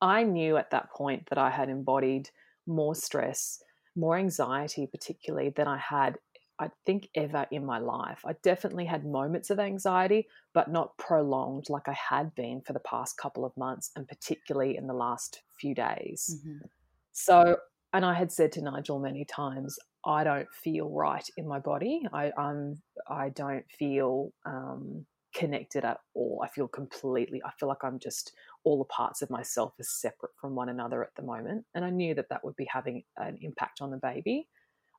I 0.00 0.22
knew 0.24 0.56
at 0.56 0.70
that 0.70 0.90
point 0.90 1.28
that 1.28 1.38
I 1.38 1.50
had 1.50 1.68
embodied 1.68 2.30
more 2.66 2.94
stress, 2.94 3.62
more 3.94 4.16
anxiety, 4.16 4.86
particularly 4.86 5.50
than 5.50 5.68
I 5.68 5.78
had, 5.78 6.18
I 6.60 6.70
think, 6.86 7.08
ever 7.14 7.46
in 7.50 7.64
my 7.64 7.78
life. 7.78 8.20
I 8.24 8.34
definitely 8.42 8.84
had 8.84 9.04
moments 9.04 9.50
of 9.50 9.58
anxiety, 9.58 10.28
but 10.54 10.70
not 10.70 10.96
prolonged 10.98 11.64
like 11.68 11.88
I 11.88 11.96
had 12.10 12.34
been 12.34 12.60
for 12.60 12.74
the 12.74 12.80
past 12.80 13.16
couple 13.16 13.44
of 13.44 13.56
months, 13.56 13.90
and 13.96 14.06
particularly 14.06 14.76
in 14.76 14.86
the 14.86 14.94
last 14.94 15.42
few 15.58 15.74
days. 15.74 16.38
Mm-hmm. 16.38 16.66
So 17.12 17.56
and 17.92 18.04
I 18.04 18.14
had 18.14 18.30
said 18.30 18.52
to 18.52 18.62
Nigel 18.62 19.00
many 19.00 19.24
times, 19.24 19.78
I 20.04 20.24
don't 20.24 20.48
feel 20.62 20.88
right 20.90 21.28
in 21.36 21.46
my 21.46 21.58
body. 21.58 22.02
I, 22.12 22.32
I'm 22.38 22.80
I 23.08 23.30
don't 23.30 23.64
feel 23.78 24.32
um, 24.46 25.06
connected 25.34 25.84
at 25.84 25.98
all. 26.14 26.40
I 26.44 26.48
feel 26.48 26.68
completely. 26.68 27.42
I 27.44 27.50
feel 27.58 27.68
like 27.68 27.82
I'm 27.82 27.98
just 27.98 28.32
all 28.64 28.78
the 28.78 28.84
parts 28.84 29.22
of 29.22 29.30
myself 29.30 29.72
are 29.80 29.84
separate 29.84 30.32
from 30.40 30.54
one 30.54 30.68
another 30.68 31.02
at 31.02 31.14
the 31.16 31.22
moment. 31.22 31.64
And 31.74 31.84
I 31.84 31.90
knew 31.90 32.14
that 32.14 32.28
that 32.30 32.44
would 32.44 32.56
be 32.56 32.66
having 32.72 33.02
an 33.16 33.38
impact 33.40 33.80
on 33.80 33.90
the 33.90 33.96
baby. 33.96 34.48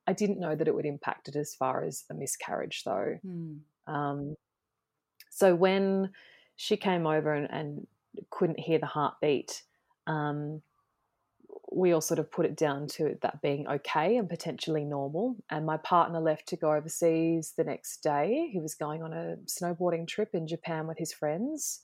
I 0.08 0.14
didn't 0.14 0.40
know 0.40 0.56
that 0.56 0.68
it 0.68 0.76
would 0.76 0.86
impact 0.86 1.28
it 1.28 1.36
as 1.36 1.54
far 1.54 1.86
as 1.86 2.04
a 2.10 2.14
miscarriage, 2.14 2.84
though. 2.84 3.18
Mm. 3.26 3.60
Um, 3.88 4.36
so 5.30 5.56
when 5.56 6.12
she 6.56 6.78
came 6.78 7.08
over 7.08 7.34
and, 7.34 7.50
and 7.52 7.88
couldn't 8.30 8.60
hear 8.60 8.80
the 8.80 8.86
heartbeat, 8.86 9.64
um, 10.08 10.62
we 11.72 11.94
all 11.94 12.02
sort 12.02 12.20
of 12.20 12.30
put 12.30 12.46
it 12.46 12.58
down 12.58 12.86
to 12.86 13.18
that 13.22 13.42
being 13.42 13.68
okay 13.68 14.18
and 14.18 14.30
potentially 14.30 14.84
normal. 14.84 15.38
And 15.50 15.66
my 15.66 15.78
partner 15.78 16.20
left 16.20 16.48
to 16.50 16.58
go 16.58 16.74
overseas 16.74 17.54
the 17.56 17.64
next 17.64 18.04
day. 18.04 18.50
He 18.52 18.60
was 18.60 18.76
going 18.76 19.02
on 19.04 19.14
a 19.14 19.38
snowboarding 19.46 20.08
trip 20.08 20.30
in 20.34 20.48
Japan 20.48 20.86
with 20.86 20.98
his 20.98 21.14
friends. 21.14 21.82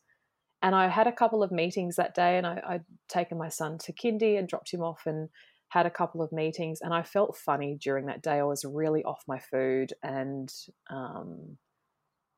And 0.61 0.75
I 0.75 0.89
had 0.89 1.07
a 1.07 1.11
couple 1.11 1.41
of 1.41 1.51
meetings 1.51 1.95
that 1.95 2.15
day, 2.15 2.37
and 2.37 2.45
I, 2.45 2.61
would 2.69 2.85
taken 3.07 3.37
my 3.37 3.47
son 3.47 3.77
to 3.79 3.93
kindy 3.93 4.37
and 4.37 4.47
dropped 4.47 4.73
him 4.73 4.81
off 4.81 5.03
and 5.05 5.29
had 5.69 5.85
a 5.85 5.91
couple 5.91 6.21
of 6.21 6.31
meetings. 6.31 6.81
And 6.81 6.93
I 6.93 7.03
felt 7.03 7.37
funny 7.37 7.77
during 7.81 8.05
that 8.07 8.21
day. 8.21 8.39
I 8.39 8.43
was 8.43 8.63
really 8.65 9.03
off 9.03 9.23
my 9.27 9.39
food 9.39 9.93
and 10.03 10.53
um, 10.89 11.57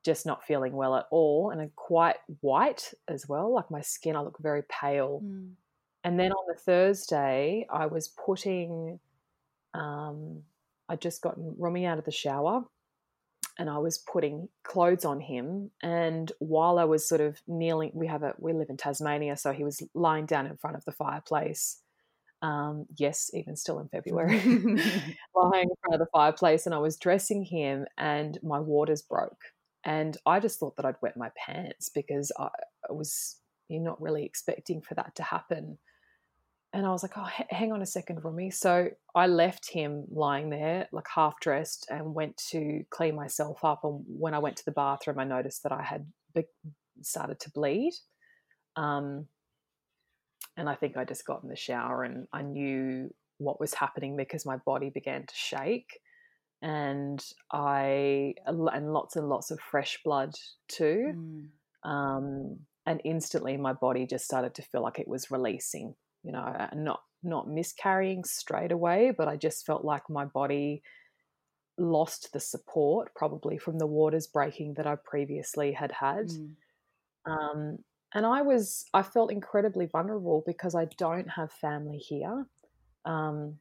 just 0.04 0.26
not 0.26 0.44
feeling 0.44 0.72
well 0.72 0.96
at 0.96 1.06
all, 1.10 1.50
and 1.50 1.60
I'm 1.60 1.72
quite 1.76 2.16
white 2.40 2.92
as 3.08 3.28
well. 3.28 3.54
Like 3.54 3.70
my 3.70 3.82
skin, 3.82 4.16
I 4.16 4.22
look 4.22 4.38
very 4.40 4.62
pale. 4.68 5.22
Mm 5.24 5.52
and 6.02 6.18
then 6.18 6.32
on 6.32 6.44
the 6.48 6.58
Thursday, 6.58 7.66
I 7.70 7.86
was 7.86 8.08
putting, 8.08 8.98
um, 9.74 10.42
I'd 10.88 11.00
just 11.00 11.22
gotten 11.22 11.54
Rumi 11.58 11.84
out 11.84 11.98
of 11.98 12.04
the 12.04 12.10
shower 12.10 12.64
and 13.58 13.68
I 13.68 13.78
was 13.78 13.98
putting 13.98 14.48
clothes 14.62 15.04
on 15.04 15.20
him. 15.20 15.70
And 15.82 16.32
while 16.38 16.78
I 16.78 16.84
was 16.84 17.06
sort 17.06 17.20
of 17.20 17.42
kneeling, 17.46 17.90
we 17.92 18.06
have 18.06 18.22
a, 18.22 18.34
we 18.38 18.54
live 18.54 18.70
in 18.70 18.78
Tasmania, 18.78 19.36
so 19.36 19.52
he 19.52 19.64
was 19.64 19.82
lying 19.94 20.24
down 20.24 20.46
in 20.46 20.56
front 20.56 20.76
of 20.76 20.84
the 20.86 20.92
fireplace. 20.92 21.82
Um, 22.42 22.86
yes, 22.96 23.30
even 23.34 23.54
still 23.56 23.80
in 23.80 23.88
February, 23.88 24.38
lying 25.34 25.68
in 25.68 25.76
front 25.82 25.94
of 25.94 25.98
the 25.98 26.08
fireplace, 26.12 26.66
and 26.66 26.74
I 26.74 26.78
was 26.78 26.96
dressing 26.96 27.44
him, 27.44 27.86
and 27.98 28.38
my 28.42 28.58
waters 28.60 29.02
broke. 29.02 29.42
And 29.84 30.16
I 30.26 30.40
just 30.40 30.58
thought 30.58 30.76
that 30.76 30.84
I'd 30.84 31.00
wet 31.02 31.16
my 31.16 31.30
pants 31.36 31.88
because 31.88 32.32
I, 32.38 32.48
I 32.88 32.92
was 32.92 33.36
you're 33.70 33.82
not 33.82 34.00
really 34.02 34.24
expecting 34.24 34.82
for 34.82 34.94
that 34.94 35.14
to 35.14 35.22
happen. 35.22 35.78
And 36.72 36.86
I 36.86 36.90
was 36.90 37.02
like, 37.02 37.16
oh, 37.16 37.26
h- 37.38 37.46
hang 37.50 37.72
on 37.72 37.82
a 37.82 37.86
second, 37.86 38.24
Rumi. 38.24 38.50
So 38.50 38.90
I 39.14 39.26
left 39.26 39.70
him 39.70 40.04
lying 40.10 40.50
there, 40.50 40.88
like 40.92 41.06
half 41.12 41.40
dressed, 41.40 41.86
and 41.90 42.14
went 42.14 42.36
to 42.50 42.84
clean 42.90 43.14
myself 43.14 43.64
up. 43.64 43.80
And 43.84 44.04
when 44.06 44.34
I 44.34 44.38
went 44.38 44.56
to 44.56 44.64
the 44.64 44.72
bathroom, 44.72 45.18
I 45.18 45.24
noticed 45.24 45.62
that 45.64 45.72
I 45.72 45.82
had 45.82 46.06
be- 46.34 46.44
started 47.02 47.40
to 47.40 47.50
bleed. 47.50 47.92
Um, 48.76 49.26
and 50.60 50.68
I 50.68 50.74
think 50.74 50.98
I 50.98 51.04
just 51.04 51.24
got 51.24 51.42
in 51.42 51.48
the 51.48 51.56
shower 51.56 52.04
and 52.04 52.28
I 52.34 52.42
knew 52.42 53.08
what 53.38 53.58
was 53.58 53.72
happening 53.72 54.14
because 54.14 54.44
my 54.44 54.58
body 54.58 54.90
began 54.90 55.22
to 55.22 55.34
shake. 55.34 55.98
and 56.62 57.24
I 57.50 58.34
and 58.46 58.92
lots 58.92 59.16
and 59.16 59.28
lots 59.28 59.50
of 59.50 59.58
fresh 59.60 59.98
blood 60.04 60.34
too. 60.68 61.14
Mm. 61.16 61.90
Um, 61.90 62.58
and 62.84 63.00
instantly 63.04 63.56
my 63.56 63.72
body 63.72 64.06
just 64.06 64.26
started 64.26 64.54
to 64.56 64.62
feel 64.62 64.82
like 64.82 64.98
it 64.98 65.08
was 65.08 65.30
releasing. 65.30 65.94
You 66.22 66.32
know, 66.32 66.68
not 66.74 67.00
not 67.22 67.48
miscarrying 67.48 68.24
straight 68.24 68.72
away, 68.72 69.12
but 69.16 69.28
I 69.28 69.36
just 69.36 69.64
felt 69.64 69.84
like 69.84 70.02
my 70.10 70.26
body 70.26 70.82
lost 71.78 72.34
the 72.34 72.40
support, 72.40 73.14
probably 73.14 73.56
from 73.56 73.78
the 73.78 73.86
waters 73.86 74.26
breaking 74.26 74.74
that 74.74 74.86
I 74.86 74.96
previously 75.02 75.72
had 75.72 75.92
had. 75.92 76.28
Mm. 76.28 76.56
Um, 77.26 77.78
and 78.14 78.26
I 78.26 78.42
was, 78.42 78.84
I 78.92 79.02
felt 79.02 79.30
incredibly 79.30 79.86
vulnerable 79.86 80.42
because 80.46 80.74
I 80.74 80.86
don't 80.98 81.28
have 81.28 81.52
family 81.52 81.98
here. 81.98 82.46
Um, 83.04 83.56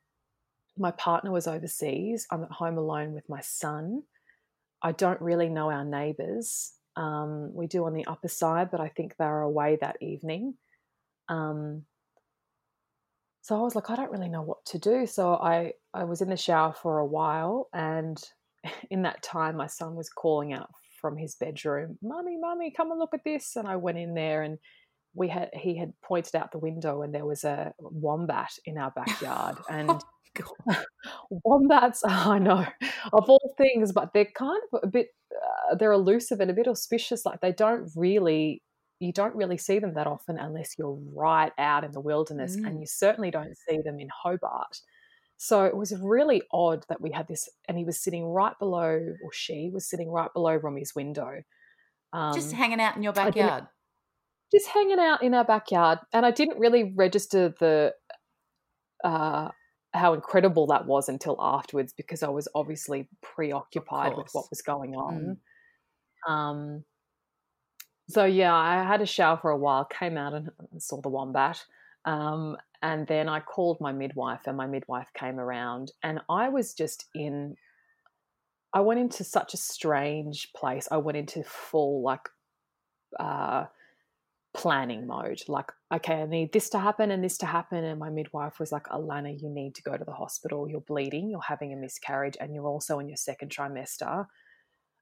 my 0.77 0.91
partner 0.91 1.31
was 1.31 1.47
overseas. 1.47 2.25
I'm 2.31 2.43
at 2.43 2.51
home 2.51 2.77
alone 2.77 3.13
with 3.13 3.27
my 3.29 3.41
son. 3.41 4.03
I 4.81 4.93
don't 4.93 5.21
really 5.21 5.49
know 5.49 5.69
our 5.69 5.85
neighbours. 5.85 6.71
Um, 6.95 7.53
we 7.53 7.67
do 7.67 7.85
on 7.85 7.93
the 7.93 8.05
upper 8.05 8.27
side, 8.27 8.71
but 8.71 8.79
I 8.79 8.89
think 8.89 9.15
they 9.15 9.25
were 9.25 9.41
away 9.41 9.77
that 9.81 9.97
evening. 10.01 10.55
Um, 11.27 11.83
so 13.41 13.57
I 13.57 13.61
was 13.61 13.75
like, 13.75 13.89
I 13.89 13.95
don't 13.95 14.11
really 14.11 14.29
know 14.29 14.41
what 14.41 14.65
to 14.67 14.79
do. 14.79 15.05
So 15.05 15.33
I, 15.33 15.73
I 15.93 16.05
was 16.05 16.21
in 16.21 16.29
the 16.29 16.37
shower 16.37 16.73
for 16.73 16.99
a 16.99 17.05
while, 17.05 17.69
and 17.73 18.21
in 18.89 19.03
that 19.03 19.21
time, 19.21 19.57
my 19.57 19.67
son 19.67 19.95
was 19.95 20.09
calling 20.09 20.53
out 20.53 20.69
from 21.01 21.17
his 21.17 21.35
bedroom, 21.35 21.97
"Mummy, 22.01 22.37
mummy, 22.37 22.71
come 22.71 22.91
and 22.91 22.99
look 22.99 23.13
at 23.13 23.23
this!" 23.23 23.55
And 23.55 23.67
I 23.67 23.75
went 23.75 23.97
in 23.97 24.13
there, 24.13 24.41
and 24.41 24.59
we 25.13 25.27
had 25.29 25.49
he 25.53 25.77
had 25.77 25.93
pointed 26.01 26.35
out 26.35 26.51
the 26.51 26.59
window, 26.59 27.01
and 27.01 27.13
there 27.13 27.25
was 27.25 27.43
a 27.43 27.73
wombat 27.79 28.51
in 28.65 28.77
our 28.77 28.91
backyard, 28.95 29.57
and. 29.69 30.01
wombats, 31.43 32.03
I 32.07 32.37
know, 32.37 32.65
of 33.11 33.29
all 33.29 33.53
things, 33.57 33.91
but 33.91 34.13
they're 34.13 34.29
kind 34.37 34.61
of 34.71 34.81
a 34.83 34.87
bit, 34.87 35.07
uh, 35.35 35.75
they're 35.75 35.91
elusive 35.91 36.39
and 36.39 36.51
a 36.51 36.53
bit 36.53 36.67
auspicious. 36.67 37.25
Like 37.25 37.41
they 37.41 37.51
don't 37.51 37.89
really 37.95 38.61
you 38.99 39.13
don't 39.13 39.35
really 39.35 39.57
see 39.57 39.79
them 39.79 39.93
that 39.93 40.07
often 40.07 40.37
unless 40.37 40.75
you're 40.77 40.99
right 41.13 41.53
out 41.57 41.83
in 41.83 41.91
the 41.91 41.99
wilderness, 41.99 42.55
mm. 42.55 42.67
and 42.67 42.79
you 42.79 42.85
certainly 42.85 43.31
don't 43.31 43.57
see 43.67 43.79
them 43.83 43.99
in 43.99 44.09
Hobart. 44.23 44.81
So 45.41 45.63
it 45.63 45.75
was 45.75 45.95
really 45.97 46.41
odd 46.51 46.83
that 46.89 46.99
we 46.99 47.11
had 47.11 47.29
this, 47.29 47.47
and 47.69 47.77
he 47.77 47.85
was 47.85 47.97
sitting 47.97 48.25
right 48.25 48.51
below, 48.59 49.15
or 49.23 49.31
she 49.31 49.69
was 49.73 49.89
sitting 49.89 50.11
right 50.11 50.27
below 50.33 50.55
Romy's 50.55 50.93
window. 50.93 51.43
Um, 52.11 52.33
just 52.33 52.51
hanging 52.51 52.81
out 52.81 52.97
in 52.97 53.03
your 53.03 53.13
backyard. 53.13 53.65
Just 54.51 54.67
hanging 54.67 54.99
out 54.99 55.23
in 55.23 55.33
our 55.33 55.45
backyard. 55.45 55.99
And 56.11 56.25
I 56.25 56.31
didn't 56.31 56.59
really 56.59 56.91
register 56.93 57.53
the 57.57 57.93
uh, 59.01 59.47
how 59.93 60.13
incredible 60.13 60.67
that 60.67 60.85
was 60.85 61.07
until 61.07 61.37
afterwards 61.39 61.93
because 61.93 62.21
I 62.21 62.29
was 62.29 62.49
obviously 62.53 63.07
preoccupied 63.21 64.17
with 64.17 64.27
what 64.33 64.49
was 64.49 64.61
going 64.61 64.95
on. 64.95 65.37
Mm. 66.27 66.31
Um, 66.31 66.83
so 68.09 68.25
yeah, 68.25 68.53
I 68.53 68.83
had 68.83 69.01
a 69.01 69.05
shower 69.05 69.37
for 69.37 69.51
a 69.51 69.57
while, 69.57 69.85
came 69.85 70.17
out 70.17 70.33
and 70.33 70.49
saw 70.79 70.99
the 70.99 71.07
wombat. 71.07 71.63
Um, 72.03 72.57
and 72.81 73.07
then 73.07 73.27
I 73.27 73.39
called 73.39 73.79
my 73.81 73.91
midwife, 73.91 74.41
and 74.45 74.55
my 74.55 74.67
midwife 74.67 75.11
came 75.13 75.39
around, 75.39 75.91
and 76.03 76.21
I 76.29 76.49
was 76.49 76.73
just 76.73 77.05
in. 77.13 77.55
I 78.73 78.81
went 78.81 78.99
into 78.99 79.23
such 79.23 79.53
a 79.53 79.57
strange 79.57 80.51
place. 80.55 80.87
I 80.91 80.97
went 80.97 81.17
into 81.17 81.43
full 81.43 82.03
like 82.03 82.29
uh, 83.19 83.65
planning 84.53 85.07
mode. 85.07 85.41
Like, 85.47 85.71
okay, 85.93 86.21
I 86.21 86.25
need 86.25 86.53
this 86.53 86.69
to 86.69 86.79
happen 86.79 87.09
and 87.11 87.23
this 87.23 87.37
to 87.39 87.47
happen. 87.47 87.83
And 87.83 87.99
my 87.99 88.09
midwife 88.11 88.59
was 88.59 88.71
like, 88.71 88.85
Alanna, 88.87 89.35
you 89.41 89.49
need 89.49 89.73
to 89.75 89.81
go 89.81 89.97
to 89.97 90.05
the 90.05 90.11
hospital. 90.11 90.69
You're 90.69 90.81
bleeding. 90.81 91.29
You're 91.29 91.41
having 91.41 91.73
a 91.73 91.77
miscarriage, 91.77 92.37
and 92.39 92.53
you're 92.53 92.67
also 92.67 92.99
in 92.99 93.07
your 93.09 93.17
second 93.17 93.49
trimester. 93.51 94.27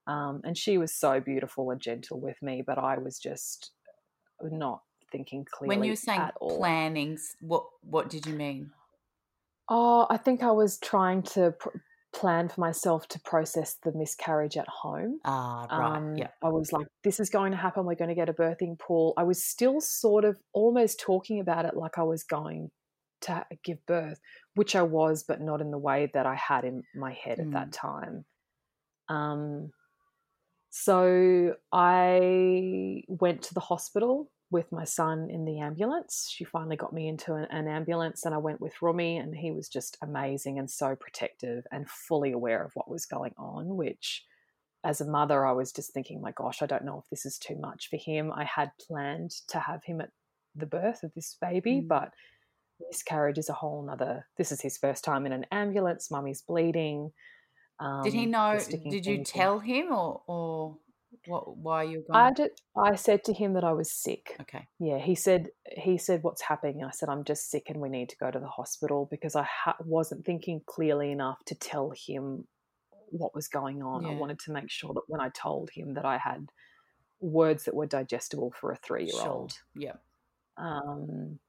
Um, 0.07 0.41
and 0.45 0.57
she 0.57 0.77
was 0.77 0.93
so 0.93 1.19
beautiful 1.19 1.69
and 1.69 1.81
gentle 1.81 2.19
with 2.21 2.41
me, 2.41 2.63
but 2.65 2.77
I 2.77 2.97
was 2.97 3.19
just 3.19 3.71
not 4.41 4.81
thinking 5.11 5.45
clearly. 5.49 5.75
When 5.75 5.83
you 5.83 5.91
were 5.91 5.95
saying 5.95 6.29
plannings, 6.39 7.35
what 7.41 7.65
what 7.81 8.09
did 8.09 8.25
you 8.25 8.33
mean? 8.33 8.71
Oh, 9.69 10.07
I 10.09 10.17
think 10.17 10.43
I 10.43 10.51
was 10.51 10.77
trying 10.79 11.23
to 11.23 11.51
pr- 11.51 11.77
plan 12.13 12.49
for 12.49 12.61
myself 12.61 13.07
to 13.09 13.19
process 13.19 13.77
the 13.83 13.91
miscarriage 13.91 14.57
at 14.57 14.67
home. 14.67 15.19
Ah, 15.25 15.67
right. 15.69 15.97
Um, 15.97 16.15
yeah. 16.15 16.29
I 16.43 16.49
was 16.49 16.71
like, 16.71 16.87
this 17.03 17.19
is 17.19 17.29
going 17.29 17.51
to 17.51 17.57
happen. 17.57 17.85
We're 17.85 17.95
going 17.95 18.09
to 18.09 18.15
get 18.15 18.29
a 18.29 18.33
birthing 18.33 18.79
pool. 18.79 19.13
I 19.17 19.23
was 19.23 19.43
still 19.43 19.81
sort 19.81 20.25
of 20.25 20.39
almost 20.53 20.99
talking 20.99 21.39
about 21.39 21.65
it 21.65 21.75
like 21.75 21.97
I 21.97 22.03
was 22.03 22.23
going 22.23 22.71
to 23.21 23.45
give 23.63 23.85
birth, 23.85 24.19
which 24.55 24.75
I 24.75 24.83
was, 24.83 25.23
but 25.27 25.41
not 25.41 25.61
in 25.61 25.71
the 25.71 25.77
way 25.77 26.09
that 26.13 26.25
I 26.25 26.35
had 26.35 26.63
in 26.63 26.83
my 26.95 27.13
head 27.13 27.39
mm. 27.39 27.47
at 27.47 27.51
that 27.51 27.69
mm. 27.69 27.81
time. 27.81 28.25
Um, 29.09 29.71
so 30.69 31.55
I 31.71 33.03
went 33.07 33.43
to 33.43 33.53
the 33.53 33.59
hospital 33.59 34.29
with 34.49 34.71
my 34.71 34.85
son 34.85 35.29
in 35.29 35.45
the 35.45 35.59
ambulance. 35.59 36.29
She 36.33 36.45
finally 36.45 36.77
got 36.77 36.93
me 36.93 37.07
into 37.07 37.33
an, 37.33 37.47
an, 37.51 37.67
ambulance, 37.67 38.25
and 38.25 38.33
I 38.33 38.37
went 38.37 38.61
with 38.61 38.81
Romy, 38.81 39.17
and 39.17 39.35
he 39.35 39.51
was 39.51 39.67
just 39.67 39.97
amazing 40.01 40.57
and 40.57 40.69
so 40.69 40.95
protective 40.95 41.65
and 41.71 41.89
fully 41.89 42.31
aware 42.31 42.63
of 42.63 42.71
what 42.73 42.89
was 42.89 43.05
going 43.05 43.33
on. 43.37 43.75
Which, 43.75 44.23
as 44.85 45.01
a 45.01 45.09
mother, 45.09 45.45
I 45.45 45.51
was 45.51 45.71
just 45.71 45.93
thinking, 45.93 46.21
my 46.21 46.31
gosh, 46.31 46.61
I 46.61 46.65
don't 46.65 46.85
know 46.85 46.99
if 47.03 47.09
this 47.09 47.25
is 47.25 47.37
too 47.37 47.57
much 47.57 47.89
for 47.89 47.97
him. 47.97 48.31
I 48.31 48.45
had 48.45 48.71
planned 48.87 49.31
to 49.49 49.59
have 49.59 49.83
him 49.83 49.99
at 49.99 50.11
the 50.55 50.65
birth 50.65 51.03
of 51.03 51.13
this 51.13 51.35
baby, 51.41 51.81
mm. 51.81 51.87
but 51.87 52.13
miscarriage 52.79 53.37
is 53.37 53.49
a 53.49 53.53
whole 53.53 53.83
nother. 53.83 54.27
This 54.37 54.51
is 54.51 54.61
his 54.61 54.77
first 54.77 55.03
time 55.03 55.25
in 55.25 55.33
an 55.33 55.45
ambulance. 55.51 56.09
Mummy's 56.09 56.41
bleeding. 56.41 57.11
Um, 57.79 58.01
did 58.03 58.13
he 58.13 58.25
know? 58.25 58.57
Did 58.89 59.05
you 59.05 59.23
tell 59.23 59.59
him, 59.59 59.91
or 59.91 60.21
or 60.25 60.77
what? 61.25 61.57
Why 61.57 61.83
you? 61.83 62.03
Going? 62.07 62.19
I 62.19 62.31
did. 62.31 62.51
I 62.75 62.95
said 62.95 63.23
to 63.25 63.33
him 63.33 63.53
that 63.53 63.63
I 63.63 63.73
was 63.73 63.91
sick. 63.91 64.35
Okay. 64.41 64.67
Yeah, 64.79 64.99
he 64.99 65.15
said. 65.15 65.49
He 65.65 65.97
said, 65.97 66.23
"What's 66.23 66.41
happening?" 66.41 66.83
I 66.83 66.91
said, 66.91 67.09
"I'm 67.09 67.23
just 67.23 67.49
sick, 67.49 67.69
and 67.69 67.81
we 67.81 67.89
need 67.89 68.09
to 68.09 68.17
go 68.17 68.31
to 68.31 68.39
the 68.39 68.47
hospital 68.47 69.07
because 69.09 69.35
I 69.35 69.43
ha- 69.43 69.77
wasn't 69.83 70.25
thinking 70.25 70.61
clearly 70.65 71.11
enough 71.11 71.43
to 71.45 71.55
tell 71.55 71.91
him 71.91 72.47
what 73.09 73.35
was 73.35 73.47
going 73.47 73.81
on. 73.81 74.03
Yeah. 74.03 74.11
I 74.11 74.15
wanted 74.15 74.39
to 74.39 74.51
make 74.51 74.69
sure 74.69 74.93
that 74.93 75.03
when 75.07 75.21
I 75.21 75.29
told 75.29 75.69
him 75.69 75.93
that 75.93 76.05
I 76.05 76.17
had 76.17 76.49
words 77.19 77.65
that 77.65 77.75
were 77.75 77.87
digestible 77.87 78.53
for 78.59 78.71
a 78.71 78.75
three-year-old. 78.75 79.53
Sure. 79.53 79.61
Yeah. 79.75 79.95
Um. 80.57 81.39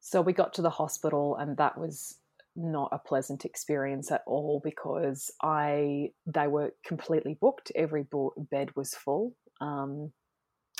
So 0.00 0.20
we 0.20 0.32
got 0.32 0.54
to 0.54 0.62
the 0.62 0.70
hospital, 0.70 1.36
and 1.36 1.56
that 1.56 1.76
was 1.76 2.18
not 2.56 2.88
a 2.92 2.98
pleasant 2.98 3.44
experience 3.44 4.10
at 4.10 4.22
all 4.26 4.60
because 4.64 5.30
I 5.42 6.10
they 6.26 6.46
were 6.46 6.72
completely 6.84 7.36
booked. 7.40 7.70
Every 7.74 8.02
bo- 8.02 8.34
bed 8.36 8.74
was 8.74 8.94
full, 8.94 9.34
um, 9.60 10.12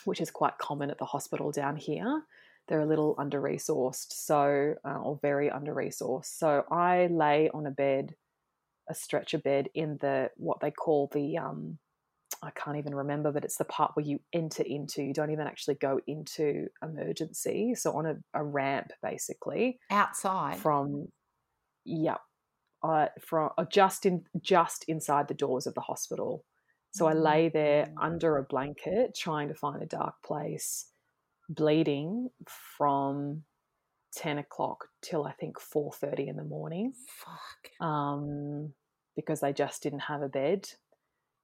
which 0.04 0.20
is 0.20 0.30
quite 0.30 0.58
common 0.58 0.90
at 0.90 0.98
the 0.98 1.04
hospital 1.04 1.52
down 1.52 1.76
here. 1.76 2.22
They're 2.68 2.80
a 2.80 2.86
little 2.86 3.14
under 3.18 3.40
resourced, 3.40 4.12
so 4.12 4.74
uh, 4.84 4.98
or 4.98 5.18
very 5.22 5.50
under 5.50 5.74
resourced. 5.74 6.36
So 6.38 6.64
I 6.70 7.06
lay 7.06 7.48
on 7.50 7.66
a 7.66 7.70
bed, 7.70 8.14
a 8.88 8.94
stretcher 8.94 9.38
bed 9.38 9.68
in 9.74 9.98
the 10.00 10.30
what 10.36 10.60
they 10.60 10.70
call 10.70 11.10
the 11.12 11.38
um, 11.38 11.78
I 12.42 12.50
can't 12.50 12.76
even 12.76 12.94
remember, 12.94 13.32
but 13.32 13.44
it's 13.44 13.56
the 13.56 13.64
part 13.64 13.92
where 13.94 14.04
you 14.04 14.20
enter 14.32 14.62
into. 14.62 15.02
You 15.02 15.14
don't 15.14 15.30
even 15.30 15.46
actually 15.46 15.76
go 15.76 16.00
into 16.06 16.66
emergency. 16.82 17.74
So 17.74 17.92
on 17.92 18.06
a, 18.06 18.16
a 18.34 18.44
ramp, 18.44 18.92
basically 19.02 19.78
outside 19.90 20.58
from 20.58 21.08
yeah, 21.86 22.16
uh, 22.82 23.06
from 23.20 23.50
uh, 23.56 23.64
just 23.72 24.04
in 24.04 24.24
just 24.42 24.84
inside 24.88 25.28
the 25.28 25.34
doors 25.34 25.66
of 25.66 25.74
the 25.74 25.80
hospital. 25.80 26.44
So 26.92 27.06
I 27.06 27.12
lay 27.12 27.50
there 27.50 27.86
mm. 27.86 27.92
under 28.00 28.38
a 28.38 28.42
blanket, 28.42 29.14
trying 29.14 29.48
to 29.48 29.54
find 29.54 29.82
a 29.82 29.86
dark 29.86 30.14
place, 30.24 30.86
bleeding 31.48 32.30
from 32.78 33.42
ten 34.14 34.38
o'clock 34.38 34.86
till 35.02 35.24
I 35.24 35.32
think 35.32 35.60
four 35.60 35.92
thirty 35.92 36.26
in 36.28 36.36
the 36.36 36.44
morning. 36.44 36.92
Fuck. 37.24 37.86
Um, 37.86 38.72
because 39.14 39.40
they 39.40 39.52
just 39.52 39.82
didn't 39.82 40.00
have 40.00 40.22
a 40.22 40.28
bed. 40.28 40.68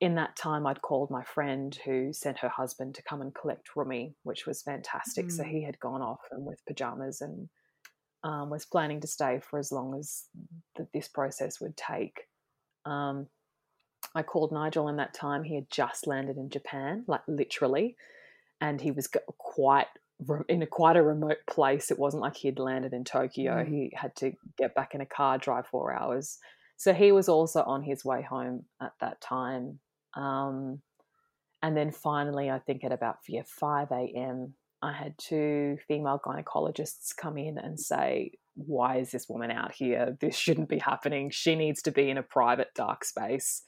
In 0.00 0.16
that 0.16 0.36
time, 0.36 0.66
I'd 0.66 0.82
called 0.82 1.10
my 1.10 1.22
friend 1.22 1.78
who 1.84 2.12
sent 2.12 2.38
her 2.38 2.48
husband 2.48 2.94
to 2.96 3.02
come 3.02 3.22
and 3.22 3.32
collect 3.34 3.76
Romy, 3.76 4.14
which 4.24 4.46
was 4.46 4.62
fantastic. 4.62 5.26
Mm. 5.26 5.32
So 5.32 5.44
he 5.44 5.64
had 5.64 5.78
gone 5.78 6.02
off 6.02 6.20
and 6.30 6.44
with 6.44 6.64
pajamas 6.66 7.20
and 7.20 7.48
um, 8.24 8.50
was 8.50 8.64
planning 8.64 9.00
to 9.00 9.06
stay 9.06 9.40
for 9.40 9.58
as 9.58 9.72
long 9.72 9.94
as 9.98 10.24
this 10.92 11.08
process 11.08 11.60
would 11.60 11.76
take. 11.76 12.28
Um, 12.84 13.26
I 14.14 14.22
called 14.22 14.52
Nigel 14.52 14.88
in 14.88 14.96
that 14.96 15.14
time. 15.14 15.44
He 15.44 15.54
had 15.54 15.70
just 15.70 16.06
landed 16.06 16.36
in 16.36 16.50
Japan, 16.50 17.04
like 17.06 17.22
literally, 17.26 17.96
and 18.60 18.80
he 18.80 18.90
was 18.90 19.08
quite 19.38 19.86
in 20.48 20.62
a 20.62 20.66
quite 20.66 20.96
a 20.96 21.02
remote 21.02 21.38
place. 21.48 21.90
It 21.90 21.98
wasn't 21.98 22.22
like 22.22 22.36
he 22.36 22.48
had 22.48 22.58
landed 22.58 22.92
in 22.92 23.04
Tokyo. 23.04 23.64
Mm. 23.64 23.68
He 23.68 23.92
had 23.94 24.14
to 24.16 24.32
get 24.56 24.74
back 24.74 24.94
in 24.94 25.00
a 25.00 25.06
car, 25.06 25.38
drive 25.38 25.66
four 25.66 25.92
hours. 25.92 26.38
So 26.76 26.92
he 26.92 27.12
was 27.12 27.28
also 27.28 27.62
on 27.62 27.82
his 27.82 28.04
way 28.04 28.22
home 28.22 28.64
at 28.80 28.92
that 29.00 29.20
time. 29.20 29.78
Um, 30.14 30.82
and 31.62 31.76
then 31.76 31.92
finally, 31.92 32.50
I 32.50 32.58
think 32.58 32.82
at 32.84 32.92
about 32.92 33.18
yeah, 33.28 33.42
5 33.46 33.92
a.m., 33.92 34.54
I 34.82 34.92
had 34.92 35.16
two 35.16 35.78
female 35.86 36.20
gynecologists 36.24 37.16
come 37.16 37.38
in 37.38 37.56
and 37.56 37.78
say, 37.78 38.32
why 38.54 38.98
is 38.98 39.12
this 39.12 39.28
woman 39.28 39.50
out 39.50 39.72
here? 39.72 40.16
This 40.20 40.36
shouldn't 40.36 40.68
be 40.68 40.78
happening. 40.78 41.30
She 41.30 41.54
needs 41.54 41.82
to 41.82 41.92
be 41.92 42.10
in 42.10 42.18
a 42.18 42.22
private, 42.22 42.68
dark 42.74 43.04
space. 43.04 43.62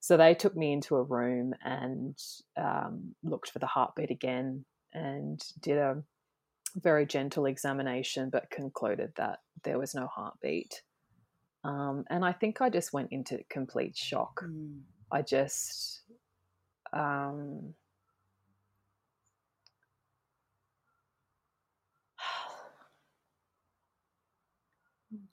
So 0.00 0.16
they 0.16 0.34
took 0.34 0.56
me 0.56 0.72
into 0.72 0.96
a 0.96 1.02
room 1.02 1.54
and 1.64 2.16
um, 2.56 3.14
looked 3.22 3.50
for 3.50 3.58
the 3.58 3.66
heartbeat 3.66 4.10
again 4.10 4.64
and 4.92 5.42
did 5.60 5.78
a 5.78 6.02
very 6.76 7.06
gentle 7.06 7.46
examination, 7.46 8.30
but 8.30 8.50
concluded 8.50 9.12
that 9.16 9.40
there 9.64 9.78
was 9.78 9.94
no 9.94 10.06
heartbeat. 10.06 10.82
Um, 11.64 12.04
and 12.08 12.24
I 12.24 12.32
think 12.32 12.60
I 12.60 12.70
just 12.70 12.92
went 12.92 13.12
into 13.12 13.40
complete 13.50 13.96
shock. 13.96 14.42
Mm. 14.44 14.80
I 15.12 15.22
just, 15.22 16.02
um, 16.92 17.74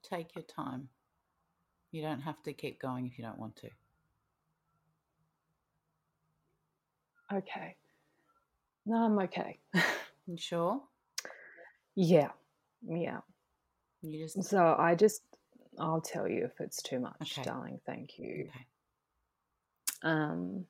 Take 0.09 0.35
your 0.35 0.43
time. 0.43 0.89
You 1.91 2.01
don't 2.01 2.21
have 2.21 2.41
to 2.43 2.53
keep 2.53 2.79
going 2.81 3.07
if 3.07 3.17
you 3.17 3.25
don't 3.25 3.39
want 3.39 3.55
to. 3.57 3.69
Okay. 7.33 7.75
No, 8.85 8.97
I'm 9.03 9.19
okay. 9.19 9.59
you 10.27 10.37
sure? 10.37 10.81
Yeah. 11.95 12.29
Yeah. 12.87 13.19
You 14.01 14.23
just 14.25 14.43
So 14.43 14.75
I 14.77 14.95
just 14.95 15.21
I'll 15.79 16.01
tell 16.01 16.27
you 16.27 16.45
if 16.45 16.59
it's 16.59 16.81
too 16.81 16.99
much, 16.99 17.37
okay. 17.37 17.43
darling. 17.43 17.79
Thank 17.85 18.17
you. 18.17 18.47
Okay. 18.49 18.65
Um 20.03 20.65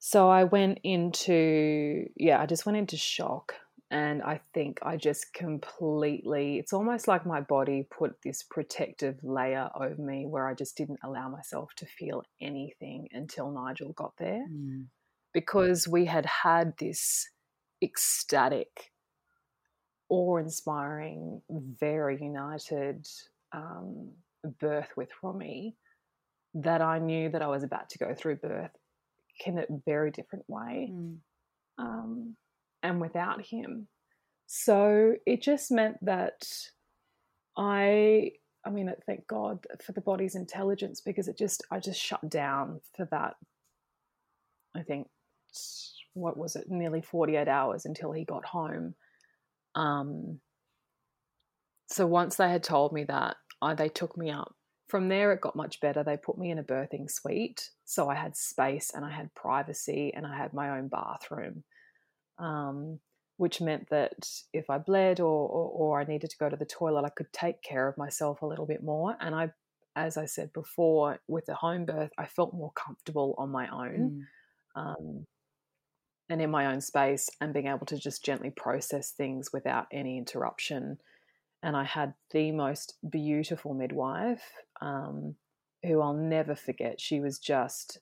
so 0.00 0.28
I 0.28 0.44
went 0.44 0.80
into 0.82 2.08
yeah, 2.16 2.40
I 2.40 2.46
just 2.46 2.66
went 2.66 2.76
into 2.78 2.96
shock 2.96 3.54
and 3.94 4.24
I 4.24 4.40
think 4.52 4.80
I 4.82 4.96
just 4.96 5.32
completely 5.32 6.58
it's 6.58 6.72
almost 6.72 7.06
like 7.06 7.24
my 7.24 7.40
body 7.40 7.86
put 7.96 8.16
this 8.24 8.42
protective 8.42 9.20
layer 9.22 9.70
over 9.80 10.02
me 10.02 10.26
where 10.26 10.48
I 10.48 10.54
just 10.54 10.76
didn't 10.76 10.98
allow 11.04 11.28
myself 11.28 11.70
to 11.76 11.86
feel 11.86 12.24
anything 12.40 13.06
until 13.12 13.52
Nigel 13.52 13.92
got 13.92 14.14
there. 14.18 14.44
Mm. 14.52 14.86
Because 15.32 15.86
we 15.86 16.06
had 16.06 16.26
had 16.26 16.74
this 16.76 17.28
ecstatic, 17.82 18.90
awe 20.08 20.38
inspiring, 20.38 21.40
very 21.48 22.18
united 22.20 23.06
um, 23.52 24.10
birth 24.60 24.88
with 24.96 25.10
Romy 25.22 25.76
that 26.54 26.82
I 26.82 26.98
knew 26.98 27.28
that 27.30 27.42
I 27.42 27.46
was 27.46 27.62
about 27.62 27.90
to 27.90 27.98
go 27.98 28.12
through 28.12 28.36
birth 28.36 28.76
in 29.46 29.58
a 29.58 29.66
very 29.86 30.10
different 30.10 30.46
way. 30.48 30.90
Mm. 30.92 31.18
Um, 31.78 32.36
and 32.84 33.00
without 33.00 33.44
him. 33.44 33.88
So 34.46 35.14
it 35.26 35.42
just 35.42 35.72
meant 35.72 35.96
that 36.02 36.46
I, 37.56 38.32
I 38.64 38.70
mean, 38.70 38.92
thank 39.06 39.26
God 39.26 39.66
for 39.82 39.92
the 39.92 40.02
body's 40.02 40.36
intelligence 40.36 41.00
because 41.00 41.26
it 41.26 41.38
just, 41.38 41.64
I 41.72 41.80
just 41.80 42.00
shut 42.00 42.28
down 42.28 42.80
for 42.94 43.08
that. 43.10 43.34
I 44.76 44.82
think, 44.82 45.08
what 46.12 46.36
was 46.36 46.56
it, 46.56 46.66
nearly 46.68 47.00
48 47.00 47.48
hours 47.48 47.86
until 47.86 48.12
he 48.12 48.24
got 48.24 48.44
home. 48.44 48.94
Um, 49.74 50.40
so 51.88 52.06
once 52.06 52.36
they 52.36 52.50
had 52.50 52.62
told 52.62 52.92
me 52.92 53.04
that, 53.04 53.36
I, 53.62 53.74
they 53.74 53.88
took 53.88 54.16
me 54.16 54.30
up. 54.30 54.54
From 54.88 55.08
there, 55.08 55.32
it 55.32 55.40
got 55.40 55.56
much 55.56 55.80
better. 55.80 56.04
They 56.04 56.16
put 56.16 56.38
me 56.38 56.50
in 56.50 56.58
a 56.58 56.62
birthing 56.62 57.10
suite. 57.10 57.70
So 57.84 58.10
I 58.10 58.14
had 58.14 58.36
space 58.36 58.92
and 58.94 59.04
I 59.04 59.10
had 59.10 59.34
privacy 59.34 60.12
and 60.14 60.26
I 60.26 60.36
had 60.36 60.52
my 60.52 60.76
own 60.76 60.88
bathroom 60.88 61.64
um, 62.38 63.00
which 63.36 63.60
meant 63.60 63.88
that 63.90 64.28
if 64.52 64.70
I 64.70 64.78
bled 64.78 65.20
or, 65.20 65.48
or, 65.48 65.70
or 65.70 66.00
I 66.00 66.04
needed 66.04 66.30
to 66.30 66.38
go 66.38 66.48
to 66.48 66.56
the 66.56 66.64
toilet, 66.64 67.04
I 67.04 67.10
could 67.10 67.32
take 67.32 67.62
care 67.62 67.88
of 67.88 67.98
myself 67.98 68.42
a 68.42 68.46
little 68.46 68.66
bit 68.66 68.82
more. 68.82 69.16
And 69.20 69.34
I, 69.34 69.50
as 69.96 70.16
I 70.16 70.26
said 70.26 70.52
before, 70.52 71.18
with 71.28 71.46
the 71.46 71.54
home 71.54 71.84
birth, 71.84 72.10
I 72.18 72.26
felt 72.26 72.54
more 72.54 72.72
comfortable 72.72 73.34
on 73.38 73.50
my 73.50 73.68
own. 73.68 74.26
Mm. 74.76 74.80
Um, 74.80 75.26
and 76.28 76.40
in 76.40 76.50
my 76.50 76.66
own 76.66 76.80
space 76.80 77.28
and 77.40 77.52
being 77.52 77.66
able 77.66 77.86
to 77.86 77.98
just 77.98 78.24
gently 78.24 78.50
process 78.50 79.10
things 79.10 79.50
without 79.52 79.86
any 79.92 80.16
interruption. 80.16 80.98
And 81.62 81.76
I 81.76 81.84
had 81.84 82.14
the 82.30 82.50
most 82.52 82.94
beautiful 83.08 83.74
midwife 83.74 84.42
um, 84.80 85.36
who 85.82 86.00
I'll 86.00 86.14
never 86.14 86.54
forget. 86.54 87.00
She 87.00 87.20
was 87.20 87.38
just 87.38 87.98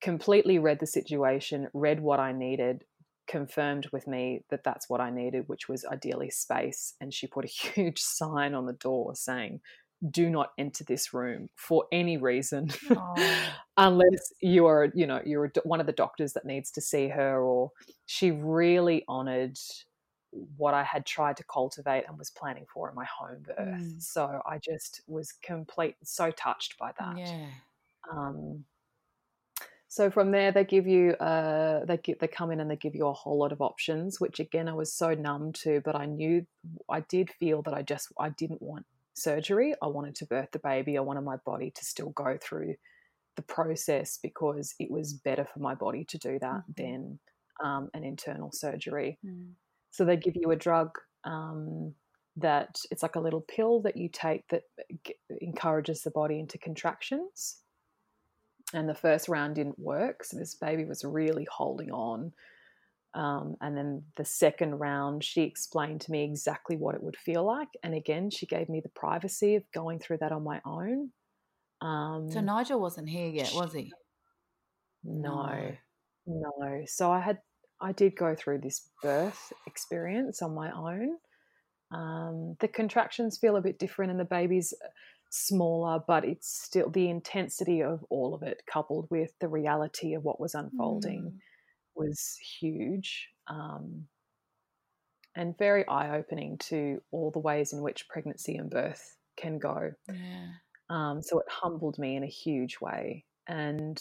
completely 0.00 0.58
read 0.58 0.80
the 0.80 0.86
situation, 0.86 1.68
read 1.74 2.00
what 2.00 2.20
I 2.20 2.32
needed, 2.32 2.84
confirmed 3.30 3.86
with 3.92 4.06
me 4.06 4.42
that 4.50 4.64
that's 4.64 4.90
what 4.90 5.00
I 5.00 5.10
needed, 5.10 5.44
which 5.46 5.68
was 5.68 5.84
ideally 5.84 6.30
space. 6.30 6.94
And 7.00 7.14
she 7.14 7.26
put 7.26 7.44
a 7.44 7.48
huge 7.74 8.00
sign 8.00 8.54
on 8.54 8.66
the 8.66 8.72
door 8.72 9.14
saying, 9.14 9.60
do 10.10 10.30
not 10.30 10.52
enter 10.56 10.82
this 10.84 11.12
room 11.12 11.48
for 11.56 11.84
any 11.92 12.16
reason 12.16 12.70
oh. 12.90 13.14
unless 13.76 14.32
you 14.40 14.64
are 14.64 14.90
you 14.94 15.06
know 15.06 15.20
you're 15.26 15.52
one 15.64 15.78
of 15.78 15.84
the 15.84 15.92
doctors 15.92 16.32
that 16.32 16.46
needs 16.46 16.70
to 16.70 16.80
see 16.80 17.08
her 17.08 17.42
or 17.42 17.70
she 18.06 18.30
really 18.30 19.04
honored 19.08 19.58
what 20.56 20.72
i 20.72 20.82
had 20.82 21.04
tried 21.04 21.36
to 21.36 21.44
cultivate 21.44 22.04
and 22.08 22.16
was 22.16 22.30
planning 22.30 22.64
for 22.72 22.88
in 22.88 22.94
my 22.94 23.04
home 23.04 23.42
birth 23.42 23.58
mm. 23.58 24.02
so 24.02 24.40
i 24.46 24.56
just 24.56 25.02
was 25.06 25.34
complete 25.42 25.96
so 26.02 26.30
touched 26.30 26.78
by 26.78 26.92
that 26.98 27.18
yeah 27.18 27.48
um 28.10 28.64
so 29.90 30.08
from 30.08 30.30
there, 30.30 30.52
they 30.52 30.62
give 30.62 30.86
you, 30.86 31.14
uh, 31.14 31.84
they 31.84 31.96
get, 31.96 32.20
they 32.20 32.28
come 32.28 32.52
in 32.52 32.60
and 32.60 32.70
they 32.70 32.76
give 32.76 32.94
you 32.94 33.08
a 33.08 33.12
whole 33.12 33.36
lot 33.36 33.50
of 33.50 33.60
options, 33.60 34.20
which 34.20 34.38
again 34.38 34.68
I 34.68 34.72
was 34.72 34.92
so 34.92 35.14
numb 35.14 35.52
to, 35.64 35.80
but 35.84 35.96
I 35.96 36.06
knew, 36.06 36.46
I 36.88 37.00
did 37.00 37.28
feel 37.28 37.60
that 37.62 37.74
I 37.74 37.82
just, 37.82 38.06
I 38.16 38.28
didn't 38.28 38.62
want 38.62 38.86
surgery. 39.14 39.74
I 39.82 39.88
wanted 39.88 40.14
to 40.16 40.26
birth 40.26 40.50
the 40.52 40.60
baby. 40.60 40.96
I 40.96 41.00
wanted 41.00 41.22
my 41.22 41.38
body 41.44 41.72
to 41.74 41.84
still 41.84 42.10
go 42.10 42.38
through 42.40 42.76
the 43.34 43.42
process 43.42 44.16
because 44.22 44.76
it 44.78 44.92
was 44.92 45.12
better 45.12 45.44
for 45.44 45.58
my 45.58 45.74
body 45.74 46.04
to 46.04 46.18
do 46.18 46.38
that 46.38 46.62
mm-hmm. 46.70 46.72
than 46.76 47.18
um, 47.60 47.90
an 47.92 48.04
internal 48.04 48.52
surgery. 48.52 49.18
Mm. 49.26 49.54
So 49.90 50.04
they 50.04 50.16
give 50.16 50.36
you 50.36 50.52
a 50.52 50.56
drug 50.56 50.90
um, 51.24 51.94
that 52.36 52.78
it's 52.92 53.02
like 53.02 53.16
a 53.16 53.20
little 53.20 53.40
pill 53.40 53.82
that 53.82 53.96
you 53.96 54.08
take 54.08 54.46
that 54.50 54.62
encourages 55.40 56.02
the 56.02 56.12
body 56.12 56.38
into 56.38 56.58
contractions 56.58 57.56
and 58.72 58.88
the 58.88 58.94
first 58.94 59.28
round 59.28 59.56
didn't 59.56 59.78
work. 59.78 60.24
So 60.24 60.36
this 60.36 60.54
baby 60.54 60.84
was 60.84 61.04
really 61.04 61.46
holding 61.50 61.90
on. 61.90 62.32
Um, 63.12 63.56
and 63.60 63.76
then 63.76 64.04
the 64.16 64.24
second 64.24 64.76
round, 64.76 65.24
she 65.24 65.42
explained 65.42 66.02
to 66.02 66.12
me 66.12 66.24
exactly 66.24 66.76
what 66.76 66.94
it 66.94 67.02
would 67.02 67.16
feel 67.16 67.44
like. 67.44 67.68
And 67.82 67.94
again, 67.94 68.30
she 68.30 68.46
gave 68.46 68.68
me 68.68 68.80
the 68.80 68.90
privacy 68.90 69.56
of 69.56 69.64
going 69.74 69.98
through 69.98 70.18
that 70.18 70.30
on 70.30 70.44
my 70.44 70.60
own. 70.64 71.10
Um, 71.80 72.30
so 72.30 72.40
Nigel 72.40 72.80
wasn't 72.80 73.08
here 73.08 73.28
yet, 73.28 73.50
was 73.54 73.72
he? 73.72 73.92
No, 75.02 75.72
no. 76.26 76.82
So 76.86 77.10
I 77.10 77.20
had, 77.20 77.38
I 77.80 77.92
did 77.92 78.14
go 78.14 78.36
through 78.36 78.58
this 78.58 78.88
birth 79.02 79.52
experience 79.66 80.42
on 80.42 80.54
my 80.54 80.70
own. 80.70 81.16
Um, 81.92 82.56
the 82.60 82.68
contractions 82.68 83.38
feel 83.38 83.56
a 83.56 83.60
bit 83.62 83.78
different, 83.78 84.12
and 84.12 84.20
the 84.20 84.24
baby's 84.24 84.72
smaller, 85.30 86.00
but 86.06 86.24
it's 86.24 86.48
still 86.62 86.90
the 86.90 87.08
intensity 87.08 87.82
of 87.82 88.04
all 88.10 88.34
of 88.34 88.42
it, 88.42 88.62
coupled 88.70 89.06
with 89.10 89.32
the 89.40 89.48
reality 89.48 90.14
of 90.14 90.24
what 90.24 90.40
was 90.40 90.54
unfolding, 90.54 91.22
mm. 91.22 91.38
was 91.94 92.36
huge 92.60 93.28
um, 93.48 94.06
and 95.36 95.56
very 95.58 95.86
eye 95.88 96.16
opening 96.16 96.58
to 96.58 97.00
all 97.10 97.30
the 97.30 97.38
ways 97.38 97.72
in 97.72 97.80
which 97.80 98.08
pregnancy 98.08 98.56
and 98.56 98.70
birth 98.70 99.16
can 99.36 99.58
go. 99.58 99.92
Yeah. 100.08 100.48
Um, 100.90 101.22
so 101.22 101.38
it 101.38 101.46
humbled 101.48 101.98
me 101.98 102.16
in 102.16 102.24
a 102.24 102.28
huge 102.28 102.80
way. 102.80 103.24
And 103.46 104.00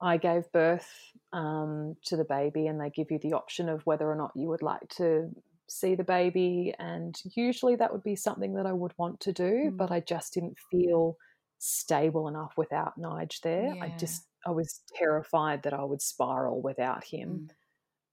I 0.00 0.16
gave 0.16 0.50
birth 0.52 0.90
um, 1.32 1.96
to 2.06 2.16
the 2.16 2.24
baby, 2.24 2.66
and 2.66 2.80
they 2.80 2.90
give 2.90 3.10
you 3.10 3.18
the 3.22 3.34
option 3.34 3.68
of 3.68 3.84
whether 3.84 4.10
or 4.10 4.16
not 4.16 4.32
you 4.34 4.48
would 4.48 4.62
like 4.62 4.88
to 4.96 5.30
see 5.68 5.94
the 5.94 6.04
baby. 6.04 6.74
And 6.78 7.14
usually 7.34 7.76
that 7.76 7.92
would 7.92 8.02
be 8.02 8.16
something 8.16 8.54
that 8.54 8.66
I 8.66 8.72
would 8.72 8.92
want 8.98 9.20
to 9.20 9.32
do, 9.32 9.70
mm. 9.70 9.76
but 9.76 9.90
I 9.90 10.00
just 10.00 10.34
didn't 10.34 10.56
feel 10.70 11.16
stable 11.58 12.28
enough 12.28 12.52
without 12.56 12.98
Nige 12.98 13.40
there. 13.40 13.74
Yeah. 13.74 13.84
I 13.84 13.94
just, 13.98 14.26
I 14.46 14.50
was 14.50 14.80
terrified 14.94 15.62
that 15.62 15.72
I 15.74 15.84
would 15.84 16.02
spiral 16.02 16.62
without 16.62 17.04
him. 17.04 17.48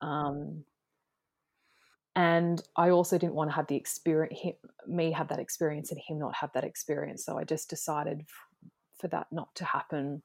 Mm. 0.02 0.08
Um, 0.08 0.64
and 2.16 2.62
I 2.78 2.90
also 2.90 3.18
didn't 3.18 3.34
want 3.36 3.50
to 3.50 3.56
have 3.56 3.68
the 3.68 3.76
experience, 3.76 4.40
him, 4.40 4.54
me 4.88 5.12
have 5.12 5.30
that 5.30 5.40
experience 5.40 5.92
and 5.92 6.00
him 6.08 6.20
not 6.20 6.36
have 6.36 6.52
that 6.54 6.64
experience. 6.64 7.26
So 7.26 7.38
I 7.38 7.44
just 7.44 7.70
decided 7.70 8.22
f- 8.22 8.70
for 9.00 9.08
that 9.10 9.28
not 9.32 9.54
to 9.56 9.66
happen. 9.66 10.22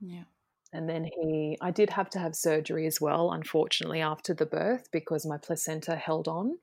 Yeah. 0.00 0.24
And 0.72 0.88
then 0.88 1.04
he, 1.04 1.56
I 1.60 1.70
did 1.70 1.90
have 1.90 2.10
to 2.10 2.18
have 2.18 2.34
surgery 2.34 2.86
as 2.86 3.00
well, 3.00 3.32
unfortunately, 3.32 4.00
after 4.00 4.34
the 4.34 4.46
birth 4.46 4.88
because 4.92 5.24
my 5.26 5.38
placenta 5.38 5.96
held 5.96 6.28
on, 6.28 6.58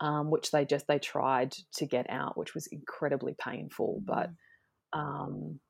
um, 0.00 0.30
which 0.30 0.52
they 0.52 0.64
just 0.64 0.86
they 0.86 0.98
tried 0.98 1.52
to 1.74 1.86
get 1.86 2.08
out, 2.08 2.36
which 2.36 2.54
was 2.54 2.68
incredibly 2.68 3.34
painful, 3.34 4.00
but 4.04 4.30
mm. 4.94 4.98
um, 4.98 5.60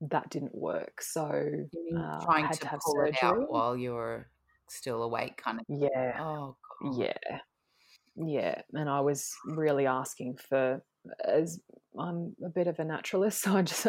that 0.00 0.30
didn't 0.30 0.54
work. 0.54 1.02
So 1.02 1.24
uh, 1.24 2.24
trying 2.24 2.50
to, 2.50 2.58
to, 2.58 2.68
have 2.68 2.80
pull 2.80 2.94
surgery. 2.94 3.10
it 3.10 3.22
out 3.22 3.50
while 3.50 3.76
you 3.76 3.92
were 3.92 4.26
still 4.68 5.02
awake, 5.02 5.42
kind 5.42 5.60
of. 5.60 5.66
Yeah. 5.68 6.18
Oh. 6.20 6.56
God. 6.82 6.98
Yeah. 6.98 7.38
yeah, 8.16 8.62
and 8.72 8.88
I 8.88 9.00
was 9.00 9.34
really 9.46 9.86
asking 9.86 10.38
for 10.48 10.82
as 11.24 11.60
I'm 11.98 12.34
a 12.44 12.48
bit 12.48 12.66
of 12.66 12.78
a 12.78 12.84
naturalist, 12.84 13.42
so 13.42 13.56
I 13.56 13.62
just 13.62 13.86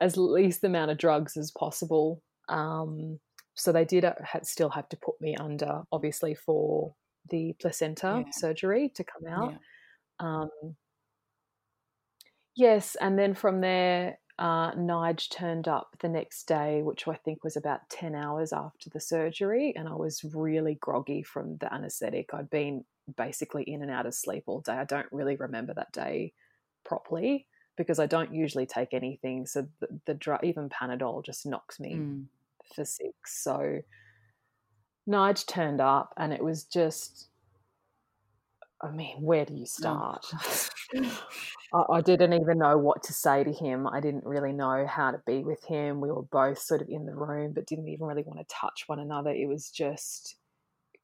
as 0.00 0.16
least 0.16 0.64
amount 0.64 0.90
of 0.90 0.98
drugs 0.98 1.36
as 1.36 1.50
possible. 1.50 2.22
Um, 2.48 3.20
so 3.54 3.72
they 3.72 3.84
did 3.84 4.04
uh, 4.04 4.14
still 4.42 4.70
have 4.70 4.88
to 4.90 4.96
put 4.96 5.20
me 5.20 5.34
under, 5.36 5.82
obviously, 5.90 6.34
for 6.34 6.94
the 7.30 7.54
placenta 7.60 8.24
yeah. 8.24 8.30
surgery 8.32 8.90
to 8.94 9.04
come 9.04 9.26
out. 9.26 9.52
Yeah. 9.52 9.58
Um, 10.28 10.76
yes, 12.54 12.96
and 13.00 13.18
then 13.18 13.34
from 13.34 13.60
there, 13.60 14.18
uh, 14.38 14.72
Nige 14.72 15.30
turned 15.30 15.66
up 15.66 15.96
the 16.00 16.08
next 16.08 16.44
day, 16.44 16.82
which 16.82 17.08
I 17.08 17.14
think 17.14 17.42
was 17.42 17.56
about 17.56 17.88
10 17.88 18.14
hours 18.14 18.52
after 18.52 18.90
the 18.90 19.00
surgery, 19.00 19.72
and 19.74 19.88
I 19.88 19.94
was 19.94 20.22
really 20.34 20.74
groggy 20.74 21.22
from 21.22 21.56
the 21.56 21.72
anesthetic. 21.72 22.34
I'd 22.34 22.50
been 22.50 22.84
basically 23.16 23.62
in 23.62 23.82
and 23.82 23.90
out 23.90 24.06
of 24.06 24.14
sleep 24.14 24.44
all 24.46 24.60
day. 24.60 24.74
I 24.74 24.84
don't 24.84 25.06
really 25.10 25.36
remember 25.36 25.72
that 25.74 25.92
day 25.92 26.34
properly 26.84 27.46
because 27.76 27.98
I 27.98 28.06
don't 28.06 28.34
usually 28.34 28.66
take 28.66 28.92
anything. 28.92 29.46
So 29.46 29.66
the, 29.80 29.88
the 30.06 30.14
drug, 30.14 30.44
even 30.44 30.68
Panadol, 30.68 31.24
just 31.24 31.46
knocks 31.46 31.78
me 31.78 31.94
mm. 31.94 32.24
For 32.74 32.84
six. 32.84 33.42
So 33.42 33.80
Nige 35.08 35.46
turned 35.46 35.80
up, 35.80 36.12
and 36.16 36.32
it 36.32 36.42
was 36.42 36.64
just 36.64 37.28
I 38.82 38.90
mean, 38.90 39.16
where 39.20 39.44
do 39.44 39.54
you 39.54 39.62
oh, 39.62 39.64
start? 39.64 40.26
I, 41.72 41.82
I, 41.94 42.00
didn't 42.02 42.34
even 42.34 42.58
know 42.58 42.76
what 42.76 43.02
to 43.04 43.12
say 43.12 43.42
to 43.42 43.52
him. 43.52 43.86
I 43.86 44.00
didn't 44.00 44.24
really 44.24 44.52
know 44.52 44.86
how 44.86 45.12
to 45.12 45.20
be 45.26 45.44
with 45.44 45.64
him. 45.64 46.00
We 46.00 46.10
were 46.10 46.22
both 46.22 46.58
sort 46.58 46.82
of 46.82 46.88
in 46.90 47.06
the 47.06 47.14
room, 47.14 47.52
but 47.54 47.66
didn't 47.66 47.88
even 47.88 48.06
really 48.06 48.22
want 48.22 48.38
to 48.38 48.54
touch 48.54 48.84
one 48.86 48.98
another. 48.98 49.30
It 49.30 49.48
was 49.48 49.70
just 49.70 50.36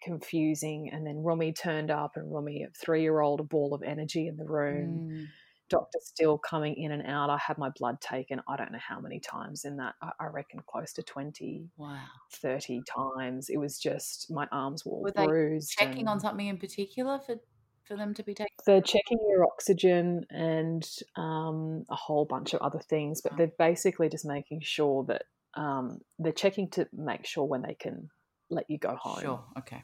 confusing. 0.03 0.91
And 0.93 1.07
then 1.07 1.23
Rumi 1.23 1.53
turned 1.53 1.91
up, 1.91 2.13
and 2.17 2.33
Rumi, 2.33 2.65
a 2.65 2.69
three 2.79 3.03
year 3.03 3.21
old, 3.21 3.41
a 3.41 3.45
ball 3.45 3.73
of 3.73 3.83
energy 3.83 4.27
in 4.27 4.37
the 4.37 4.45
room. 4.45 5.11
Mm. 5.13 5.27
Doctor 5.73 5.99
still 6.03 6.37
coming 6.39 6.75
in 6.75 6.93
and 6.93 7.07
out. 7.07 7.31
I 7.31 7.39
had 7.39 7.57
my 7.57 7.71
blood 7.79 8.01
taken, 8.01 8.41
I 8.47 8.57
don't 8.57 8.73
know 8.73 8.79
how 8.87 9.01
many 9.01 9.21
times 9.21 9.65
in 9.65 9.79
that. 9.79 9.95
I, 10.03 10.11
I 10.21 10.27
reckon 10.27 10.61
close 10.67 10.93
to 10.95 11.03
20, 11.03 11.69
wow. 11.79 11.99
30 12.35 12.83
times. 12.87 13.49
It 13.49 13.57
was 13.57 13.79
just, 13.79 14.31
my 14.31 14.47
arms 14.53 14.85
were, 14.85 15.01
were 15.01 15.13
bruised. 15.13 15.71
checking 15.71 16.01
and, 16.01 16.09
on 16.11 16.21
something 16.21 16.47
in 16.47 16.59
particular 16.59 17.19
for 17.19 17.37
for 17.85 17.97
them 17.97 18.15
to 18.15 18.23
be 18.23 18.35
taken? 18.35 18.53
They're 18.65 18.81
checking 18.81 19.19
your 19.29 19.45
oxygen 19.45 20.25
and 20.31 20.89
um, 21.17 21.85
a 21.91 21.97
whole 21.97 22.25
bunch 22.25 22.55
of 22.55 22.61
other 22.61 22.79
things, 22.79 23.21
but 23.21 23.33
oh. 23.33 23.37
they're 23.37 23.53
basically 23.59 24.09
just 24.09 24.25
making 24.25 24.61
sure 24.63 25.05
that 25.09 25.25
um, 25.55 26.01
they're 26.19 26.33
checking 26.33 26.71
to 26.71 26.89
make 26.93 27.27
sure 27.27 27.45
when 27.45 27.63
they 27.63 27.75
can 27.75 28.09
let 28.51 28.69
you 28.69 28.79
go 28.79 28.95
home. 28.95 29.21
Sure, 29.21 29.45
okay. 29.59 29.83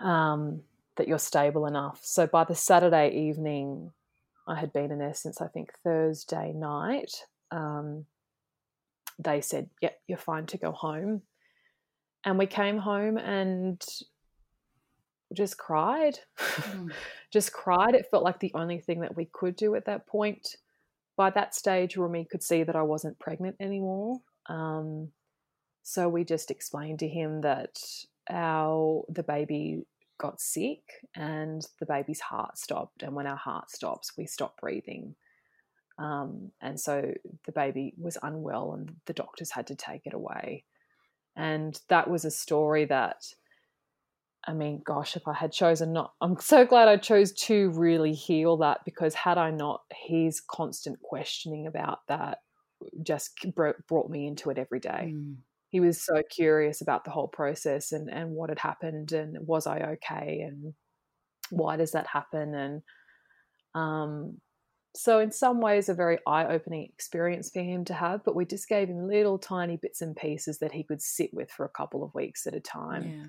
Um, 0.00 0.62
that 0.96 1.08
you're 1.08 1.18
stable 1.18 1.66
enough. 1.66 2.00
So 2.02 2.26
by 2.26 2.44
the 2.44 2.54
Saturday 2.54 3.10
evening, 3.28 3.92
I 4.48 4.56
had 4.56 4.72
been 4.72 4.90
in 4.90 4.98
there 4.98 5.14
since 5.14 5.40
I 5.40 5.46
think 5.46 5.72
Thursday 5.84 6.52
night. 6.54 7.12
Um, 7.50 8.06
they 9.18 9.40
said, 9.40 9.68
"Yep, 9.82 10.00
you're 10.08 10.18
fine 10.18 10.46
to 10.46 10.58
go 10.58 10.72
home." 10.72 11.22
And 12.24 12.38
we 12.38 12.46
came 12.46 12.78
home 12.78 13.18
and 13.18 13.84
just 15.32 15.58
cried. 15.58 16.18
Mm. 16.58 16.92
just 17.32 17.52
cried. 17.52 17.94
It 17.94 18.06
felt 18.10 18.24
like 18.24 18.40
the 18.40 18.52
only 18.54 18.80
thing 18.80 19.00
that 19.00 19.14
we 19.16 19.26
could 19.26 19.54
do 19.54 19.74
at 19.76 19.84
that 19.86 20.06
point. 20.06 20.56
By 21.16 21.30
that 21.30 21.54
stage, 21.54 21.96
Rumi 21.96 22.24
could 22.24 22.42
see 22.42 22.64
that 22.64 22.74
I 22.76 22.82
wasn't 22.82 23.18
pregnant 23.18 23.56
anymore. 23.60 24.20
Um, 24.46 25.12
so 25.82 26.08
we 26.08 26.24
just 26.24 26.50
explained 26.50 26.98
to 26.98 27.08
him 27.08 27.42
that 27.42 27.80
our 28.28 29.04
the 29.08 29.22
baby 29.22 29.86
got 30.18 30.40
sick 30.40 30.82
and 31.14 31.66
the 31.80 31.86
baby's 31.86 32.20
heart 32.20 32.58
stopped. 32.58 33.02
And 33.02 33.14
when 33.14 33.26
our 33.26 33.36
heart 33.36 33.70
stops, 33.70 34.12
we 34.16 34.26
stop 34.26 34.60
breathing. 34.60 35.14
Um, 35.98 36.52
and 36.60 36.78
so 36.78 37.12
the 37.46 37.52
baby 37.52 37.94
was 37.98 38.18
unwell, 38.22 38.72
and 38.72 38.94
the 39.06 39.12
doctors 39.12 39.50
had 39.50 39.66
to 39.66 39.74
take 39.74 40.02
it 40.04 40.14
away. 40.14 40.64
And 41.34 41.80
that 41.88 42.08
was 42.08 42.24
a 42.24 42.30
story 42.30 42.84
that 42.84 43.24
I 44.46 44.54
mean, 44.54 44.80
gosh, 44.84 45.16
if 45.16 45.28
I 45.28 45.34
had 45.34 45.52
chosen 45.52 45.92
not, 45.92 46.14
I'm 46.20 46.38
so 46.40 46.64
glad 46.64 46.88
I 46.88 46.96
chose 46.96 47.32
to 47.32 47.70
really 47.70 48.14
heal 48.14 48.56
that 48.58 48.84
because 48.84 49.14
had 49.14 49.36
I 49.36 49.50
not, 49.50 49.82
his 49.92 50.40
constant 50.40 51.02
questioning 51.02 51.66
about 51.66 52.06
that 52.08 52.38
just 53.02 53.44
brought 53.54 54.08
me 54.08 54.26
into 54.26 54.50
it 54.50 54.56
every 54.56 54.80
day. 54.80 55.12
Mm. 55.14 55.36
He 55.70 55.80
was 55.80 56.02
so 56.02 56.22
curious 56.30 56.80
about 56.80 57.04
the 57.04 57.10
whole 57.10 57.28
process 57.28 57.92
and, 57.92 58.08
and 58.10 58.30
what 58.30 58.48
had 58.48 58.58
happened 58.58 59.12
and 59.12 59.36
was 59.46 59.66
I 59.66 59.80
okay 59.92 60.40
and 60.46 60.74
why 61.50 61.76
does 61.76 61.92
that 61.92 62.06
happen? 62.06 62.54
And 62.54 62.82
um, 63.74 64.38
so 64.96 65.20
in 65.20 65.30
some 65.30 65.60
ways 65.60 65.88
a 65.88 65.94
very 65.94 66.18
eye-opening 66.26 66.84
experience 66.84 67.50
for 67.50 67.60
him 67.60 67.84
to 67.84 67.94
have 67.94 68.24
but 68.24 68.34
we 68.34 68.44
just 68.44 68.68
gave 68.68 68.88
him 68.88 69.06
little 69.06 69.38
tiny 69.38 69.76
bits 69.76 70.00
and 70.00 70.16
pieces 70.16 70.58
that 70.58 70.72
he 70.72 70.82
could 70.82 71.02
sit 71.02 71.30
with 71.32 71.50
for 71.50 71.66
a 71.66 71.70
couple 71.70 72.02
of 72.02 72.14
weeks 72.14 72.46
at 72.46 72.54
a 72.54 72.60
time. 72.60 73.04
Yeah. 73.04 73.26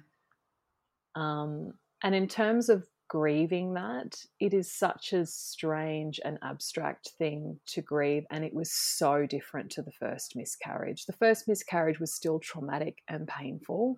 Um, 1.16 1.74
and 2.04 2.16
in 2.16 2.28
terms 2.28 2.70
of 2.70 2.88
grieving 3.10 3.74
that, 3.74 4.24
it 4.40 4.54
is 4.54 4.72
such 4.72 5.12
a 5.14 5.26
strange 5.26 6.20
and 6.24 6.38
abstract 6.42 7.10
thing 7.18 7.60
to 7.66 7.82
grieve. 7.82 8.24
And 8.32 8.46
it 8.46 8.54
was 8.54 8.72
so 8.72 9.26
different 9.26 9.72
to 9.72 9.82
the 9.82 9.92
first 9.92 10.36
miscarriage. 10.36 11.06
The 11.06 11.14
first 11.14 11.48
miscarriage 11.48 12.00
was 12.00 12.14
still 12.14 12.40
traumatic 12.40 13.00
and 13.10 13.28
painful. 13.28 13.98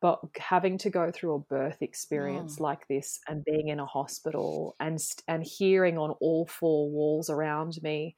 But 0.00 0.20
having 0.36 0.78
to 0.78 0.90
go 0.90 1.10
through 1.10 1.34
a 1.34 1.38
birth 1.40 1.82
experience 1.82 2.56
oh. 2.58 2.62
like 2.62 2.86
this 2.88 3.20
and 3.28 3.44
being 3.44 3.68
in 3.68 3.80
a 3.80 3.86
hospital 3.86 4.76
and 4.80 4.98
and 5.26 5.44
hearing 5.44 5.98
on 5.98 6.10
all 6.20 6.46
four 6.46 6.88
walls 6.88 7.28
around 7.28 7.78
me, 7.82 8.14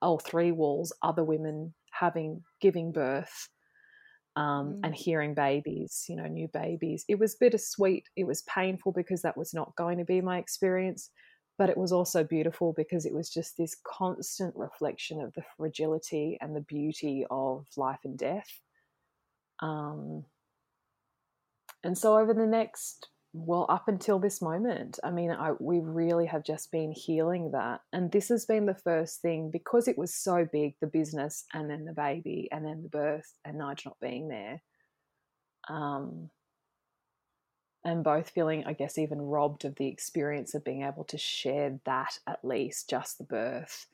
all 0.00 0.18
three 0.18 0.52
walls, 0.52 0.92
other 1.02 1.24
women 1.24 1.74
having 1.90 2.42
giving 2.60 2.92
birth, 2.92 3.48
um, 4.36 4.74
mm. 4.74 4.80
and 4.84 4.94
hearing 4.94 5.34
babies, 5.34 6.04
you 6.08 6.16
know, 6.16 6.26
new 6.26 6.48
babies. 6.48 7.04
It 7.08 7.18
was 7.18 7.34
bittersweet. 7.34 8.08
It 8.16 8.26
was 8.26 8.42
painful 8.42 8.92
because 8.92 9.22
that 9.22 9.36
was 9.36 9.52
not 9.52 9.76
going 9.76 9.98
to 9.98 10.04
be 10.04 10.20
my 10.20 10.38
experience, 10.38 11.10
but 11.58 11.70
it 11.70 11.76
was 11.76 11.92
also 11.92 12.24
beautiful 12.24 12.72
because 12.76 13.04
it 13.04 13.14
was 13.14 13.28
just 13.30 13.56
this 13.56 13.76
constant 13.84 14.54
reflection 14.56 15.20
of 15.20 15.32
the 15.34 15.44
fragility 15.56 16.38
and 16.40 16.56
the 16.56 16.62
beauty 16.62 17.24
of 17.30 17.66
life 17.76 18.00
and 18.04 18.18
death. 18.18 18.60
Um, 19.60 20.24
and 21.84 21.96
so 21.96 22.18
over 22.18 22.32
the 22.32 22.46
next 22.46 23.08
well 23.32 23.64
up 23.70 23.88
until 23.88 24.18
this 24.18 24.42
moment 24.42 24.98
i 25.02 25.10
mean 25.10 25.30
I, 25.30 25.52
we 25.58 25.80
really 25.80 26.26
have 26.26 26.44
just 26.44 26.70
been 26.70 26.92
healing 26.92 27.52
that. 27.52 27.80
And 27.92 28.12
this 28.12 28.28
has 28.28 28.44
been 28.44 28.66
the 28.66 28.74
first 28.74 29.22
thing 29.22 29.50
because 29.50 29.88
it 29.88 29.96
was 29.96 30.14
so 30.14 30.46
big 30.50 30.74
the 30.80 30.86
business 30.86 31.44
and 31.54 31.70
then 31.70 31.84
the 31.84 31.94
baby 31.94 32.48
and 32.52 32.64
then 32.64 32.82
the 32.82 32.88
birth 32.88 33.32
and 33.44 33.58
nige 33.60 33.86
not 33.86 33.98
being 34.00 34.28
there 34.28 34.62
um, 35.68 36.28
and 37.84 38.04
both 38.04 38.30
feeling 38.30 38.64
i 38.66 38.74
guess 38.74 38.98
even 38.98 39.20
robbed 39.20 39.64
of 39.64 39.76
the 39.76 39.88
experience 39.88 40.54
of 40.54 40.64
being 40.64 40.82
able 40.82 41.04
to 41.04 41.18
share 41.18 41.78
that 41.86 42.18
at 42.26 42.44
least 42.44 42.90
just 42.90 43.18
the 43.18 43.24
birth 43.24 43.86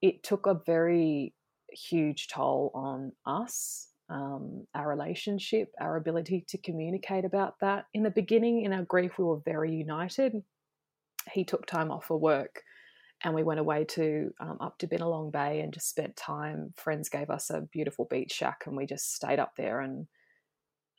it 0.00 0.22
took 0.22 0.46
a 0.46 0.60
very 0.66 1.34
huge 1.70 2.28
toll 2.28 2.70
on 2.74 3.12
us 3.26 3.87
um, 4.10 4.66
our 4.74 4.88
relationship, 4.88 5.72
our 5.80 5.96
ability 5.96 6.44
to 6.48 6.58
communicate 6.58 7.24
about 7.24 7.54
that. 7.60 7.86
In 7.94 8.02
the 8.02 8.10
beginning, 8.10 8.62
in 8.62 8.72
our 8.72 8.84
grief, 8.84 9.18
we 9.18 9.24
were 9.24 9.40
very 9.44 9.72
united. 9.72 10.42
He 11.32 11.44
took 11.44 11.66
time 11.66 11.90
off 11.90 12.06
for 12.06 12.16
work 12.16 12.62
and 13.24 13.34
we 13.34 13.42
went 13.42 13.60
away 13.60 13.84
to 13.84 14.30
um, 14.40 14.58
up 14.60 14.78
to 14.78 14.86
Binalong 14.86 15.32
Bay 15.32 15.60
and 15.60 15.72
just 15.72 15.90
spent 15.90 16.16
time. 16.16 16.72
Friends 16.76 17.08
gave 17.08 17.30
us 17.30 17.50
a 17.50 17.62
beautiful 17.72 18.06
beach 18.08 18.32
shack 18.32 18.62
and 18.66 18.76
we 18.76 18.86
just 18.86 19.14
stayed 19.14 19.38
up 19.38 19.52
there 19.56 19.80
and 19.80 20.06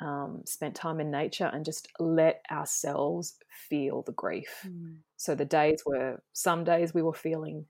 um, 0.02 0.44
spent 0.46 0.76
time 0.76 1.00
in 1.00 1.12
nature 1.12 1.50
and 1.52 1.66
just 1.66 1.90
let 2.00 2.42
ourselves 2.52 3.36
feel 3.70 4.04
the 4.04 4.12
grief. 4.12 4.66
Mm. 4.68 4.98
So 5.18 5.34
the 5.34 5.46
days 5.46 5.82
were, 5.86 6.22
some 6.34 6.64
days 6.64 6.94
we 6.94 7.02
were 7.02 7.14
feeling 7.14 7.66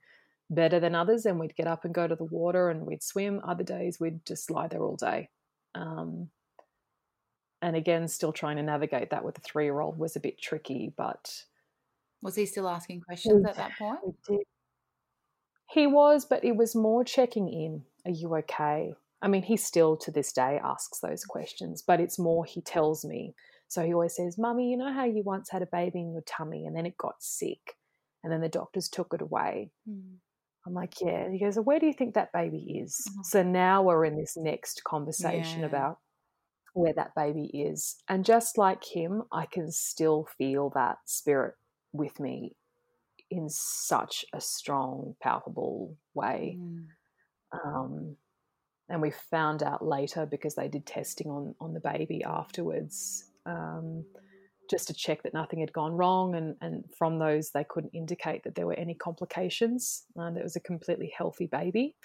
better 0.50 0.80
than 0.80 0.96
others 0.96 1.26
and 1.26 1.40
we'd 1.40 1.56
get 1.56 1.68
up 1.68 1.86
and 1.86 1.94
go 1.94 2.08
to 2.08 2.16
the 2.16 2.24
water 2.24 2.70
and 2.70 2.86
we'd 2.86 3.04
swim. 3.04 3.42
Other 3.44 3.64
days 3.64 4.00
we'd 4.00 4.26
just 4.26 4.50
lie 4.50 4.68
there 4.68 4.84
all 4.84 4.96
day. 4.96 5.30
Um, 5.76 6.30
and 7.62 7.76
again 7.76 8.08
still 8.08 8.32
trying 8.32 8.58
to 8.58 8.64
navigate 8.64 9.10
that 9.10 9.24
with 9.24 9.38
a 9.38 9.42
three 9.42 9.66
year 9.66 9.80
old 9.80 9.98
was 9.98 10.16
a 10.16 10.20
bit 10.20 10.42
tricky 10.42 10.94
but 10.98 11.44
was 12.22 12.36
he 12.36 12.46
still 12.46 12.68
asking 12.68 13.02
questions 13.02 13.46
at 13.46 13.56
that 13.56 13.72
point? 13.78 14.00
He 15.70 15.88
was 15.88 16.26
but 16.26 16.44
it 16.44 16.56
was 16.56 16.76
more 16.76 17.04
checking 17.04 17.48
in. 17.48 17.84
Are 18.06 18.12
you 18.12 18.36
okay? 18.38 18.94
I 19.22 19.28
mean 19.28 19.44
he 19.44 19.58
still 19.58 19.98
to 19.98 20.12
this 20.12 20.32
day 20.32 20.60
asks 20.64 21.00
those 21.00 21.26
questions 21.26 21.82
but 21.82 22.00
it's 22.00 22.18
more 22.18 22.46
he 22.46 22.62
tells 22.62 23.06
me. 23.06 23.36
So 23.68 23.86
he 23.86 23.94
always 23.94 24.16
says 24.16 24.38
mummy 24.38 24.72
you 24.72 24.78
know 24.78 24.92
how 24.92 25.06
you 25.06 25.22
once 25.24 25.50
had 25.50 25.62
a 25.62 25.68
baby 25.68 26.00
in 26.00 26.12
your 26.12 26.24
tummy 26.24 26.66
and 26.66 26.76
then 26.76 26.86
it 26.86 26.98
got 26.98 27.22
sick 27.22 27.76
and 28.24 28.34
then 28.34 28.42
the 28.42 28.50
doctors 28.50 28.90
took 28.90 29.14
it 29.14 29.22
away? 29.22 29.72
Mm. 29.90 30.18
I'm 30.70 30.76
like, 30.76 31.02
yeah. 31.02 31.30
He 31.32 31.40
goes, 31.40 31.56
well, 31.56 31.66
where 31.66 31.80
do 31.80 31.88
you 31.88 31.94
think 31.94 32.14
that 32.14 32.32
baby 32.32 32.80
is? 32.84 32.96
Mm-hmm. 33.10 33.22
So 33.24 33.44
now 33.44 33.82
we're 33.82 34.06
in 34.06 34.18
this 34.18 34.38
next 34.38 34.84
conversation 34.84 35.62
yeah. 35.62 35.66
about 35.66 35.98
where 36.74 36.94
that 36.94 37.16
baby 37.16 37.46
is. 37.46 37.96
And 38.08 38.24
just 38.24 38.58
like 38.58 38.84
him, 38.84 39.24
I 39.32 39.48
can 39.48 39.72
still 39.72 40.28
feel 40.38 40.72
that 40.76 40.98
spirit 41.06 41.56
with 41.92 42.20
me 42.20 42.56
in 43.32 43.50
such 43.50 44.26
a 44.32 44.40
strong, 44.40 45.16
palpable 45.22 45.98
way. 46.14 46.58
Mm. 46.60 46.86
Um, 47.52 48.16
and 48.90 49.02
we 49.02 49.12
found 49.32 49.64
out 49.64 49.84
later 49.84 50.28
because 50.28 50.54
they 50.54 50.68
did 50.68 50.86
testing 50.86 51.28
on 51.32 51.56
on 51.60 51.74
the 51.74 51.80
baby 51.80 52.24
afterwards, 52.24 53.26
um, 53.46 54.06
just 54.70 54.88
to 54.88 54.94
check 54.94 55.24
that 55.24 55.34
nothing 55.34 55.60
had 55.60 55.74
gone 55.74 55.94
wrong. 55.94 56.36
And 56.36 56.56
and 56.62 56.84
from 56.98 57.20
those, 57.20 57.52
they 57.52 57.64
couldn't 57.64 57.94
indicate 57.94 58.44
that 58.44 58.56
there 58.56 58.68
were 58.68 58.74
any 58.74 58.96
complications. 58.96 60.04
Um, 60.18 60.38
it 60.38 60.44
was 60.44 60.56
a 60.56 60.62
completely 60.62 61.12
healthy 61.18 61.48
baby. 61.48 61.96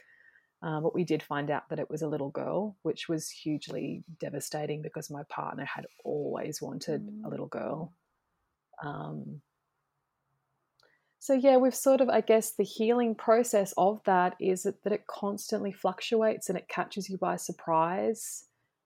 Uh, 0.63 0.81
but 0.81 0.95
we 0.95 1.05
did 1.05 1.23
find 1.23 1.51
out 1.51 1.69
that 1.69 1.79
it 1.79 1.91
was 1.91 2.01
a 2.01 2.09
little 2.09 2.31
girl, 2.31 2.75
which 2.83 3.07
was 3.07 3.29
hugely 3.29 4.03
devastating 4.19 4.81
because 4.81 5.11
my 5.11 5.23
partner 5.29 5.67
had 5.67 5.85
always 6.05 6.63
wanted 6.63 7.03
mm. 7.03 7.25
a 7.27 7.29
little 7.29 7.49
girl. 7.49 7.93
Um, 8.83 9.43
so, 11.19 11.35
yeah, 11.35 11.57
we've 11.57 11.75
sort 11.75 12.01
of, 12.01 12.09
I 12.09 12.21
guess, 12.21 12.53
the 12.53 12.65
healing 12.65 13.15
process 13.15 13.73
of 13.77 14.03
that 14.05 14.37
is 14.41 14.63
that, 14.63 14.83
that 14.85 14.93
it 14.93 15.07
constantly 15.07 15.73
fluctuates 15.73 16.49
and 16.49 16.59
it 16.59 16.69
catches 16.69 17.09
you 17.09 17.19
by 17.19 17.37
surprise. 17.37 18.45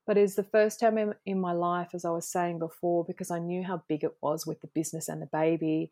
But 0.09 0.17
it's 0.17 0.37
the 0.37 0.43
first 0.43 0.81
time 0.81 0.97
in, 0.97 1.13
in 1.27 1.39
my 1.39 1.53
life, 1.53 1.91
as 1.93 2.07
I 2.07 2.11
was 2.11 2.27
saying 2.27 2.61
before, 2.61 3.05
because 3.05 3.31
I 3.31 3.39
knew 3.39 3.63
how 3.63 3.83
big 3.91 4.03
it 4.03 4.17
was 4.23 4.47
with 4.47 4.63
the 4.63 4.71
business 4.75 5.07
and 5.07 5.21
the 5.21 5.29
baby, 5.31 5.91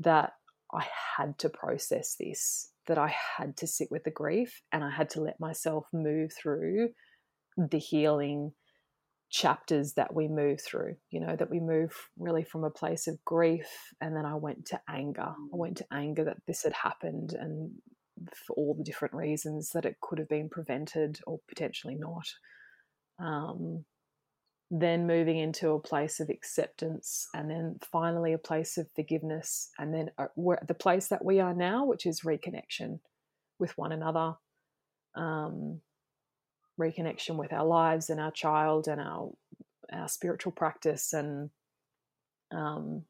that 0.00 0.34
I 0.70 0.84
had 1.16 1.38
to 1.38 1.48
process 1.48 2.14
this, 2.20 2.70
that 2.88 2.98
I 2.98 3.14
had 3.38 3.56
to 3.56 3.66
sit 3.66 3.88
with 3.90 4.04
the 4.04 4.10
grief 4.10 4.60
and 4.70 4.84
I 4.84 4.90
had 4.90 5.08
to 5.10 5.22
let 5.22 5.40
myself 5.40 5.86
move 5.94 6.30
through 6.34 6.90
the 7.56 7.78
healing 7.78 8.52
chapters 9.30 9.94
that 9.94 10.14
we 10.14 10.28
move 10.28 10.60
through, 10.60 10.96
you 11.10 11.18
know, 11.18 11.34
that 11.34 11.50
we 11.50 11.58
move 11.58 11.92
really 12.18 12.44
from 12.44 12.64
a 12.64 12.70
place 12.70 13.06
of 13.06 13.24
grief. 13.24 13.94
And 13.98 14.14
then 14.14 14.26
I 14.26 14.34
went 14.34 14.66
to 14.66 14.80
anger. 14.86 15.22
I 15.22 15.54
mm. 15.54 15.56
went 15.56 15.78
to 15.78 15.86
anger 15.90 16.24
that 16.24 16.42
this 16.46 16.64
had 16.64 16.74
happened 16.74 17.32
and 17.32 17.72
for 18.34 18.54
all 18.56 18.74
the 18.74 18.84
different 18.84 19.14
reasons 19.14 19.70
that 19.70 19.86
it 19.86 20.02
could 20.02 20.18
have 20.18 20.28
been 20.28 20.50
prevented 20.50 21.20
or 21.26 21.40
potentially 21.48 21.96
not. 21.98 22.26
Um, 23.18 23.84
then 24.70 25.06
moving 25.06 25.38
into 25.38 25.70
a 25.70 25.80
place 25.80 26.20
of 26.20 26.28
acceptance 26.28 27.26
and 27.34 27.50
then 27.50 27.78
finally 27.90 28.34
a 28.34 28.38
place 28.38 28.76
of 28.76 28.86
forgiveness 28.94 29.70
and 29.78 29.94
then 29.94 30.10
uh, 30.18 30.26
the 30.66 30.74
place 30.74 31.08
that 31.08 31.24
we 31.24 31.40
are 31.40 31.54
now 31.54 31.86
which 31.86 32.04
is 32.04 32.20
reconnection 32.20 33.00
with 33.58 33.76
one 33.78 33.92
another 33.92 34.34
um, 35.14 35.80
reconnection 36.78 37.36
with 37.36 37.52
our 37.52 37.64
lives 37.64 38.10
and 38.10 38.20
our 38.20 38.30
child 38.30 38.88
and 38.88 39.00
our 39.00 39.30
our 39.92 40.08
spiritual 40.08 40.52
practice 40.52 41.12
and 41.12 41.50
um 42.52 43.02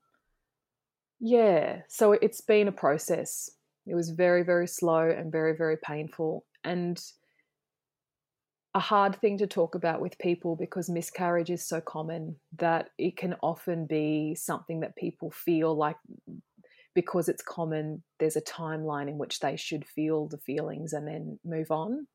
yeah 1.20 1.80
so 1.88 2.12
it's 2.12 2.40
been 2.40 2.68
a 2.68 2.72
process. 2.72 3.50
It 3.86 3.94
was 3.94 4.10
very 4.10 4.42
very 4.42 4.68
slow 4.68 5.08
and 5.08 5.32
very 5.32 5.56
very 5.56 5.76
painful 5.76 6.44
and 6.64 7.00
a 8.78 8.80
hard 8.80 9.16
thing 9.16 9.38
to 9.38 9.46
talk 9.46 9.74
about 9.74 10.00
with 10.00 10.18
people 10.18 10.54
because 10.54 10.88
miscarriage 10.88 11.50
is 11.50 11.66
so 11.66 11.80
common 11.80 12.36
that 12.56 12.90
it 12.96 13.16
can 13.16 13.34
often 13.42 13.86
be 13.86 14.36
something 14.36 14.80
that 14.80 14.94
people 14.94 15.30
feel 15.32 15.76
like 15.76 15.96
because 16.94 17.28
it's 17.28 17.42
common 17.42 18.02
there's 18.20 18.36
a 18.36 18.40
timeline 18.40 19.08
in 19.08 19.18
which 19.18 19.40
they 19.40 19.56
should 19.56 19.84
feel 19.84 20.28
the 20.28 20.38
feelings 20.38 20.92
and 20.92 21.08
then 21.08 21.40
move 21.44 21.72
on 21.72 22.06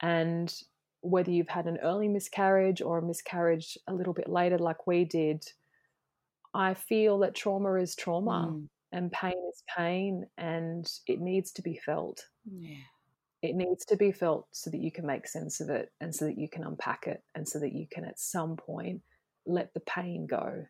and 0.00 0.54
whether 1.00 1.30
you've 1.30 1.48
had 1.48 1.66
an 1.66 1.78
early 1.82 2.08
miscarriage 2.08 2.80
or 2.80 2.98
a 2.98 3.02
miscarriage 3.02 3.76
a 3.86 3.92
little 3.92 4.14
bit 4.14 4.28
later, 4.28 4.58
like 4.58 4.86
we 4.86 5.04
did, 5.04 5.44
I 6.54 6.74
feel 6.74 7.18
that 7.18 7.34
trauma 7.34 7.74
is 7.74 7.94
trauma 7.94 8.52
mm. 8.52 8.68
and 8.92 9.12
pain 9.12 9.50
is 9.52 9.62
pain 9.76 10.26
and 10.38 10.90
it 11.06 11.20
needs 11.20 11.52
to 11.52 11.62
be 11.62 11.76
felt. 11.84 12.24
Yeah. 12.50 12.76
It 13.44 13.56
needs 13.56 13.84
to 13.86 13.96
be 13.98 14.10
felt 14.10 14.46
so 14.52 14.70
that 14.70 14.80
you 14.80 14.90
can 14.90 15.04
make 15.04 15.28
sense 15.28 15.60
of 15.60 15.68
it 15.68 15.92
and 16.00 16.14
so 16.14 16.24
that 16.24 16.38
you 16.38 16.48
can 16.48 16.64
unpack 16.64 17.06
it 17.06 17.22
and 17.34 17.46
so 17.46 17.58
that 17.58 17.74
you 17.74 17.86
can 17.92 18.06
at 18.06 18.18
some 18.18 18.56
point 18.56 19.02
let 19.44 19.74
the 19.74 19.80
pain 19.80 20.26
go. 20.26 20.64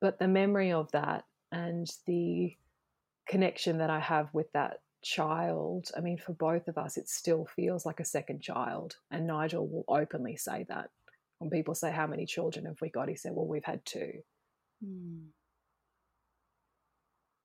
But 0.00 0.18
the 0.18 0.26
memory 0.26 0.72
of 0.72 0.90
that 0.90 1.26
and 1.52 1.86
the 2.08 2.56
connection 3.28 3.78
that 3.78 3.88
I 3.88 4.00
have 4.00 4.28
with 4.32 4.50
that 4.50 4.78
child, 5.04 5.92
I 5.96 6.00
mean, 6.00 6.18
for 6.18 6.32
both 6.32 6.66
of 6.66 6.76
us, 6.76 6.96
it 6.96 7.08
still 7.08 7.46
feels 7.54 7.86
like 7.86 8.00
a 8.00 8.04
second 8.04 8.42
child. 8.42 8.96
And 9.12 9.28
Nigel 9.28 9.68
will 9.68 9.84
openly 9.86 10.36
say 10.36 10.66
that. 10.68 10.90
When 11.38 11.50
people 11.50 11.76
say, 11.76 11.92
How 11.92 12.08
many 12.08 12.26
children 12.26 12.64
have 12.64 12.80
we 12.80 12.90
got? 12.90 13.08
He 13.08 13.14
said, 13.14 13.30
Well, 13.32 13.46
we've 13.46 13.64
had 13.64 13.84
two. 13.84 14.10
Mm. 14.84 15.26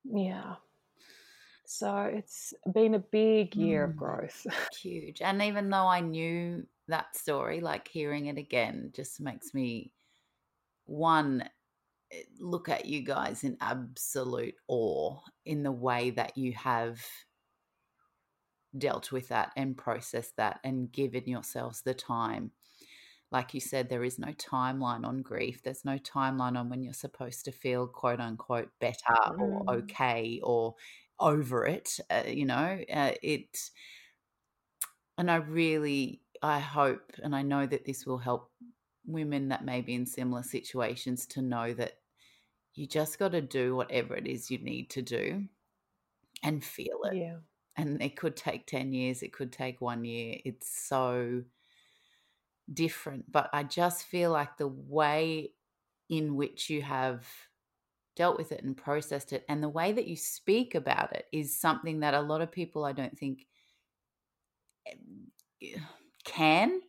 Yeah. 0.03 0.55
So 1.73 2.01
it's 2.01 2.53
been 2.73 2.95
a 2.95 2.99
big 2.99 3.55
year 3.55 3.87
mm. 3.87 3.89
of 3.91 3.95
growth. 3.95 4.45
Huge. 4.81 5.21
And 5.21 5.41
even 5.41 5.69
though 5.69 5.87
I 5.87 6.01
knew 6.01 6.67
that 6.89 7.15
story, 7.15 7.61
like 7.61 7.87
hearing 7.87 8.25
it 8.25 8.37
again 8.37 8.91
just 8.93 9.21
makes 9.21 9.53
me 9.53 9.93
one 10.83 11.45
eh, 12.11 12.23
look 12.41 12.67
at 12.67 12.87
you 12.87 13.05
guys 13.05 13.45
in 13.45 13.55
absolute 13.61 14.55
awe 14.67 15.17
in 15.45 15.63
the 15.63 15.71
way 15.71 16.09
that 16.09 16.37
you 16.37 16.51
have 16.51 16.99
dealt 18.77 19.13
with 19.13 19.29
that 19.29 19.53
and 19.55 19.77
processed 19.77 20.35
that 20.35 20.59
and 20.65 20.91
given 20.91 21.23
yourselves 21.25 21.83
the 21.83 21.93
time. 21.93 22.51
Like 23.31 23.53
you 23.53 23.61
said, 23.61 23.87
there 23.87 24.03
is 24.03 24.19
no 24.19 24.33
timeline 24.33 25.05
on 25.05 25.21
grief. 25.21 25.63
There's 25.63 25.85
no 25.85 25.97
timeline 25.97 26.57
on 26.57 26.69
when 26.69 26.83
you're 26.83 26.91
supposed 26.91 27.45
to 27.45 27.53
feel 27.53 27.87
quote 27.87 28.19
unquote 28.19 28.71
better 28.81 29.15
mm. 29.25 29.39
or 29.39 29.75
okay 29.75 30.41
or 30.43 30.75
over 31.21 31.65
it. 31.65 31.99
Uh, 32.09 32.23
you 32.27 32.45
know, 32.45 32.83
uh, 32.91 33.11
it, 33.21 33.71
and 35.17 35.29
I 35.29 35.35
really, 35.37 36.21
I 36.41 36.59
hope 36.59 37.11
and 37.23 37.35
I 37.35 37.41
know 37.41 37.65
that 37.65 37.85
this 37.85 38.05
will 38.05 38.17
help 38.17 38.51
women 39.05 39.49
that 39.49 39.65
may 39.65 39.81
be 39.81 39.93
in 39.93 40.05
similar 40.05 40.43
situations 40.43 41.25
to 41.27 41.41
know 41.41 41.73
that 41.73 41.99
you 42.75 42.87
just 42.87 43.19
got 43.19 43.33
to 43.33 43.41
do 43.41 43.75
whatever 43.75 44.15
it 44.15 44.27
is 44.27 44.51
you 44.51 44.59
need 44.59 44.89
to 44.91 45.01
do 45.01 45.47
and 46.43 46.63
feel 46.63 47.03
it. 47.05 47.17
Yeah 47.17 47.39
and 47.77 48.01
it 48.01 48.17
could 48.17 48.35
take 48.35 48.67
10 48.67 48.93
years 48.93 49.23
it 49.23 49.33
could 49.33 49.51
take 49.51 49.81
one 49.81 50.05
year 50.05 50.39
it's 50.45 50.69
so 50.69 51.43
different 52.71 53.29
but 53.31 53.49
i 53.53 53.63
just 53.63 54.03
feel 54.05 54.31
like 54.31 54.57
the 54.57 54.67
way 54.67 55.53
in 56.09 56.35
which 56.35 56.69
you 56.69 56.81
have 56.81 57.27
dealt 58.21 58.37
with 58.37 58.51
it 58.51 58.63
and 58.63 58.77
processed 58.77 59.33
it 59.33 59.43
and 59.49 59.63
the 59.63 59.67
way 59.67 59.91
that 59.91 60.07
you 60.07 60.15
speak 60.15 60.75
about 60.75 61.11
it 61.11 61.25
is 61.31 61.59
something 61.59 62.01
that 62.01 62.13
a 62.13 62.21
lot 62.21 62.39
of 62.39 62.51
people 62.51 62.85
i 62.85 62.91
don't 62.91 63.17
think 63.17 63.47
eh, 64.85 65.79
can 66.23 66.79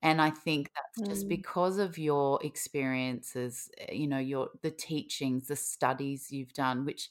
and 0.00 0.22
i 0.22 0.30
think 0.30 0.70
that's 0.74 1.06
just 1.06 1.26
mm. 1.26 1.28
because 1.28 1.76
of 1.76 1.98
your 1.98 2.42
experiences 2.42 3.68
eh, 3.76 3.92
you 3.92 4.06
know 4.06 4.18
your 4.18 4.48
the 4.62 4.70
teachings 4.70 5.48
the 5.48 5.56
studies 5.56 6.32
you've 6.32 6.54
done 6.54 6.86
which 6.86 7.10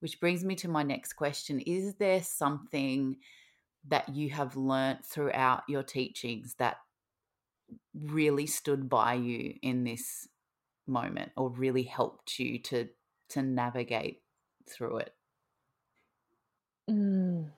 which 0.00 0.18
brings 0.18 0.42
me 0.42 0.54
to 0.54 0.68
my 0.68 0.82
next 0.82 1.12
question 1.12 1.60
Is 1.60 1.96
there 1.96 2.22
something 2.22 3.18
that 3.88 4.08
you 4.14 4.30
have 4.30 4.56
learnt 4.56 5.04
throughout 5.04 5.62
your 5.68 5.82
teachings 5.82 6.54
that 6.58 6.78
really 7.94 8.46
stood 8.46 8.88
by 8.88 9.12
you 9.14 9.54
in 9.60 9.84
this 9.84 10.26
moment 10.86 11.32
or 11.36 11.50
really 11.50 11.82
helped 11.82 12.38
you 12.38 12.58
to 12.58 12.88
to 13.30 13.42
navigate 13.42 14.22
through 14.68 14.98
it? 14.98 15.14
Mm. 16.90 17.50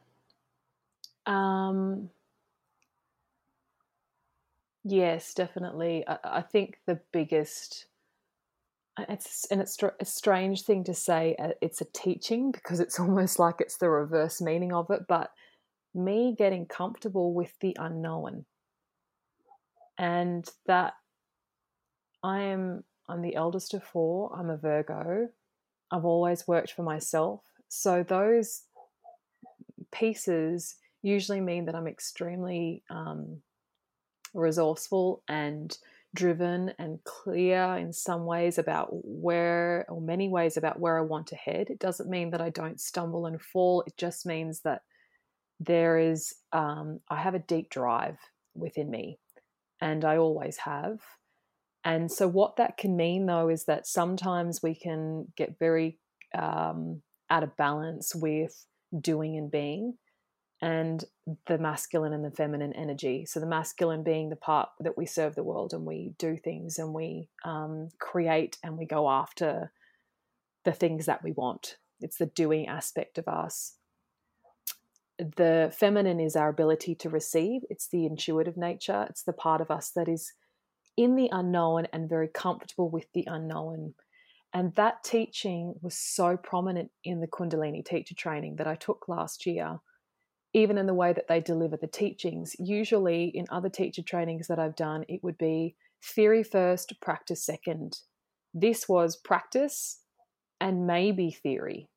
um. 1.27 2.11
Yes 4.85 5.35
definitely. 5.35 6.07
I, 6.07 6.19
I, 6.25 6.43
think 6.43 6.79
the 6.87 7.01
biggest 7.13 7.87
it's 9.09 9.47
and 9.51 9.61
it's 9.61 9.77
a 9.83 10.05
strange 10.05 10.63
thing 10.63 10.85
to 10.85 10.95
say 10.95 11.35
uh, 11.41 11.49
it's 11.61 11.81
a 11.81 11.87
teaching 11.87 12.53
because 12.53 12.79
it's 12.79 13.01
almost 13.01 13.41
like 13.41 13.57
it's 13.61 13.79
the 13.79 13.91
reverse 13.91 14.41
meaning 14.41 14.73
of 14.73 14.91
it 14.91 15.07
but 15.09 15.33
me 15.97 16.35
getting 16.37 16.67
comfortable 16.67 17.33
with 17.33 17.53
the 17.61 17.75
unknown. 17.79 18.45
And 19.99 20.47
that 20.67 20.95
i 22.23 22.41
am 22.41 22.85
i'm 23.09 23.23
the 23.23 23.35
eldest 23.35 23.75
of 23.75 23.83
four 23.83 24.35
i'm 24.37 24.51
a 24.51 24.57
virgo 24.57 25.29
i've 25.91 26.05
always 26.05 26.47
worked 26.47 26.73
for 26.73 26.83
myself 26.83 27.41
so 27.69 28.03
those 28.03 28.63
pieces 29.93 30.77
usually 31.03 31.41
mean 31.41 31.67
that 31.67 31.75
i'm 31.75 31.87
extremely 31.87 32.83
um, 32.91 33.41
resourceful 34.35 35.23
and 35.29 35.79
driven 36.17 36.73
and 36.79 36.99
clear 37.05 37.77
in 37.79 37.93
some 37.93 38.25
ways 38.25 38.59
about 38.59 38.89
where, 38.91 39.85
or 39.89 40.01
many 40.01 40.29
ways 40.29 40.57
about 40.57 40.81
where 40.81 40.99
I 40.99 41.03
want 41.03 41.29
to 41.29 41.37
head. 41.37 41.71
It 41.71 41.79
doesn't 41.79 42.11
mean 42.11 42.31
that 42.31 42.41
I 42.41 42.51
don't 42.51 42.81
stumble 42.81 43.27
and 43.27 43.41
fall. 43.41 43.85
It 43.87 43.97
just 43.97 44.27
means 44.27 44.61
that 44.61 44.83
there 45.61 45.99
is, 45.99 46.35
um, 46.53 47.01
I 47.09 47.17
have 47.21 47.35
a 47.35 47.41
deep 47.41 47.71
drive 47.71 48.19
within 48.55 48.91
me, 48.91 49.19
and 49.81 50.05
I 50.05 50.17
always 50.17 50.57
have. 50.59 50.99
And 51.87 52.11
so, 52.11 52.27
what 52.27 52.57
that 52.57 52.77
can 52.77 52.97
mean 52.97 53.27
though 53.27 53.49
is 53.49 53.67
that 53.67 53.87
sometimes 53.87 54.61
we 54.61 54.75
can 54.75 55.29
get 55.37 55.57
very 55.61 56.01
um, 56.37 57.01
out 57.31 57.45
of 57.45 57.57
balance 57.57 58.13
with 58.13 58.67
doing 59.01 59.37
and 59.39 59.51
being 59.51 59.95
and 60.61 61.05
the 61.47 61.59
masculine 61.59 62.13
and 62.13 62.25
the 62.25 62.33
feminine 62.33 62.73
energy. 62.73 63.25
So, 63.25 63.39
the 63.39 63.47
masculine 63.47 64.03
being 64.03 64.31
the 64.31 64.37
part 64.37 64.71
that 64.81 64.99
we 64.99 65.07
serve 65.07 65.37
the 65.37 65.45
world 65.45 65.73
and 65.73 65.87
we 65.87 66.15
do 66.19 66.37
things 66.37 66.77
and 66.81 66.93
we 66.93 67.29
um, 67.45 67.91
create 68.01 68.59
and 68.65 68.77
we 68.77 68.85
go 68.85 69.09
after 69.09 69.71
the 70.65 70.73
things 70.73 71.07
that 71.07 71.23
we 71.23 71.31
want. 71.31 71.77
It's 72.01 72.19
the 72.19 72.27
doing 72.27 72.67
aspect 72.67 73.17
of 73.17 73.29
us. 73.29 73.77
The 75.19 75.73
feminine 75.79 76.19
is 76.19 76.35
our 76.35 76.49
ability 76.49 76.97
to 76.97 77.09
receive, 77.09 77.63
it's 77.71 77.87
the 77.87 78.07
intuitive 78.07 78.57
nature, 78.57 79.07
it's 79.09 79.23
the 79.23 79.33
part 79.33 79.61
of 79.61 79.71
us 79.71 79.93
that 79.95 80.09
is 80.09 80.33
in 80.97 81.17
the 81.17 81.29
unknown 81.33 81.87
and 81.93 82.09
very 82.09 82.29
comfortable 82.29 82.89
with 82.89 83.07
the 83.13 83.25
unknown. 83.27 83.95
And 84.53 84.75
that 84.77 85.05
teaching 85.05 85.75
was 85.83 85.95
so 85.95 86.37
prominent 86.37 86.91
in 87.05 87.21
the 87.21 87.27
Kundalini 87.27 87.85
teacher 87.85 88.15
training 88.15 88.57
that 88.57 88.67
I 88.67 88.75
took 88.75 89.09
last 89.09 89.45
year 89.45 89.81
even 90.57 90.79
in 90.79 90.87
the 90.87 90.95
way 90.95 91.13
that 91.13 91.29
they 91.29 91.39
deliver 91.39 91.77
the 91.77 91.87
teachings. 91.87 92.57
Usually, 92.59 93.27
in 93.27 93.45
other 93.51 93.69
teacher 93.69 94.01
trainings 94.01 94.47
that 94.49 94.59
I've 94.59 94.75
done, 94.75 95.05
it 95.07 95.23
would 95.23 95.37
be 95.37 95.77
theory 96.03 96.43
first, 96.43 96.99
practice 97.03 97.45
second. 97.45 97.99
This 98.55 98.89
was 98.89 99.19
practice 99.19 100.01
and 100.59 100.87
maybe 100.87 101.31
theory 101.31 101.91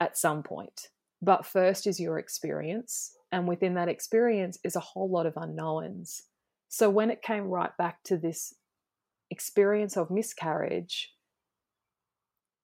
at 0.00 0.18
some 0.18 0.42
point. 0.42 0.88
But 1.22 1.46
first 1.46 1.86
is 1.86 1.98
your 1.98 2.18
experience. 2.18 3.16
And 3.32 3.48
within 3.48 3.72
that 3.74 3.88
experience 3.88 4.58
is 4.62 4.76
a 4.76 4.80
whole 4.80 5.08
lot 5.08 5.24
of 5.24 5.38
unknowns. 5.38 6.24
So 6.72 6.88
when 6.88 7.10
it 7.10 7.20
came 7.20 7.48
right 7.48 7.76
back 7.76 8.02
to 8.04 8.16
this 8.16 8.54
experience 9.30 9.94
of 9.94 10.10
miscarriage, 10.10 11.12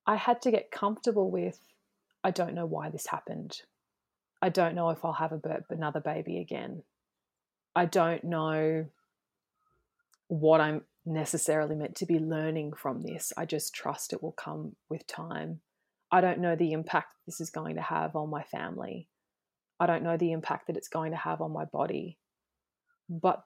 I 0.06 0.16
had 0.16 0.40
to 0.42 0.50
get 0.50 0.70
comfortable 0.70 1.30
with 1.30 1.61
I 2.24 2.30
don't 2.30 2.54
know 2.54 2.64
why 2.64 2.88
this 2.88 3.09
happened. 3.09 3.61
I 4.40 4.48
don't 4.48 4.74
know 4.74 4.88
if 4.88 5.04
I'll 5.04 5.12
have 5.12 5.32
a 5.32 5.40
another 5.68 6.00
baby 6.00 6.38
again. 6.38 6.84
I 7.76 7.84
don't 7.84 8.24
know 8.24 8.86
what 10.28 10.62
I'm 10.62 10.84
necessarily 11.04 11.76
meant 11.76 11.96
to 11.96 12.06
be 12.06 12.18
learning 12.18 12.72
from 12.72 13.02
this. 13.02 13.34
I 13.36 13.44
just 13.44 13.74
trust 13.74 14.14
it 14.14 14.22
will 14.22 14.32
come 14.32 14.74
with 14.88 15.06
time. 15.06 15.61
I 16.11 16.22
don't 16.22 16.40
know 16.40 16.56
the 16.56 16.72
impact 16.72 17.09
this 17.26 17.42
is 17.42 17.50
going 17.50 17.76
to 17.76 17.82
have 17.82 18.16
on 18.16 18.30
my 18.30 18.42
family. 18.42 19.06
I 19.78 19.84
don't 19.84 20.02
know 20.02 20.16
the 20.16 20.32
impact 20.32 20.68
that 20.68 20.78
it's 20.78 20.88
going 20.88 21.11
to 21.11 21.18
have 21.18 21.42
on 21.42 21.52
my 21.52 21.66
body. 21.66 22.16
But 23.11 23.44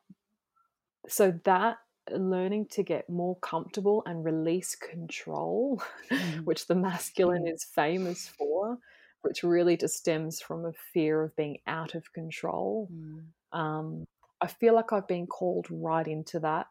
so 1.08 1.38
that 1.44 1.78
learning 2.10 2.66
to 2.66 2.82
get 2.82 3.08
more 3.08 3.36
comfortable 3.36 4.02
and 4.06 4.24
release 4.24 4.74
control, 4.74 5.82
mm. 6.10 6.40
which 6.44 6.66
the 6.66 6.74
masculine 6.74 7.46
is 7.46 7.64
famous 7.64 8.28
for, 8.28 8.78
which 9.22 9.42
really 9.42 9.76
just 9.76 9.96
stems 9.96 10.40
from 10.40 10.64
a 10.66 10.72
fear 10.92 11.22
of 11.22 11.34
being 11.36 11.58
out 11.66 11.94
of 11.94 12.12
control. 12.12 12.88
Mm. 12.92 13.58
Um, 13.58 14.04
I 14.40 14.48
feel 14.48 14.74
like 14.74 14.92
I've 14.92 15.06
been 15.06 15.26
called 15.26 15.66
right 15.70 16.06
into 16.06 16.40
that. 16.40 16.66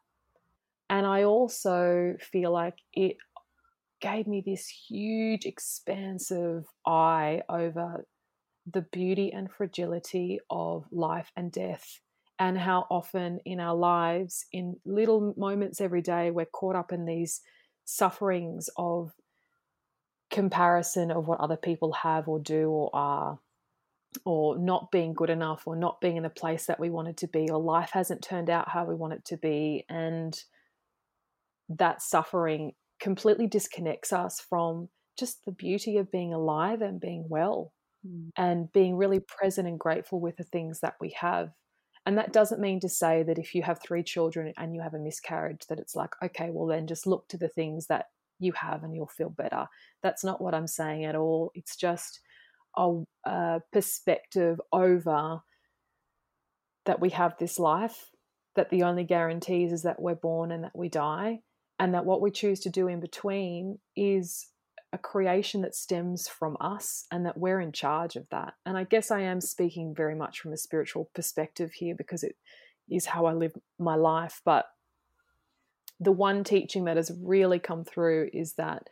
And 0.89 1.07
I 1.07 1.23
also 1.23 2.15
feel 2.19 2.51
like 2.51 2.75
it 2.93 3.15
gave 4.01 4.27
me 4.27 4.43
this 4.45 4.67
huge, 4.67 5.45
expansive 5.45 6.65
eye 6.85 7.43
over 7.47 8.05
the 8.69 8.81
beauty 8.81 9.31
and 9.31 9.49
fragility 9.49 10.39
of 10.49 10.85
life 10.91 11.31
and 11.37 11.51
death, 11.51 12.01
and 12.41 12.57
how 12.57 12.87
often 12.89 13.39
in 13.45 13.59
our 13.59 13.75
lives, 13.75 14.47
in 14.51 14.75
little 14.83 15.35
moments 15.37 15.79
every 15.79 16.01
day, 16.01 16.31
we're 16.31 16.43
caught 16.43 16.75
up 16.75 16.91
in 16.91 17.05
these 17.05 17.41
sufferings 17.85 18.67
of 18.77 19.11
comparison 20.31 21.11
of 21.11 21.27
what 21.27 21.39
other 21.39 21.55
people 21.55 21.93
have 21.93 22.27
or 22.27 22.39
do 22.39 22.67
or 22.67 22.89
are 22.93 23.39
or 24.25 24.57
not 24.57 24.89
being 24.91 25.13
good 25.13 25.29
enough 25.29 25.67
or 25.67 25.75
not 25.75 26.01
being 26.01 26.17
in 26.17 26.23
the 26.23 26.29
place 26.29 26.65
that 26.65 26.79
we 26.79 26.89
wanted 26.89 27.15
to 27.17 27.27
be 27.27 27.47
or 27.47 27.59
life 27.59 27.91
hasn't 27.93 28.23
turned 28.23 28.49
out 28.49 28.67
how 28.69 28.85
we 28.85 28.95
want 28.95 29.13
it 29.13 29.23
to 29.23 29.37
be 29.37 29.85
and 29.87 30.43
that 31.69 32.01
suffering 32.01 32.71
completely 32.99 33.45
disconnects 33.45 34.11
us 34.11 34.41
from 34.49 34.89
just 35.17 35.45
the 35.45 35.51
beauty 35.51 35.97
of 35.97 36.11
being 36.11 36.33
alive 36.33 36.81
and 36.81 36.99
being 36.99 37.25
well 37.29 37.71
mm. 38.05 38.29
and 38.35 38.71
being 38.73 38.97
really 38.97 39.19
present 39.19 39.67
and 39.67 39.79
grateful 39.79 40.19
with 40.19 40.35
the 40.37 40.43
things 40.43 40.79
that 40.79 40.95
we 40.99 41.15
have 41.19 41.51
and 42.05 42.17
that 42.17 42.33
doesn't 42.33 42.61
mean 42.61 42.79
to 42.79 42.89
say 42.89 43.23
that 43.23 43.37
if 43.37 43.53
you 43.53 43.61
have 43.63 43.79
three 43.81 44.03
children 44.03 44.53
and 44.57 44.73
you 44.73 44.81
have 44.81 44.93
a 44.93 44.99
miscarriage 44.99 45.65
that 45.69 45.79
it's 45.79 45.95
like 45.95 46.11
okay 46.23 46.49
well 46.51 46.67
then 46.67 46.87
just 46.87 47.07
look 47.07 47.27
to 47.27 47.37
the 47.37 47.49
things 47.49 47.87
that 47.87 48.05
you 48.41 48.51
have 48.53 48.83
and 48.83 48.95
you'll 48.95 49.07
feel 49.07 49.29
better. 49.29 49.67
That's 50.03 50.23
not 50.23 50.41
what 50.41 50.53
I'm 50.53 50.67
saying 50.67 51.05
at 51.05 51.15
all. 51.15 51.51
It's 51.53 51.75
just 51.75 52.19
a, 52.75 53.01
a 53.25 53.61
perspective 53.71 54.59
over 54.73 55.39
that 56.85 56.99
we 56.99 57.11
have 57.11 57.35
this 57.37 57.59
life, 57.59 58.09
that 58.55 58.69
the 58.69 58.83
only 58.83 59.03
guarantees 59.03 59.71
is 59.71 59.83
that 59.83 60.01
we're 60.01 60.15
born 60.15 60.51
and 60.51 60.63
that 60.63 60.75
we 60.75 60.89
die, 60.89 61.39
and 61.79 61.93
that 61.93 62.05
what 62.05 62.21
we 62.21 62.31
choose 62.31 62.59
to 62.61 62.69
do 62.69 62.87
in 62.87 62.99
between 62.99 63.79
is 63.95 64.47
a 64.93 64.97
creation 64.97 65.61
that 65.61 65.75
stems 65.75 66.27
from 66.27 66.57
us 66.59 67.05
and 67.11 67.25
that 67.25 67.37
we're 67.37 67.61
in 67.61 67.71
charge 67.71 68.15
of 68.15 68.27
that. 68.29 68.55
And 68.65 68.77
I 68.77 68.83
guess 68.83 69.09
I 69.09 69.21
am 69.21 69.39
speaking 69.39 69.95
very 69.95 70.15
much 70.15 70.39
from 70.39 70.51
a 70.51 70.57
spiritual 70.57 71.09
perspective 71.13 71.71
here 71.73 71.95
because 71.95 72.23
it 72.23 72.35
is 72.89 73.05
how 73.05 73.25
I 73.25 73.33
live 73.33 73.53
my 73.79 73.95
life. 73.95 74.41
But 74.43 74.65
the 75.99 76.11
one 76.11 76.43
teaching 76.43 76.85
that 76.85 76.97
has 76.97 77.11
really 77.23 77.59
come 77.59 77.85
through 77.85 78.29
is 78.33 78.53
that 78.53 78.87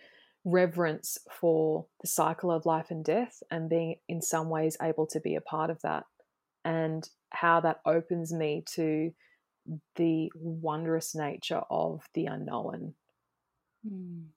reverence 0.46 1.18
for 1.30 1.86
the 2.02 2.08
cycle 2.08 2.50
of 2.50 2.66
life 2.66 2.92
and 2.92 3.04
death 3.04 3.44
and 3.52 3.70
being 3.70 3.96
in 4.08 4.22
some 4.22 4.50
ways 4.50 4.78
able 4.82 5.06
to 5.08 5.20
be 5.20 5.36
a 5.36 5.42
part 5.42 5.70
of 5.70 5.82
that 5.82 6.06
and 6.64 7.10
how 7.32 7.60
that 7.60 7.82
opens 7.86 8.34
me 8.34 8.64
to 8.66 9.12
the 9.96 10.32
wondrous 10.36 11.14
nature 11.14 11.62
of 11.70 12.04
the 12.14 12.26
unknown. 12.26 12.94
Mm. 13.86 14.28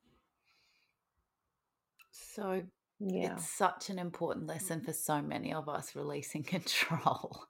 So 2.35 2.63
yeah. 3.01 3.35
it's 3.35 3.49
such 3.51 3.91
an 3.91 3.99
important 3.99 4.47
lesson 4.47 4.81
for 4.81 4.93
so 4.93 5.21
many 5.23 5.53
of 5.53 5.69
us 5.69 5.95
releasing 5.97 6.43
control. 6.57 7.45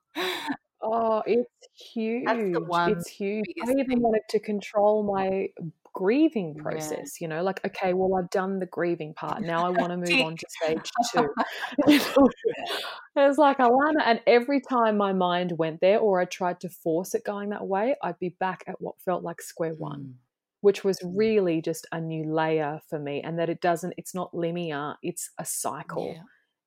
Oh, 0.85 1.23
it's 1.27 1.49
huge. 1.93 2.25
That's 2.27 2.41
the 2.53 2.61
one 2.61 2.91
It's 2.93 3.09
huge. 3.09 3.45
I 3.65 3.71
even 3.71 3.87
thing. 3.87 4.03
wanted 4.03 4.23
to 4.31 4.41
control 4.41 5.05
my 5.05 5.49
grieving 5.95 6.55
Yeah. 6.57 6.63
process, 6.63 7.21
you 7.21 7.29
know, 7.29 7.43
like, 7.43 7.65
okay, 7.65 7.93
well, 7.93 8.17
I've 8.19 8.31
done 8.31 8.59
the 8.59 8.67
grieving 8.67 9.15
part. 9.15 9.43
Now 9.43 9.65
I 9.65 9.71
want 9.71 9.91
to 9.91 9.97
move 9.99 10.21
on 10.27 10.37
to 10.37 10.47
stage 10.63 10.91
two. 11.13 11.29
It's 13.15 13.37
like 13.39 13.59
Alanna, 13.59 14.03
and 14.07 14.21
every 14.27 14.61
time 14.63 14.97
my 14.97 15.13
mind 15.13 15.53
went 15.59 15.81
there 15.83 15.99
or 15.99 16.19
I 16.19 16.25
tried 16.25 16.61
to 16.61 16.71
force 16.71 17.15
it 17.15 17.25
going 17.25 17.51
that 17.51 17.67
way, 17.67 17.95
I'd 18.03 18.19
be 18.19 18.31
back 18.31 18.65
at 18.67 18.81
what 18.81 18.95
felt 19.05 19.23
like 19.23 19.43
square 19.43 19.75
one, 19.75 20.01
Mm. 20.01 20.15
Which 20.63 20.83
was 20.83 20.99
mm. 20.99 21.13
really 21.15 21.61
just 21.61 21.87
a 21.93 22.01
new 22.01 22.25
layer 22.25 22.81
for 22.89 22.99
me. 22.99 23.21
And 23.21 23.39
that 23.39 23.51
it 23.51 23.61
doesn't, 23.61 23.95
it's 23.97 24.15
not 24.15 24.35
linear, 24.35 24.95
it's 25.03 25.31
a 25.39 25.45
cycle. 25.45 26.15
Yeah 26.17 26.23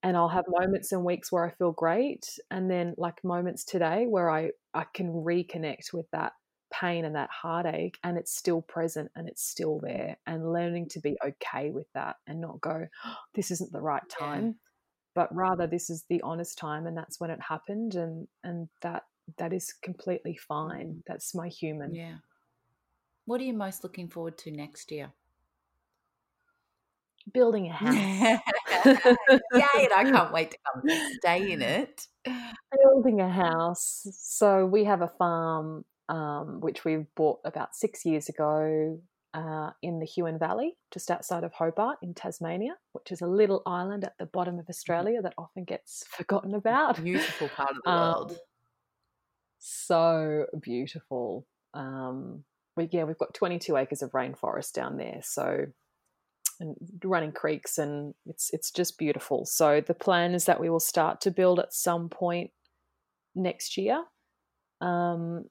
and 0.06 0.16
I'll 0.16 0.30
have 0.30 0.46
moments 0.48 0.92
and 0.92 1.04
weeks 1.04 1.32
where 1.32 1.44
I 1.44 1.50
feel 1.50 1.72
great 1.72 2.38
and 2.52 2.70
then 2.70 2.94
like 2.96 3.24
moments 3.24 3.64
today 3.66 4.06
where 4.08 4.30
I 4.30 4.52
I 4.72 4.86
can 4.94 5.08
reconnect 5.08 5.94
with 5.94 6.06
that 6.12 6.34
pain 6.72 7.06
and 7.06 7.16
that 7.16 7.30
heartache 7.32 7.98
and 8.04 8.18
it's 8.18 8.36
still 8.36 8.62
present 8.62 9.10
and 9.16 9.28
it's 9.28 9.44
still 9.44 9.80
there 9.82 10.18
and 10.28 10.54
learning 10.54 10.90
to 10.90 11.00
be 11.00 11.18
okay 11.26 11.72
with 11.72 11.88
that 11.94 12.18
and 12.28 12.40
not 12.40 12.62
go 12.62 12.86
oh, 13.06 13.16
this 13.34 13.50
isn't 13.50 13.72
the 13.72 13.82
right 13.82 14.08
time 14.08 14.46
yeah. 14.46 14.52
but 15.16 15.36
rather 15.36 15.66
this 15.66 15.90
is 15.90 16.06
the 16.08 16.22
honest 16.22 16.58
time 16.58 16.86
and 16.86 16.96
that's 16.96 17.20
when 17.20 17.32
it 17.32 17.40
happened 17.42 17.96
and 17.96 18.28
and 18.44 18.68
that 18.82 19.04
that 19.38 19.54
is 19.54 19.74
completely 19.82 20.38
fine 20.38 21.02
that's 21.08 21.34
my 21.34 21.48
human 21.48 21.96
yeah 21.96 22.18
what 23.26 23.42
are 23.42 23.44
you 23.44 23.54
most 23.54 23.84
looking 23.84 24.08
forward 24.08 24.38
to 24.40 24.52
next 24.52 24.92
year 24.92 25.12
building 27.34 27.68
a 27.68 27.74
house. 27.74 27.94
Yay, 27.94 28.40
I 28.86 30.04
can't 30.12 30.32
wait 30.32 30.52
to 30.52 30.58
come 30.66 30.84
and 30.88 31.14
stay 31.16 31.52
in 31.52 31.62
it. 31.62 32.08
Building 32.84 33.22
a 33.22 33.30
house. 33.30 34.08
So 34.14 34.66
we 34.66 34.84
have 34.84 35.02
a 35.02 35.12
farm 35.18 35.86
um, 36.10 36.60
which 36.62 36.86
we 36.86 37.06
bought 37.16 37.40
about 37.46 37.76
six 37.76 38.06
years 38.06 38.30
ago 38.30 39.00
uh, 39.34 39.72
in 39.82 40.00
the 40.00 40.06
Huon 40.06 40.40
Valley, 40.40 40.78
just 40.92 41.12
outside 41.12 41.44
of 41.44 41.52
Hobart 41.54 41.98
in 42.02 42.14
Tasmania, 42.14 42.76
which 42.94 43.12
is 43.12 43.22
a 43.22 43.28
little 43.28 43.62
island 43.66 44.04
at 44.04 44.18
the 44.18 44.26
bottom 44.26 44.56
of 44.56 44.62
mm-hmm. 44.62 44.72
Australia 44.72 45.22
that 45.22 45.34
often 45.38 45.64
gets 45.64 46.06
forgotten 46.10 46.54
about. 46.54 47.04
Beautiful 47.04 47.50
part 47.50 47.72
of 47.72 47.78
the 47.84 47.90
um, 47.90 48.00
world. 48.00 48.38
So 49.60 50.46
beautiful. 50.62 51.46
Um, 51.74 52.44
we 52.76 52.90
yeah, 52.92 53.04
we've 53.04 53.18
got 53.18 53.34
22 53.34 53.78
acres 53.78 54.02
of 54.02 54.12
rainforest 54.12 54.74
down 54.74 54.98
there, 54.98 55.20
so 55.24 55.66
and 56.60 56.76
running 57.04 57.32
creeks 57.32 57.78
and 57.78 58.14
it's 58.26 58.50
it's 58.54 58.72
just 58.72 58.98
beautiful. 58.98 59.46
So 59.46 59.82
the 59.82 59.94
plan 59.94 60.34
is 60.34 60.46
that 60.46 60.60
we 60.60 60.70
will 60.70 60.80
start 60.80 61.22
to 61.22 61.32
build 61.32 61.60
at 61.60 61.74
some 61.74 62.10
point 62.10 62.52
next 63.36 63.78
year. 63.78 64.04
Um, 64.82 65.46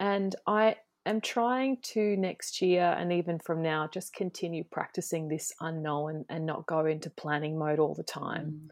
and 0.00 0.36
I 0.46 0.76
am 1.06 1.20
trying 1.20 1.78
to 1.82 2.16
next 2.16 2.62
year 2.62 2.94
and 2.98 3.12
even 3.12 3.38
from 3.38 3.62
now 3.62 3.88
just 3.92 4.12
continue 4.12 4.64
practicing 4.64 5.28
this 5.28 5.52
unknown 5.60 6.24
and 6.28 6.46
not 6.46 6.66
go 6.66 6.86
into 6.86 7.10
planning 7.10 7.58
mode 7.58 7.78
all 7.78 7.94
the 7.94 8.02
time. 8.02 8.70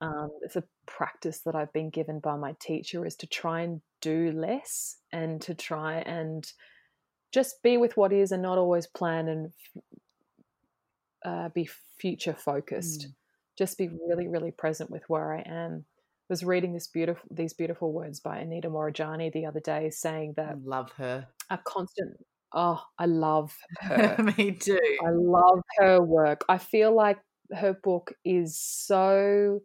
Um, 0.00 0.30
it's 0.42 0.56
a 0.56 0.64
practice 0.86 1.40
that 1.40 1.54
I've 1.54 1.72
been 1.72 1.90
given 1.90 2.20
by 2.20 2.36
my 2.36 2.54
teacher 2.60 3.04
is 3.04 3.16
to 3.16 3.26
try 3.26 3.62
and 3.62 3.80
do 4.00 4.30
less 4.32 4.96
and 5.12 5.40
to 5.42 5.54
try 5.54 5.98
and 5.98 6.50
just 7.32 7.62
be 7.62 7.76
with 7.76 7.96
what 7.96 8.12
is 8.12 8.30
and 8.30 8.42
not 8.42 8.58
always 8.58 8.86
plan 8.86 9.28
and 9.28 9.52
uh, 11.24 11.48
be 11.48 11.68
future 11.98 12.34
focused. 12.34 13.08
Mm. 13.08 13.14
Just 13.58 13.76
be 13.76 13.88
really, 13.88 14.28
really 14.28 14.52
present 14.52 14.88
with 14.88 15.02
where 15.08 15.34
I 15.34 15.42
am 15.44 15.84
I 16.28 16.34
was 16.34 16.44
reading 16.44 16.74
this 16.74 16.88
beautiful 16.88 17.26
these 17.30 17.54
beautiful 17.54 17.90
words 17.90 18.20
by 18.20 18.38
Anita 18.38 18.68
Moorjani 18.68 19.32
the 19.32 19.46
other 19.46 19.60
day, 19.60 19.88
saying 19.88 20.34
that 20.36 20.62
love 20.62 20.92
her 20.98 21.26
a 21.48 21.56
constant. 21.56 22.18
Oh, 22.52 22.82
I 22.98 23.06
love 23.06 23.54
her. 23.80 24.16
Me 24.36 24.52
too. 24.52 24.78
I 25.06 25.10
love 25.10 25.60
her 25.78 26.02
work. 26.02 26.44
I 26.46 26.58
feel 26.58 26.94
like 26.94 27.18
her 27.54 27.72
book 27.82 28.12
is 28.26 28.60
so. 28.60 29.60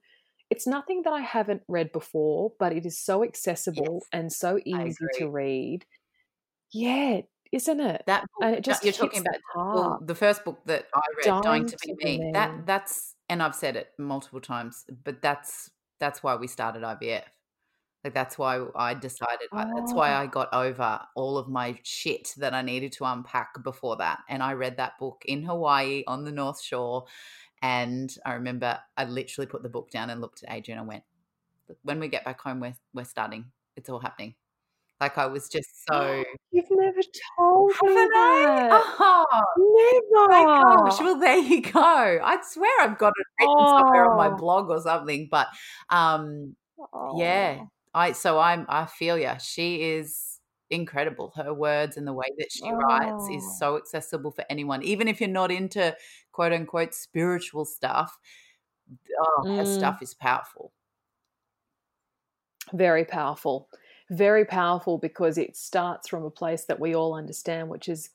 It's 0.53 0.67
nothing 0.67 1.01
that 1.01 1.11
I 1.11 1.21
haven't 1.21 1.63
read 1.67 1.91
before, 1.91 2.51
but 2.59 2.73
it 2.73 2.85
is 2.85 2.99
so 2.99 3.23
accessible 3.23 4.01
yes, 4.01 4.09
and 4.13 4.31
so 4.31 4.59
easy 4.63 5.03
to 5.17 5.27
read. 5.27 5.83
Yeah, 6.71 7.21
isn't 7.51 7.79
it? 7.79 8.03
That 8.05 8.21
book, 8.21 8.43
and 8.43 8.55
it 8.57 8.63
just 8.63 8.83
you're 8.83 8.93
talking 8.93 9.21
about 9.21 9.39
well, 9.55 9.99
the 10.05 10.13
first 10.13 10.45
book 10.45 10.59
that 10.67 10.85
I 10.93 11.01
read, 11.17 11.25
Dying, 11.25 11.41
Dying 11.41 11.65
to 11.65 11.77
Be 11.81 12.17
Me. 12.19 12.31
That 12.33 12.67
that's 12.67 13.15
and 13.29 13.41
I've 13.41 13.55
said 13.55 13.75
it 13.75 13.93
multiple 13.97 14.41
times, 14.41 14.85
but 15.03 15.23
that's 15.23 15.71
that's 15.99 16.21
why 16.21 16.35
we 16.35 16.45
started 16.45 16.83
IVF. 16.83 17.23
Like 18.03 18.13
that's 18.13 18.37
why 18.37 18.63
I 18.75 18.93
decided. 18.93 19.47
Oh. 19.51 19.71
That's 19.75 19.91
why 19.91 20.11
ah. 20.13 20.21
I 20.21 20.27
got 20.27 20.53
over 20.53 20.99
all 21.15 21.39
of 21.39 21.49
my 21.49 21.79
shit 21.81 22.35
that 22.37 22.53
I 22.53 22.61
needed 22.61 22.91
to 22.91 23.05
unpack 23.05 23.63
before 23.63 23.95
that. 23.97 24.19
And 24.29 24.43
I 24.43 24.53
read 24.53 24.77
that 24.77 24.99
book 24.99 25.23
in 25.25 25.41
Hawaii 25.41 26.03
on 26.05 26.25
the 26.25 26.31
North 26.31 26.61
Shore. 26.61 27.05
And 27.63 28.13
I 28.25 28.33
remember 28.33 28.77
I 28.97 29.05
literally 29.05 29.47
put 29.47 29.63
the 29.63 29.69
book 29.69 29.89
down 29.89 30.09
and 30.09 30.19
looked 30.19 30.43
at 30.43 30.53
Adrian 30.53 30.79
and 30.79 30.87
went, 30.87 31.03
"When 31.81 31.99
we 31.99 32.09
get 32.09 32.25
back 32.25 32.41
home, 32.41 32.59
we're 32.59 32.75
we're 32.93 33.05
starting. 33.05 33.45
It's 33.77 33.89
all 33.89 33.99
happening." 33.99 34.35
Like 34.99 35.17
I 35.17 35.25
was 35.27 35.47
just 35.47 35.85
so. 35.89 36.23
You've 36.51 36.67
never 36.69 37.01
told 37.37 37.71
me 37.83 37.93
that. 37.95 38.83
Oh, 38.99 39.25
never. 40.11 40.27
My 40.29 40.63
gosh. 40.63 40.99
Well, 40.99 41.19
there 41.19 41.37
you 41.37 41.61
go. 41.61 41.79
I 41.81 42.37
swear 42.43 42.81
I've 42.81 42.97
got 42.97 43.13
it 43.17 43.25
written 43.39 43.55
oh. 43.57 43.79
somewhere 43.79 44.11
on 44.11 44.17
my 44.17 44.27
oh. 44.27 44.37
blog 44.37 44.69
or 44.69 44.81
something. 44.81 45.29
But 45.31 45.47
um, 45.89 46.55
oh. 46.93 47.17
yeah, 47.17 47.63
I 47.93 48.11
so 48.11 48.39
I'm 48.39 48.65
I 48.67 48.85
feel 48.87 49.17
ya. 49.17 49.37
She 49.37 49.83
is 49.83 50.32
incredible. 50.73 51.33
Her 51.35 51.53
words 51.53 51.97
and 51.97 52.07
the 52.07 52.13
way 52.13 52.27
that 52.37 52.51
she 52.51 52.69
writes 52.69 53.27
is 53.31 53.43
oh. 53.45 53.55
so 53.59 53.77
accessible 53.77 54.31
for 54.31 54.45
anyone, 54.49 54.83
even 54.83 55.07
if 55.07 55.19
you're 55.19 55.29
not 55.29 55.51
into 55.51 55.95
quote 56.31 56.53
unquote 56.53 56.93
spiritual 56.93 57.65
stuff. 57.65 58.17
Oh, 59.19 59.43
mm. 59.45 59.57
her 59.57 59.65
stuff 59.65 60.01
is 60.01 60.13
powerful. 60.13 60.73
Very 62.73 63.05
powerful 63.05 63.69
very 64.09 64.45
powerful 64.45 64.97
because 64.97 65.37
it 65.37 65.55
starts 65.55 66.07
from 66.07 66.23
a 66.23 66.29
place 66.29 66.65
that 66.65 66.79
we 66.79 66.95
all 66.95 67.13
understand, 67.15 67.69
which 67.69 67.89
is 67.89 68.09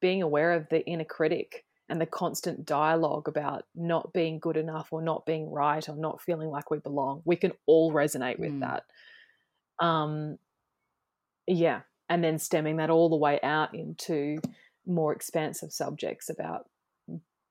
being 0.00 0.22
aware 0.22 0.52
of 0.52 0.68
the 0.68 0.84
inner 0.86 1.04
critic 1.04 1.64
and 1.88 2.00
the 2.00 2.06
constant 2.06 2.64
dialogue 2.64 3.28
about 3.28 3.64
not 3.74 4.12
being 4.12 4.38
good 4.38 4.56
enough 4.56 4.92
or 4.92 5.02
not 5.02 5.26
being 5.26 5.50
right 5.50 5.88
or 5.88 5.96
not 5.96 6.20
feeling 6.20 6.48
like 6.48 6.70
we 6.70 6.78
belong. 6.78 7.22
We 7.24 7.36
can 7.36 7.52
all 7.66 7.92
resonate 7.92 8.38
with 8.38 8.52
mm. 8.52 8.60
that. 8.60 8.84
Um, 9.84 10.38
yeah. 11.46 11.80
And 12.08 12.22
then 12.22 12.38
stemming 12.38 12.76
that 12.76 12.90
all 12.90 13.08
the 13.08 13.16
way 13.16 13.40
out 13.42 13.74
into 13.74 14.38
more 14.86 15.12
expansive 15.12 15.72
subjects 15.72 16.28
about 16.28 16.66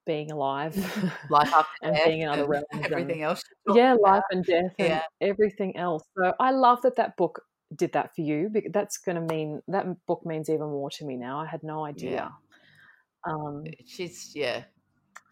being 0.05 0.31
alive, 0.31 0.75
life 1.29 1.53
and 1.81 1.95
death, 1.95 2.05
being 2.05 2.21
in 2.21 2.29
other 2.29 2.45
realms, 2.45 2.65
everything 2.73 3.11
and, 3.11 3.23
else. 3.23 3.43
Yeah, 3.73 3.93
life 3.93 4.23
and 4.31 4.43
death, 4.43 4.73
and 4.79 4.87
yeah. 4.89 5.01
everything 5.19 5.77
else. 5.77 6.03
So 6.17 6.33
I 6.39 6.51
love 6.51 6.81
that 6.83 6.95
that 6.97 7.17
book 7.17 7.41
did 7.75 7.93
that 7.93 8.13
for 8.15 8.21
you. 8.21 8.51
That's 8.71 8.97
going 8.97 9.15
to 9.15 9.33
mean 9.33 9.61
that 9.67 9.85
book 10.05 10.25
means 10.25 10.49
even 10.49 10.67
more 10.67 10.89
to 10.91 11.05
me 11.05 11.15
now. 11.15 11.39
I 11.39 11.45
had 11.45 11.63
no 11.63 11.85
idea. 11.85 12.11
Yeah. 12.11 13.33
Um, 13.33 13.63
She's 13.85 14.31
yeah. 14.35 14.63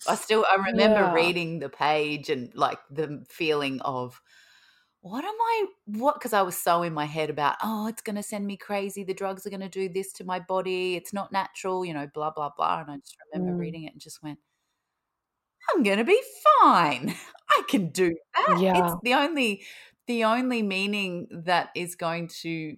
I 0.08 0.16
still 0.16 0.46
I 0.50 0.56
remember 0.56 1.02
yeah. 1.02 1.14
reading 1.14 1.60
the 1.60 1.70
page 1.70 2.30
and 2.30 2.54
like 2.56 2.80
the 2.90 3.26
feeling 3.28 3.82
of 3.82 4.22
what 5.02 5.24
am 5.24 5.34
I 5.34 5.66
what 5.86 6.16
because 6.16 6.34
I 6.34 6.42
was 6.42 6.58
so 6.58 6.84
in 6.84 6.94
my 6.94 7.06
head 7.06 7.30
about 7.30 7.56
oh 7.64 7.88
it's 7.88 8.02
going 8.02 8.18
to 8.18 8.24
send 8.24 8.46
me 8.46 8.58
crazy 8.58 9.04
the 9.04 9.14
drugs 9.14 9.46
are 9.46 9.50
going 9.50 9.62
to 9.62 9.70
do 9.70 9.88
this 9.88 10.12
to 10.14 10.24
my 10.24 10.40
body 10.40 10.96
it's 10.96 11.14
not 11.14 11.32
natural 11.32 11.86
you 11.86 11.94
know 11.94 12.08
blah 12.14 12.32
blah 12.32 12.50
blah 12.56 12.82
and 12.82 12.92
I 12.92 12.98
just 12.98 13.16
remember 13.32 13.56
mm. 13.56 13.60
reading 13.60 13.84
it 13.84 13.94
and 13.94 14.02
just 14.02 14.22
went 14.22 14.40
I'm 15.74 15.84
going 15.84 16.00
to 16.00 16.04
be 16.04 16.20
fine 16.62 17.16
I 17.50 17.64
can 17.70 17.90
do 17.90 18.14
that 18.36 18.60
yeah. 18.60 18.86
it's 18.86 18.96
the 19.04 19.14
only 19.14 19.64
the 20.08 20.26
only 20.26 20.64
meaning 20.64 21.28
that 21.46 21.70
is 21.76 21.96
going 21.96 22.30
to 22.42 22.76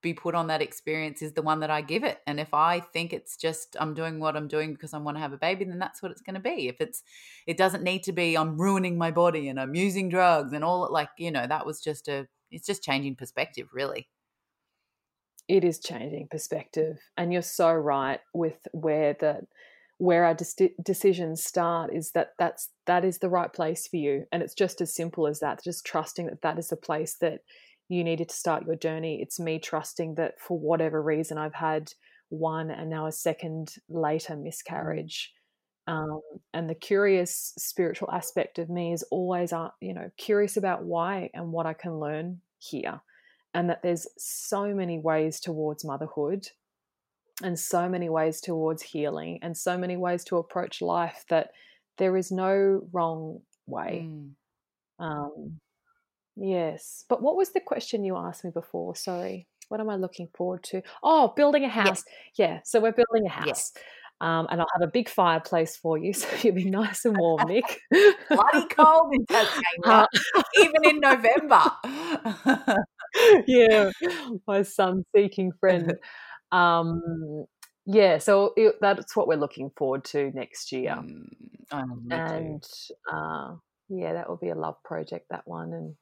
be 0.00 0.14
put 0.14 0.34
on 0.34 0.46
that 0.46 0.62
experience 0.62 1.22
is 1.22 1.32
the 1.32 1.42
one 1.42 1.60
that 1.60 1.70
I 1.70 1.80
give 1.80 2.04
it. 2.04 2.18
And 2.26 2.38
if 2.38 2.54
I 2.54 2.80
think 2.80 3.12
it's 3.12 3.36
just 3.36 3.76
I'm 3.80 3.94
doing 3.94 4.20
what 4.20 4.36
I'm 4.36 4.48
doing 4.48 4.72
because 4.72 4.94
I 4.94 4.98
want 4.98 5.16
to 5.16 5.20
have 5.20 5.32
a 5.32 5.38
baby, 5.38 5.64
then 5.64 5.78
that's 5.78 6.02
what 6.02 6.12
it's 6.12 6.20
going 6.20 6.34
to 6.34 6.40
be. 6.40 6.68
If 6.68 6.80
it's 6.80 7.02
it 7.46 7.56
doesn't 7.56 7.82
need 7.82 8.04
to 8.04 8.12
be 8.12 8.36
I'm 8.36 8.60
ruining 8.60 8.96
my 8.96 9.10
body 9.10 9.48
and 9.48 9.58
I'm 9.58 9.74
using 9.74 10.08
drugs 10.08 10.52
and 10.52 10.64
all 10.64 10.88
like, 10.90 11.10
you 11.18 11.30
know, 11.30 11.46
that 11.46 11.66
was 11.66 11.80
just 11.80 12.08
a 12.08 12.28
it's 12.50 12.66
just 12.66 12.82
changing 12.82 13.16
perspective, 13.16 13.68
really. 13.72 14.08
It 15.48 15.64
is 15.64 15.78
changing 15.78 16.28
perspective. 16.30 16.98
And 17.16 17.32
you're 17.32 17.42
so 17.42 17.72
right 17.72 18.20
with 18.32 18.58
where 18.72 19.16
that 19.20 19.44
where 19.98 20.24
our 20.24 20.34
de- 20.34 20.74
decisions 20.82 21.42
start 21.42 21.92
is 21.92 22.12
that 22.12 22.34
that's 22.38 22.70
that 22.86 23.04
is 23.04 23.18
the 23.18 23.28
right 23.28 23.52
place 23.52 23.88
for 23.88 23.96
you 23.96 24.24
and 24.30 24.44
it's 24.44 24.54
just 24.54 24.80
as 24.80 24.94
simple 24.94 25.26
as 25.26 25.40
that 25.40 25.62
just 25.62 25.84
trusting 25.84 26.26
that 26.26 26.40
that 26.40 26.56
is 26.56 26.68
the 26.68 26.76
place 26.76 27.16
that 27.20 27.40
you 27.88 28.04
needed 28.04 28.28
to 28.28 28.34
start 28.34 28.66
your 28.66 28.76
journey 28.76 29.20
it's 29.20 29.40
me 29.40 29.58
trusting 29.58 30.14
that 30.14 30.40
for 30.40 30.58
whatever 30.58 31.02
reason 31.02 31.38
i've 31.38 31.54
had 31.54 31.92
one 32.28 32.70
and 32.70 32.90
now 32.90 33.06
a 33.06 33.12
second 33.12 33.74
later 33.88 34.36
miscarriage 34.36 35.32
um, 35.86 36.20
and 36.52 36.68
the 36.68 36.74
curious 36.74 37.54
spiritual 37.56 38.10
aspect 38.10 38.58
of 38.58 38.68
me 38.68 38.92
is 38.92 39.02
always 39.04 39.52
uh, 39.52 39.70
you 39.80 39.94
know 39.94 40.10
curious 40.18 40.56
about 40.56 40.84
why 40.84 41.30
and 41.32 41.50
what 41.50 41.66
i 41.66 41.72
can 41.72 41.98
learn 41.98 42.40
here 42.58 43.00
and 43.54 43.70
that 43.70 43.82
there's 43.82 44.06
so 44.18 44.74
many 44.74 44.98
ways 44.98 45.40
towards 45.40 45.84
motherhood 45.84 46.48
and 47.42 47.58
so 47.58 47.88
many 47.88 48.08
ways 48.08 48.40
towards 48.40 48.82
healing 48.82 49.38
and 49.42 49.56
so 49.56 49.78
many 49.78 49.96
ways 49.96 50.24
to 50.24 50.36
approach 50.36 50.82
life 50.82 51.24
that 51.28 51.50
there 51.96 52.16
is 52.16 52.30
no 52.30 52.82
wrong 52.92 53.40
way. 53.66 54.08
Mm. 54.08 54.30
Um, 54.98 55.60
yes. 56.38 57.04
But 57.08 57.22
what 57.22 57.36
was 57.36 57.50
the 57.50 57.60
question 57.60 58.04
you 58.04 58.16
asked 58.16 58.44
me 58.44 58.50
before? 58.50 58.94
Sorry. 58.94 59.46
What 59.68 59.80
am 59.80 59.90
I 59.90 59.96
looking 59.96 60.28
forward 60.34 60.62
to? 60.64 60.82
Oh, 61.02 61.34
building 61.36 61.64
a 61.64 61.68
house. 61.68 62.04
Yes. 62.06 62.38
Yeah. 62.38 62.60
So 62.64 62.80
we're 62.80 62.92
building 62.92 63.26
a 63.26 63.30
house. 63.30 63.46
Yes. 63.46 63.72
Um, 64.20 64.48
and 64.50 64.60
I'll 64.60 64.66
have 64.80 64.88
a 64.88 64.90
big 64.90 65.08
fireplace 65.08 65.76
for 65.76 65.96
you, 65.96 66.12
so 66.14 66.26
you'll 66.42 66.54
be 66.54 66.68
nice 66.68 67.04
and 67.04 67.16
warm, 67.16 67.42
Nick. 67.48 67.80
Bloody 68.28 68.66
cold 68.68 69.12
in 69.12 69.26
Tasmania, 69.30 69.62
uh, 69.84 70.06
even 70.58 70.84
in 70.84 71.00
November. 71.00 71.62
yeah, 73.46 73.90
my 74.46 74.62
sun-seeking 74.62 75.52
friend. 75.60 75.94
Um, 76.50 77.44
yeah, 77.86 78.18
so 78.18 78.52
it, 78.56 78.74
that's 78.80 79.16
what 79.16 79.28
we're 79.28 79.36
looking 79.36 79.70
forward 79.76 80.04
to 80.06 80.30
next 80.34 80.72
year. 80.72 80.96
Mm, 80.96 81.28
and 82.10 82.64
uh, 83.10 83.54
yeah, 83.88 84.14
that 84.14 84.28
will 84.28 84.36
be 84.36 84.50
a 84.50 84.54
love 84.54 84.82
project, 84.84 85.26
that 85.30 85.46
one. 85.46 85.72
And 85.72 85.94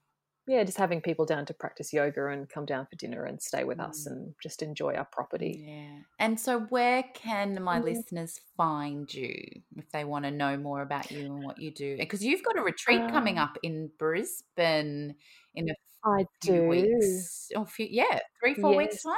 yeah, 0.46 0.62
just 0.62 0.78
having 0.78 1.00
people 1.00 1.26
down 1.26 1.44
to 1.46 1.54
practice 1.54 1.92
yoga 1.92 2.28
and 2.28 2.48
come 2.48 2.64
down 2.64 2.86
for 2.86 2.94
dinner 2.96 3.24
and 3.24 3.42
stay 3.42 3.64
with 3.64 3.78
mm. 3.78 3.88
us 3.88 4.06
and 4.06 4.32
just 4.40 4.62
enjoy 4.62 4.94
our 4.94 5.04
property. 5.04 5.64
Yeah. 5.66 6.02
And 6.20 6.38
so, 6.38 6.60
where 6.60 7.02
can 7.14 7.60
my 7.62 7.80
mm. 7.80 7.84
listeners 7.84 8.40
find 8.56 9.12
you 9.12 9.34
if 9.76 9.90
they 9.90 10.04
want 10.04 10.24
to 10.24 10.30
know 10.30 10.56
more 10.56 10.82
about 10.82 11.10
you 11.10 11.26
and 11.26 11.44
what 11.44 11.60
you 11.60 11.72
do? 11.72 11.96
Because 11.96 12.24
you've 12.24 12.44
got 12.44 12.56
a 12.56 12.62
retreat 12.62 13.00
uh, 13.00 13.10
coming 13.10 13.38
up 13.38 13.58
in 13.64 13.90
Brisbane 13.98 15.16
in 15.54 15.68
a 15.68 15.74
I 16.04 16.24
few 16.42 16.52
do. 16.52 16.68
weeks. 16.68 17.48
Or 17.56 17.66
few, 17.66 17.88
yeah, 17.90 18.20
three, 18.40 18.54
four 18.54 18.72
yes. 18.72 18.78
weeks 18.78 19.02
time. 19.02 19.14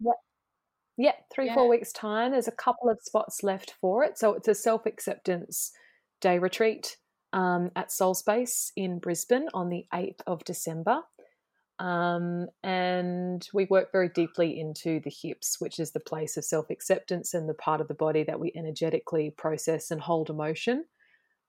Yep. 0.00 0.14
Yeah, 0.96 1.12
three, 1.32 1.46
yeah. 1.46 1.54
four 1.54 1.68
weeks' 1.68 1.92
time. 1.92 2.32
There's 2.32 2.48
a 2.48 2.52
couple 2.52 2.88
of 2.88 2.98
spots 3.02 3.42
left 3.42 3.74
for 3.80 4.02
it. 4.02 4.18
So 4.18 4.34
it's 4.34 4.48
a 4.48 4.54
self 4.54 4.86
acceptance 4.86 5.70
day 6.20 6.38
retreat 6.38 6.96
um, 7.34 7.70
at 7.76 7.92
Soul 7.92 8.14
Space 8.14 8.72
in 8.76 9.00
Brisbane 9.00 9.48
on 9.52 9.68
the 9.68 9.84
8th 9.92 10.20
of 10.26 10.44
December. 10.44 11.00
Um, 11.80 12.46
and 12.62 13.46
we 13.52 13.64
work 13.64 13.90
very 13.90 14.08
deeply 14.08 14.58
into 14.58 15.00
the 15.00 15.10
hips, 15.10 15.56
which 15.58 15.80
is 15.80 15.90
the 15.90 16.00
place 16.00 16.36
of 16.36 16.44
self 16.44 16.70
acceptance 16.70 17.34
and 17.34 17.48
the 17.48 17.54
part 17.54 17.80
of 17.80 17.88
the 17.88 17.94
body 17.94 18.22
that 18.22 18.38
we 18.38 18.52
energetically 18.56 19.34
process 19.36 19.90
and 19.90 20.00
hold 20.00 20.30
emotion. 20.30 20.84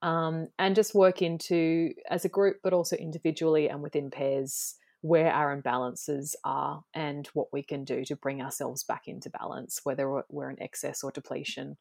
Um, 0.02 0.50
and 0.60 0.76
just 0.76 0.96
work 0.96 1.22
into 1.22 1.94
as 2.10 2.26
a 2.26 2.30
group, 2.30 2.58
but 2.64 2.74
also 2.74 2.96
individually 2.96 3.70
and 3.70 3.82
within 3.82 4.10
pairs 4.10 4.76
where 5.02 5.32
our 5.32 5.56
imbalances 5.56 6.34
are 6.44 6.84
and 6.96 7.28
what 7.34 7.54
we 7.54 7.62
can 7.62 7.84
do 7.86 8.04
to 8.06 8.16
bring 8.16 8.42
ourselves 8.42 8.84
back 8.84 9.04
into 9.06 9.30
balance, 9.30 9.82
whether 9.84 10.24
we're 10.30 10.50
in 10.50 10.62
excess 10.62 11.04
or 11.04 11.12
depletion 11.12 11.78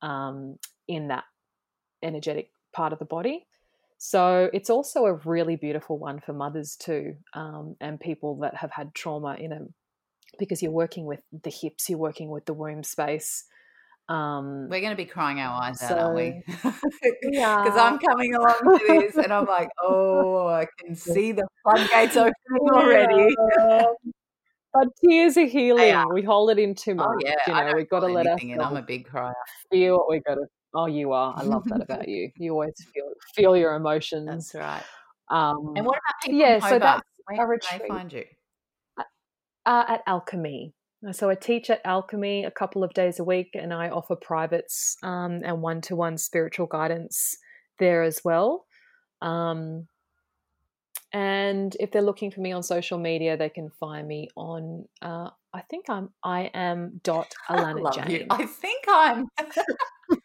um, 0.00 0.56
in 0.88 1.08
that 1.08 1.24
energetic 2.02 2.50
part 2.74 2.92
of 2.92 2.98
the 2.98 3.04
body. 3.04 3.46
So 3.98 4.50
it's 4.52 4.68
also 4.68 5.06
a 5.06 5.14
really 5.14 5.56
beautiful 5.56 5.98
one 5.98 6.20
for 6.20 6.32
mothers 6.32 6.76
too, 6.76 7.14
um, 7.32 7.76
and 7.80 7.98
people 7.98 8.36
that 8.40 8.56
have 8.56 8.70
had 8.70 8.94
trauma 8.94 9.34
in 9.38 9.52
a 9.52 9.60
because 10.38 10.62
you're 10.62 10.72
working 10.72 11.06
with 11.06 11.20
the 11.32 11.50
hips, 11.50 11.88
you're 11.88 11.98
working 11.98 12.28
with 12.28 12.44
the 12.44 12.54
womb 12.54 12.82
space. 12.82 13.44
Um, 14.08 14.68
We're 14.68 14.80
going 14.80 14.90
to 14.90 14.96
be 14.96 15.06
crying 15.06 15.40
our 15.40 15.62
eyes 15.62 15.80
so, 15.80 15.86
out, 15.86 15.98
aren't 15.98 16.16
we? 16.16 16.42
yeah. 17.22 17.62
Because 17.62 17.78
I'm 17.78 17.98
coming 17.98 18.34
along 18.34 18.78
to 18.78 18.84
this, 18.86 19.16
and 19.16 19.32
I'm 19.32 19.46
like, 19.46 19.68
oh, 19.82 20.48
I 20.48 20.66
can 20.80 20.94
see 20.96 21.32
the 21.32 21.46
floodgates 21.62 22.16
opening 22.16 22.34
already. 22.72 23.34
but 24.72 24.88
tears 25.02 25.38
are 25.38 25.46
healing. 25.46 26.04
We 26.12 26.22
hold 26.22 26.50
it 26.50 26.58
in 26.58 26.74
too 26.74 26.92
oh, 26.92 26.94
much. 26.96 27.08
Oh, 27.08 27.20
yeah. 27.24 27.34
You 27.46 27.70
know, 27.70 27.76
we've 27.76 27.88
got 27.88 28.00
to 28.00 28.08
let. 28.08 28.26
And 28.42 28.60
I'm 28.60 28.76
a 28.76 28.82
big 28.82 29.06
crier. 29.06 29.32
Feel 29.70 29.96
what 29.96 30.10
we 30.10 30.20
got 30.20 30.34
to 30.34 30.46
Oh, 30.74 30.86
you 30.86 31.12
are. 31.12 31.34
I 31.36 31.42
love 31.44 31.64
that 31.66 31.80
about 31.80 32.08
you. 32.08 32.30
You 32.36 32.52
always 32.52 32.74
feel 32.92 33.12
feel 33.34 33.56
your 33.56 33.74
emotions. 33.76 34.26
That's 34.26 34.54
right. 34.54 34.82
Um, 35.30 35.74
and 35.76 35.86
what 35.86 35.98
about 35.98 36.22
people 36.22 36.38
yeah, 36.38 36.58
so 36.58 36.78
that's 36.78 37.02
Where 37.26 37.58
can 37.58 37.78
they 37.80 37.88
find 37.88 38.12
you? 38.12 38.24
Uh, 39.66 39.84
at 39.88 40.02
Alchemy. 40.06 40.74
So 41.12 41.28
I 41.30 41.34
teach 41.34 41.70
at 41.70 41.80
Alchemy 41.84 42.44
a 42.44 42.50
couple 42.50 42.82
of 42.82 42.92
days 42.94 43.18
a 43.18 43.24
week, 43.24 43.50
and 43.54 43.72
I 43.72 43.88
offer 43.90 44.16
privates 44.16 44.96
um, 45.02 45.42
and 45.44 45.60
one-to-one 45.60 46.18
spiritual 46.18 46.66
guidance 46.66 47.36
there 47.78 48.02
as 48.02 48.22
well. 48.24 48.66
Um, 49.20 49.86
and 51.12 51.76
if 51.78 51.92
they're 51.92 52.02
looking 52.02 52.30
for 52.30 52.40
me 52.40 52.52
on 52.52 52.62
social 52.62 52.98
media, 52.98 53.36
they 53.36 53.48
can 53.48 53.70
find 53.78 54.06
me 54.08 54.28
on. 54.34 54.86
Uh, 55.00 55.30
I 55.52 55.62
think 55.70 55.88
I'm. 55.88 56.10
I 56.24 56.50
am 56.54 57.00
dot 57.04 57.32
Alanna 57.48 57.86
I 57.86 57.90
Jane. 57.90 58.10
You. 58.10 58.26
I 58.30 58.46
think 58.46 58.84
I'm. 58.88 59.26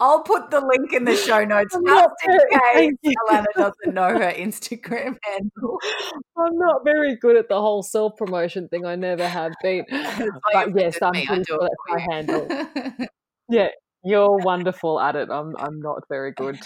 I'll 0.00 0.22
put 0.22 0.50
the 0.50 0.60
link 0.60 0.92
in 0.92 1.04
the 1.04 1.16
show 1.16 1.44
notes 1.44 1.74
I'm 1.74 1.84
just 1.86 2.08
in 2.24 2.96
case 3.02 3.14
Alanna 3.28 3.44
doesn't 3.54 3.94
know 3.94 4.08
her 4.08 4.32
Instagram 4.32 5.16
handle. 5.22 5.78
I'm 6.36 6.58
not 6.58 6.84
very 6.84 7.16
good 7.16 7.36
at 7.36 7.48
the 7.48 7.60
whole 7.60 7.82
self 7.82 8.16
promotion 8.16 8.68
thing. 8.68 8.84
I 8.84 8.96
never 8.96 9.26
have 9.26 9.52
been. 9.62 9.84
but 10.52 10.76
yes, 10.76 10.98
I'm 11.02 11.12
pretty 11.12 11.44
sure 11.44 11.58
that's 11.60 11.74
my 11.88 12.00
handle. 12.00 13.06
yeah, 13.48 13.68
you're 14.04 14.36
wonderful 14.38 15.00
at 15.00 15.16
it. 15.16 15.30
I'm 15.30 15.56
I'm 15.56 15.80
not 15.80 16.02
very 16.08 16.32
good. 16.32 16.58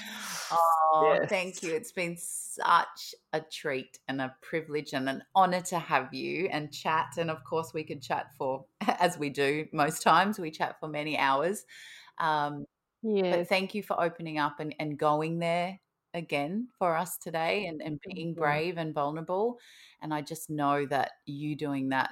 Oh, 0.51 1.19
yes. 1.21 1.29
thank 1.29 1.63
you. 1.63 1.75
It's 1.75 1.93
been 1.93 2.17
such 2.19 3.15
a 3.33 3.41
treat 3.41 3.99
and 4.09 4.21
a 4.21 4.35
privilege 4.41 4.93
and 4.93 5.09
an 5.09 5.23
honor 5.35 5.61
to 5.63 5.79
have 5.79 6.13
you 6.15 6.49
and 6.51 6.73
chat. 6.73 7.15
And 7.19 7.31
of 7.31 7.45
course, 7.45 7.73
we 7.75 7.85
could 7.85 8.03
chat 8.03 8.33
for, 8.37 8.65
as 8.99 9.19
we 9.19 9.31
do 9.31 9.67
most 9.73 10.03
times, 10.03 10.39
we 10.39 10.51
chat 10.51 10.77
for 10.81 10.89
many 10.89 11.19
hours. 11.19 11.65
Um, 12.19 12.65
yeah. 13.03 13.37
But 13.37 13.49
thank 13.49 13.75
you 13.75 13.83
for 13.83 14.01
opening 14.01 14.39
up 14.39 14.61
and, 14.61 14.75
and 14.79 14.99
going 14.99 15.39
there 15.39 15.79
again 16.15 16.69
for 16.79 16.97
us 16.97 17.17
today 17.19 17.67
and, 17.67 17.81
and 17.83 18.01
being 18.07 18.35
brave 18.35 18.79
and 18.79 18.95
vulnerable. 18.95 19.59
And 20.01 20.13
I 20.13 20.23
just 20.23 20.51
know 20.51 20.87
that 20.87 21.13
you 21.27 21.55
doing 21.57 21.91
that 21.91 22.11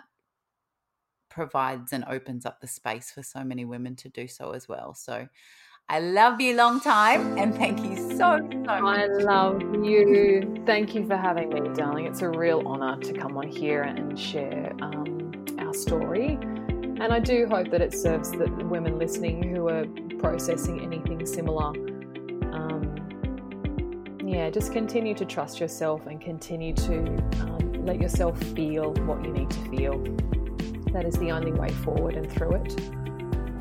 provides 1.28 1.92
and 1.92 2.04
opens 2.08 2.46
up 2.46 2.60
the 2.60 2.66
space 2.66 3.10
for 3.10 3.22
so 3.22 3.44
many 3.44 3.64
women 3.64 3.96
to 3.96 4.08
do 4.08 4.26
so 4.26 4.52
as 4.52 4.68
well. 4.68 4.94
So 4.94 5.28
I 5.88 6.00
love 6.00 6.40
you 6.40 6.56
long 6.56 6.80
time 6.80 7.38
and 7.38 7.54
thank 7.54 7.80
you 7.84 7.96
so, 8.16 8.38
so 8.50 8.80
much. 8.80 8.82
I 8.82 9.06
love 9.06 9.62
you. 9.84 10.62
Thank 10.66 10.94
you 10.94 11.06
for 11.06 11.16
having 11.16 11.50
me, 11.50 11.60
darling. 11.74 12.06
It's 12.06 12.22
a 12.22 12.30
real 12.30 12.62
honor 12.66 13.00
to 13.02 13.12
come 13.12 13.36
on 13.36 13.48
here 13.48 13.82
and 13.82 14.18
share 14.18 14.72
um, 14.80 15.44
our 15.58 15.74
story. 15.74 16.38
And 16.98 17.12
I 17.12 17.20
do 17.20 17.46
hope 17.46 17.70
that 17.70 17.82
it 17.82 17.92
serves 17.92 18.30
the 18.30 18.46
women 18.64 18.98
listening 18.98 19.42
who 19.42 19.68
are 19.68 19.86
processing 20.18 20.80
anything 20.80 21.24
similar. 21.26 21.68
Um, 22.52 22.96
yeah, 24.24 24.48
just 24.48 24.72
continue 24.72 25.14
to 25.14 25.26
trust 25.26 25.60
yourself 25.60 26.06
and 26.06 26.20
continue 26.20 26.72
to 26.74 26.98
um, 27.42 27.84
let 27.84 28.00
yourself 28.00 28.42
feel 28.54 28.94
what 29.04 29.22
you 29.24 29.30
need 29.30 29.50
to 29.50 29.60
feel. 29.68 29.98
That 30.92 31.04
is 31.04 31.14
the 31.18 31.32
only 31.32 31.52
way 31.52 31.68
forward 31.68 32.14
and 32.14 32.32
through 32.32 32.54
it. 32.54 32.80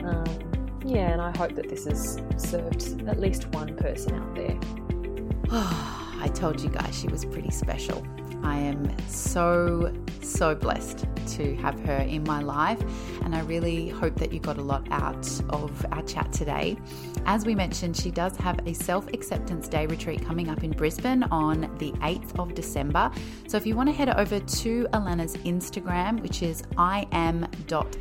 Um, 0.05 0.79
yeah, 0.85 1.11
and 1.11 1.21
I 1.21 1.35
hope 1.37 1.55
that 1.55 1.67
this 1.67 1.85
has 1.85 2.21
served 2.37 3.07
at 3.09 3.19
least 3.19 3.47
one 3.49 3.75
person 3.75 4.15
out 4.15 4.35
there. 4.35 5.99
I 6.19 6.27
told 6.29 6.61
you 6.61 6.69
guys 6.69 6.97
she 6.97 7.07
was 7.07 7.25
pretty 7.25 7.51
special. 7.51 8.05
I 8.43 8.57
am 8.57 8.95
so, 9.07 9.93
so 10.21 10.53
blessed 10.53 11.05
to 11.29 11.55
have 11.55 11.79
her 11.85 11.97
in 11.97 12.23
my 12.23 12.41
life, 12.41 12.79
and 13.23 13.35
I 13.35 13.41
really 13.41 13.89
hope 13.89 14.15
that 14.15 14.31
you 14.31 14.39
got 14.39 14.57
a 14.57 14.61
lot 14.61 14.87
out 14.91 15.27
of 15.49 15.85
our 15.91 16.03
chat 16.03 16.31
today. 16.31 16.77
As 17.25 17.45
we 17.45 17.55
mentioned, 17.55 17.97
she 17.97 18.11
does 18.11 18.37
have 18.37 18.59
a 18.67 18.73
self 18.73 19.07
acceptance 19.07 19.67
day 19.67 19.87
retreat 19.87 20.23
coming 20.23 20.49
up 20.49 20.63
in 20.63 20.71
Brisbane 20.71 21.23
on 21.23 21.61
the 21.79 21.91
8th 21.93 22.39
of 22.39 22.53
December. 22.53 23.11
So 23.47 23.57
if 23.57 23.65
you 23.65 23.75
want 23.75 23.89
to 23.89 23.93
head 23.93 24.09
over 24.09 24.39
to 24.39 24.87
Alanna's 24.93 25.35
Instagram, 25.37 26.21
which 26.21 26.43
is 26.43 26.61
I 26.77 27.07
am 27.11 27.47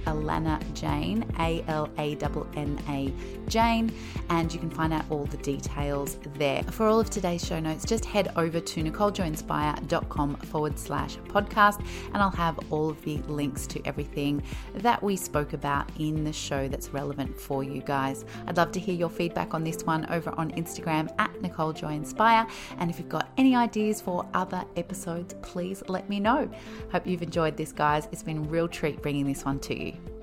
Alanna 0.06 0.60
Jane, 0.74 1.24
A 1.38 1.64
L 1.68 1.88
A 1.98 2.16
N 2.54 2.78
A 2.88 3.12
Jane, 3.48 3.92
and 4.28 4.52
you 4.52 4.60
can 4.60 4.70
find 4.70 4.92
out 4.92 5.04
all 5.10 5.24
the 5.24 5.38
details 5.38 6.18
there. 6.34 6.62
For 6.64 6.86
all 6.86 7.00
of 7.00 7.08
today's 7.08 7.44
show 7.44 7.60
notes, 7.60 7.84
just 8.04 8.12
head 8.12 8.32
over 8.36 8.60
to 8.60 8.82
NicoleJoyinspire.com 8.82 10.36
forward 10.36 10.78
slash 10.78 11.16
podcast, 11.28 11.84
and 12.12 12.16
I'll 12.16 12.30
have 12.30 12.58
all 12.70 12.90
of 12.90 13.02
the 13.02 13.18
links 13.28 13.66
to 13.68 13.86
everything 13.86 14.42
that 14.74 15.02
we 15.02 15.16
spoke 15.16 15.52
about 15.52 15.90
in 15.98 16.24
the 16.24 16.32
show 16.32 16.68
that's 16.68 16.90
relevant 16.90 17.38
for 17.38 17.64
you 17.64 17.82
guys. 17.82 18.24
I'd 18.46 18.56
love 18.56 18.72
to 18.72 18.80
hear 18.80 18.94
your 18.94 19.10
feedback 19.10 19.54
on 19.54 19.64
this 19.64 19.82
one 19.84 20.06
over 20.10 20.30
on 20.38 20.50
Instagram 20.52 21.12
at 21.18 21.40
Nicole 21.40 21.72
Joy 21.72 21.94
Inspire. 21.94 22.46
And 22.78 22.90
if 22.90 22.98
you've 22.98 23.08
got 23.08 23.30
any 23.38 23.56
ideas 23.56 24.00
for 24.00 24.26
other 24.34 24.64
episodes, 24.76 25.34
please 25.42 25.82
let 25.88 26.08
me 26.08 26.20
know. 26.20 26.50
Hope 26.92 27.06
you've 27.06 27.22
enjoyed 27.22 27.56
this, 27.56 27.72
guys. 27.72 28.08
It's 28.12 28.22
been 28.22 28.38
a 28.38 28.42
real 28.42 28.68
treat 28.68 29.00
bringing 29.02 29.26
this 29.26 29.44
one 29.44 29.58
to 29.60 29.84
you. 29.84 30.13